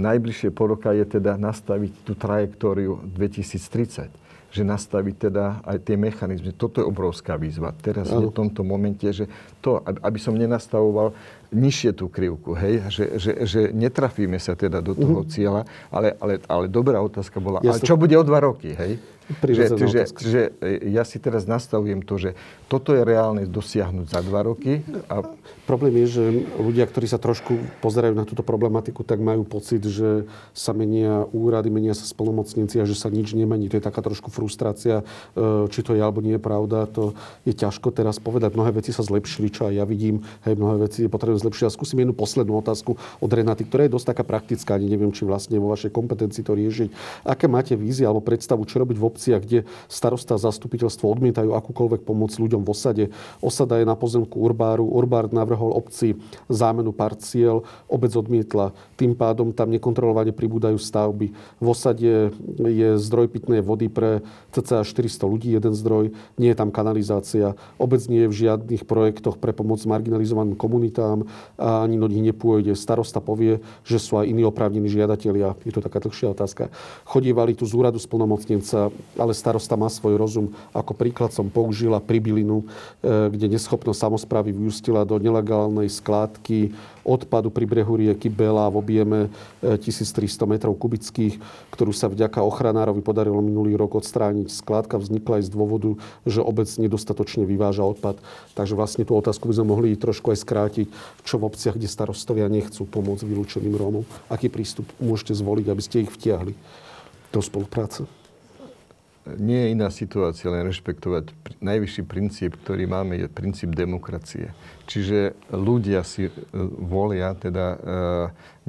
najbližšie 0.00 0.52
po 0.52 0.68
roka 0.68 0.92
je 0.92 1.04
teda 1.04 1.36
nastaviť 1.40 1.92
tú 2.04 2.12
trajektóriu 2.16 3.00
2030 3.16 4.25
že 4.56 4.64
nastaviť 4.64 5.14
teda 5.28 5.44
aj 5.68 5.78
tie 5.84 5.96
mechanizmy. 6.00 6.56
Toto 6.56 6.80
je 6.80 6.88
obrovská 6.88 7.36
výzva. 7.36 7.76
Teraz 7.76 8.08
je 8.08 8.24
v 8.24 8.32
tomto 8.32 8.64
momente, 8.64 9.04
že 9.12 9.28
to, 9.60 9.84
aby 9.84 10.16
som 10.16 10.32
nenastavoval 10.32 11.12
nižšie 11.52 11.94
tú 11.94 12.10
krivku, 12.10 12.56
hej, 12.58 12.82
že, 12.90 13.04
že, 13.20 13.32
že 13.46 13.60
netrafíme 13.70 14.40
sa 14.40 14.58
teda 14.58 14.82
do 14.82 14.98
toho 14.98 15.22
mm-hmm. 15.22 15.34
cieľa, 15.34 15.62
ale, 15.94 16.16
ale, 16.18 16.32
ale 16.50 16.64
dobrá 16.66 16.98
otázka 16.98 17.38
bola, 17.38 17.62
Jasne. 17.62 17.70
ale 17.70 17.86
čo 17.86 17.94
bude 17.94 18.18
o 18.18 18.24
dva 18.26 18.42
roky, 18.42 18.74
hej? 18.74 18.98
Že, 19.26 19.74
že, 19.90 20.00
že 20.22 20.40
ja 20.86 21.02
si 21.02 21.18
teraz 21.18 21.50
nastavujem 21.50 21.98
to, 22.06 22.14
že 22.14 22.30
toto 22.70 22.94
je 22.94 23.02
reálne 23.02 23.42
dosiahnuť 23.42 24.06
za 24.06 24.20
dva 24.22 24.46
roky. 24.46 24.86
A... 25.10 25.26
Problém 25.66 26.06
je, 26.06 26.22
že 26.22 26.24
ľudia, 26.62 26.86
ktorí 26.86 27.10
sa 27.10 27.18
trošku 27.18 27.82
pozerajú 27.82 28.14
na 28.14 28.22
túto 28.22 28.46
problematiku, 28.46 29.02
tak 29.02 29.18
majú 29.18 29.42
pocit, 29.42 29.82
že 29.82 30.30
sa 30.54 30.70
menia 30.70 31.26
úrady, 31.34 31.74
menia 31.74 31.90
sa 31.90 32.06
spolnomocnenci 32.06 32.78
a 32.78 32.86
že 32.86 32.94
sa 32.94 33.10
nič 33.10 33.34
nemení. 33.34 33.66
To 33.66 33.74
je 33.74 33.82
taká 33.82 33.98
trošku 33.98 34.30
frustrácia, 34.30 35.02
e, 35.34 35.66
či 35.74 35.82
to 35.82 35.98
je 35.98 36.02
alebo 36.02 36.22
nie 36.22 36.38
je 36.38 36.42
pravda. 36.42 36.86
To 36.94 37.18
je 37.42 37.50
ťažko 37.50 37.90
teraz 37.90 38.22
povedať. 38.22 38.54
Mnohé 38.54 38.78
veci 38.78 38.94
sa 38.94 39.02
zlepšili, 39.02 39.50
čo 39.50 39.66
aj 39.66 39.74
ja 39.74 39.82
vidím. 39.82 40.22
Hej, 40.46 40.54
mnohé 40.54 40.86
veci 40.86 41.02
je 41.02 41.10
potrebné 41.10 41.42
zlepšiť. 41.42 41.66
A 41.66 41.74
skúsim 41.74 41.98
jednu 41.98 42.14
poslednú 42.14 42.62
otázku 42.62 42.94
od 42.94 43.30
Renaty, 43.30 43.66
ktorá 43.66 43.90
je 43.90 43.94
dosť 43.98 44.14
taká 44.14 44.22
praktická. 44.22 44.78
Ani 44.78 44.86
neviem, 44.86 45.10
či 45.10 45.26
vlastne 45.26 45.58
vo 45.58 45.74
vašej 45.74 45.90
kompetencii 45.90 46.46
to 46.46 46.54
riešiť. 46.54 46.88
Aké 47.26 47.50
máte 47.50 47.74
vízie 47.74 48.06
alebo 48.06 48.22
predstavu, 48.22 48.62
čo 48.70 48.78
robiť 48.86 48.94
v 48.94 49.04
obciach, 49.16 49.40
kde 49.40 49.64
starosta 49.88 50.36
a 50.36 50.42
zastupiteľstvo 50.44 51.08
odmietajú 51.08 51.56
akúkoľvek 51.56 52.04
pomoc 52.04 52.36
ľuďom 52.36 52.60
v 52.60 52.68
osade. 52.68 53.04
Osada 53.40 53.80
je 53.80 53.88
na 53.88 53.96
pozemku 53.96 54.36
Urbáru. 54.36 54.84
Urbár 54.84 55.32
navrhol 55.32 55.72
obci 55.72 56.20
zámenu 56.52 56.92
parciel, 56.92 57.64
obec 57.88 58.12
odmietla. 58.12 58.76
Tým 59.00 59.16
pádom 59.16 59.56
tam 59.56 59.72
nekontrolovane 59.72 60.36
pribúdajú 60.36 60.76
stavby. 60.76 61.32
V 61.56 61.66
osade 61.66 62.36
je 62.60 62.88
zdroj 63.00 63.32
pitnej 63.32 63.64
vody 63.64 63.88
pre 63.88 64.20
cca 64.52 64.84
400 64.84 65.24
ľudí, 65.24 65.48
jeden 65.56 65.72
zdroj. 65.72 66.12
Nie 66.36 66.52
je 66.52 66.60
tam 66.60 66.68
kanalizácia. 66.68 67.56
Obec 67.80 68.04
nie 68.12 68.28
je 68.28 68.30
v 68.30 68.38
žiadnych 68.44 68.84
projektoch 68.84 69.40
pre 69.40 69.56
pomoc 69.56 69.80
marginalizovaným 69.88 70.58
komunitám 70.58 71.24
a 71.56 71.88
ani 71.88 71.96
do 71.96 72.10
nich 72.10 72.20
nepôjde. 72.20 72.76
Starosta 72.76 73.24
povie, 73.24 73.64
že 73.86 73.96
sú 73.96 74.20
aj 74.20 74.28
iní 74.28 74.44
oprávnení 74.44 74.90
žiadatelia. 74.90 75.56
Je 75.64 75.72
to 75.72 75.80
taká 75.80 76.02
dlhšia 76.02 76.34
otázka. 76.34 76.68
Chodívali 77.06 77.54
tu 77.54 77.64
z 77.64 77.72
úradu 77.78 78.02
splnomocnenca, 78.02 78.90
ale 79.14 79.32
starosta 79.32 79.78
má 79.78 79.86
svoj 79.86 80.18
rozum. 80.18 80.46
Ako 80.74 80.92
príklad 80.92 81.30
som 81.30 81.48
použila 81.48 82.02
Pribilinu, 82.02 82.66
e, 83.00 83.30
kde 83.30 83.54
neschopnosť 83.54 84.10
samozprávy 84.10 84.50
vyústila 84.50 85.06
do 85.06 85.16
nelegálnej 85.22 85.88
skládky 85.88 86.74
odpadu 87.06 87.54
pri 87.54 87.64
brehu 87.70 87.94
rieky 88.02 88.26
Bela 88.26 88.66
v 88.66 88.82
objeme 88.82 89.18
1300 89.62 90.26
e, 90.26 90.46
metrov 90.50 90.74
kubických, 90.74 91.38
ktorú 91.70 91.94
sa 91.94 92.10
vďaka 92.10 92.42
ochranárovi 92.42 93.00
podarilo 93.00 93.38
minulý 93.38 93.78
rok 93.78 94.02
odstrániť. 94.02 94.50
Skládka 94.50 94.98
vznikla 94.98 95.38
aj 95.38 95.44
z 95.46 95.50
dôvodu, 95.54 95.90
že 96.26 96.42
obec 96.42 96.66
nedostatočne 96.66 97.46
vyváža 97.46 97.86
odpad. 97.86 98.18
Takže 98.58 98.74
vlastne 98.74 99.06
tú 99.06 99.14
otázku 99.14 99.46
by 99.46 99.54
sme 99.62 99.70
mohli 99.70 99.94
trošku 99.94 100.34
aj 100.34 100.42
skrátiť, 100.42 100.88
v 101.36 101.44
obciach, 101.44 101.76
kde 101.76 101.84
starostovia 101.84 102.48
nechcú 102.48 102.88
pomôcť 102.88 103.28
vylúčeným 103.28 103.76
Rómom. 103.76 104.08
Aký 104.32 104.48
prístup 104.48 104.88
môžete 104.96 105.36
zvoliť, 105.36 105.66
aby 105.68 105.82
ste 105.84 106.08
ich 106.08 106.10
vtiahli 106.10 106.56
do 107.28 107.40
spolupráce? 107.44 108.08
Nie 109.34 109.58
je 109.66 109.72
iná 109.74 109.90
situácia, 109.90 110.46
len 110.46 110.70
rešpektovať 110.70 111.34
najvyšší 111.58 112.02
princíp, 112.06 112.54
ktorý 112.62 112.86
máme, 112.86 113.18
je 113.18 113.26
princíp 113.26 113.74
demokracie. 113.74 114.54
Čiže 114.86 115.34
ľudia 115.50 116.06
si 116.06 116.30
e, 116.30 116.32
volia, 116.78 117.34
teda 117.34 117.66
e, 117.66 117.78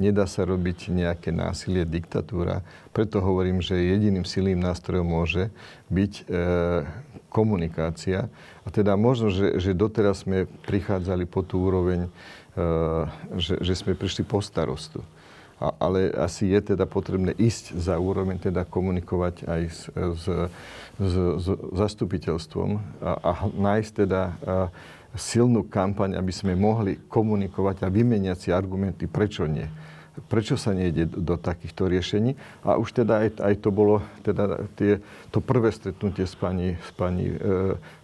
nedá 0.02 0.26
sa 0.26 0.42
robiť 0.42 0.90
nejaké 0.90 1.30
násilie, 1.30 1.86
diktatúra. 1.86 2.66
Preto 2.90 3.22
hovorím, 3.22 3.62
že 3.62 3.78
jediným 3.78 4.26
silným 4.26 4.58
nástrojom 4.58 5.06
môže 5.06 5.54
byť 5.94 6.12
e, 6.18 6.22
komunikácia. 7.30 8.26
A 8.66 8.68
teda 8.74 8.98
možno, 8.98 9.30
že, 9.30 9.62
že 9.62 9.78
doteraz 9.78 10.26
sme 10.26 10.50
prichádzali 10.66 11.24
po 11.30 11.46
tú 11.46 11.62
úroveň, 11.70 12.10
že, 13.38 13.54
že 13.62 13.78
sme 13.78 13.94
prišli 13.94 14.26
po 14.26 14.42
starostu 14.42 14.98
Ale 15.58 16.14
asi 16.14 16.54
je 16.54 16.74
teda 16.74 16.86
potrebné 16.86 17.34
ísť 17.34 17.74
za 17.74 17.98
úroveň, 17.98 18.38
teda 18.38 18.62
komunikovať 18.62 19.42
aj 19.42 19.62
s, 19.66 19.80
s, 19.90 20.24
s, 21.02 21.14
s 21.18 21.46
zastupiteľstvom 21.74 22.78
a, 23.02 23.12
a 23.18 23.32
nájsť 23.50 23.90
teda 24.06 24.22
a, 24.22 24.30
silnú 25.18 25.66
kampaň, 25.66 26.14
aby 26.14 26.30
sme 26.30 26.54
mohli 26.54 27.02
komunikovať 27.10 27.82
a 27.82 27.88
vymeniať 27.90 28.38
si 28.38 28.48
argumenty, 28.54 29.10
prečo 29.10 29.50
nie 29.50 29.66
prečo 30.26 30.58
sa 30.58 30.74
nejde 30.74 31.06
do 31.06 31.38
takýchto 31.38 31.86
riešení. 31.86 32.34
A 32.66 32.74
už 32.80 32.90
teda 33.04 33.22
aj, 33.22 33.38
aj 33.38 33.54
to 33.62 33.70
bolo 33.70 34.02
teda 34.26 34.66
tie, 34.74 34.98
to 35.30 35.38
prvé 35.38 35.70
stretnutie 35.70 36.26
s 36.26 36.34
pani, 36.34 36.74
s 36.78 36.90
pani 36.94 37.30
e, 37.30 37.36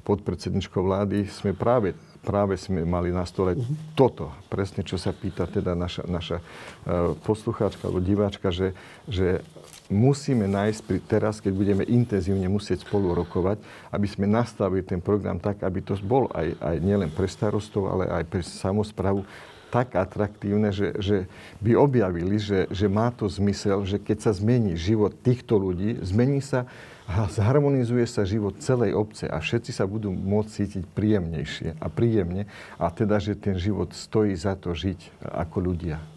podpredsedničkou 0.07 0.85
vlády, 0.85 1.27
sme 1.27 1.57
práve 1.57 1.99
práve 2.25 2.57
sme 2.57 2.89
mali 2.89 3.13
na 3.13 3.29
stole 3.29 3.53
uh-huh. 3.53 3.93
toto, 3.93 4.33
presne 4.49 4.81
čo 4.81 4.97
sa 4.97 5.13
pýta 5.13 5.45
teda 5.45 5.77
naša, 5.77 6.09
naša 6.09 6.41
uh, 6.41 7.13
poslucháčka 7.21 7.85
alebo 7.85 8.01
diváčka, 8.01 8.49
že, 8.49 8.73
že 9.05 9.45
musíme 9.93 10.49
nájsť 10.49 10.81
pri, 10.89 10.99
teraz, 11.05 11.45
keď 11.45 11.53
budeme 11.53 11.85
intenzívne 11.85 12.49
musieť 12.49 12.89
spolu 12.89 13.13
rokovať, 13.13 13.61
aby 13.93 14.07
sme 14.09 14.25
nastavili 14.25 14.81
ten 14.81 15.05
program 15.05 15.37
tak, 15.37 15.61
aby 15.61 15.85
to 15.85 16.01
bol 16.01 16.33
aj, 16.33 16.57
aj 16.65 16.77
nielen 16.81 17.13
pre 17.13 17.29
starostov, 17.29 17.93
ale 17.93 18.09
aj 18.09 18.25
pre 18.25 18.41
samozprávu 18.41 19.29
tak 19.75 19.99
atraktívne, 19.99 20.71
že, 20.71 20.95
že 21.03 21.27
by 21.59 21.75
objavili, 21.75 22.39
že, 22.39 22.71
že 22.71 22.87
má 22.87 23.11
to 23.11 23.27
zmysel, 23.27 23.83
že 23.83 23.99
keď 23.99 24.31
sa 24.31 24.31
zmení 24.31 24.79
život 24.79 25.11
týchto 25.19 25.59
ľudí, 25.59 25.99
zmení 25.99 26.39
sa 26.39 26.71
a 27.11 27.27
zharmonizuje 27.27 28.07
sa 28.07 28.23
život 28.23 28.55
celej 28.63 28.95
obce 28.95 29.27
a 29.27 29.43
všetci 29.43 29.75
sa 29.75 29.91
budú 29.91 30.15
môcť 30.15 30.51
cítiť 30.55 30.85
príjemnejšie 30.95 31.69
a 31.83 31.87
príjemne 31.91 32.47
a 32.79 32.87
teda, 32.95 33.19
že 33.19 33.35
ten 33.35 33.59
život 33.59 33.91
stojí 33.91 34.39
za 34.39 34.55
to 34.55 34.79
žiť 34.79 35.27
ako 35.27 35.59
ľudia. 35.59 36.14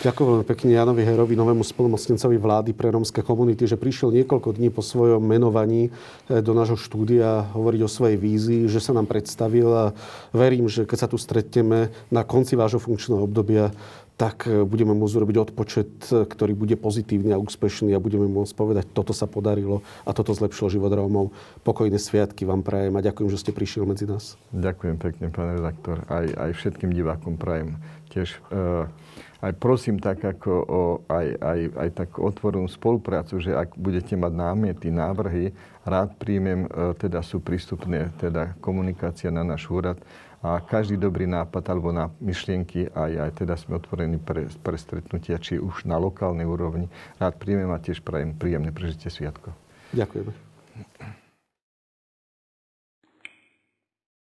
Ďakujem 0.00 0.48
pekne 0.48 0.80
Janovi 0.80 1.04
Herovi, 1.04 1.36
novému 1.36 1.60
spolumocnencovi 1.60 2.40
vlády 2.40 2.72
pre 2.72 2.88
rómske 2.88 3.20
komunity, 3.20 3.68
že 3.68 3.76
prišiel 3.76 4.08
niekoľko 4.16 4.56
dní 4.56 4.72
po 4.72 4.80
svojom 4.80 5.20
menovaní 5.20 5.92
eh, 5.92 6.40
do 6.40 6.56
nášho 6.56 6.80
štúdia 6.80 7.44
hovoriť 7.52 7.80
o 7.84 7.90
svojej 7.92 8.16
vízii, 8.16 8.64
že 8.64 8.80
sa 8.80 8.96
nám 8.96 9.04
predstavil 9.04 9.68
a 9.68 9.84
verím, 10.32 10.72
že 10.72 10.88
keď 10.88 11.04
sa 11.04 11.08
tu 11.12 11.20
stretneme 11.20 11.92
na 12.08 12.24
konci 12.24 12.56
vášho 12.56 12.80
funkčného 12.80 13.28
obdobia, 13.28 13.76
tak 14.16 14.48
eh, 14.48 14.64
budeme 14.64 14.96
môcť 14.96 15.14
urobiť 15.20 15.36
odpočet, 15.36 15.92
eh, 16.08 16.24
ktorý 16.24 16.56
bude 16.56 16.80
pozitívny 16.80 17.36
a 17.36 17.42
úspešný 17.42 17.92
a 17.92 18.00
budeme 18.00 18.24
môcť 18.24 18.56
povedať, 18.56 18.88
toto 18.96 19.12
sa 19.12 19.28
podarilo 19.28 19.84
a 20.08 20.16
toto 20.16 20.32
zlepšilo 20.32 20.80
život 20.80 20.96
Rómov. 20.96 21.28
Pokojné 21.60 22.00
sviatky 22.00 22.48
vám 22.48 22.64
prajem 22.64 22.96
a 22.96 23.04
ďakujem, 23.04 23.28
že 23.28 23.36
ste 23.36 23.52
prišiel 23.52 23.84
medzi 23.84 24.08
nás. 24.08 24.40
Ďakujem 24.56 24.96
pekne, 24.96 25.28
pán 25.28 25.60
redaktor. 25.60 26.08
Aj, 26.08 26.24
aj 26.24 26.56
všetkým 26.56 26.88
divákom 26.88 27.36
prajem 27.36 27.76
tiež 28.10 28.42
uh, 28.50 28.90
aj 29.40 29.52
prosím 29.56 29.96
tak 29.96 30.20
ako 30.20 30.52
o 30.52 30.82
aj, 31.08 31.26
aj, 31.40 31.60
aj 31.76 31.88
tak 31.96 32.10
otvorenú 32.20 32.68
spoluprácu, 32.68 33.40
že 33.40 33.56
ak 33.56 33.76
budete 33.76 34.14
mať 34.16 34.32
námiety, 34.36 34.92
návrhy, 34.92 35.56
rád 35.84 36.12
príjmem, 36.20 36.68
e, 36.68 36.92
teda 37.00 37.24
sú 37.24 37.40
prístupné 37.40 38.12
teda 38.20 38.54
komunikácia 38.60 39.32
na 39.32 39.40
náš 39.40 39.64
úrad 39.72 39.96
a 40.40 40.60
každý 40.60 40.96
dobrý 40.96 41.28
nápad 41.28 41.64
alebo 41.68 41.92
na 41.92 42.08
myšlienky 42.20 42.88
aj, 42.92 43.12
aj 43.28 43.30
teda 43.44 43.54
sme 43.60 43.76
otvorení 43.76 44.16
pre, 44.16 44.48
pre 44.64 44.76
stretnutia, 44.80 45.36
či 45.36 45.60
už 45.60 45.84
na 45.84 46.00
lokálnej 46.00 46.48
úrovni. 46.48 46.88
Rád 47.20 47.36
príjmem 47.36 47.68
a 47.68 47.80
tiež 47.80 48.00
prajem 48.00 48.32
príjemné 48.32 48.72
prežitie 48.72 49.12
sviatko. 49.12 49.52
Ďakujeme. 49.92 50.32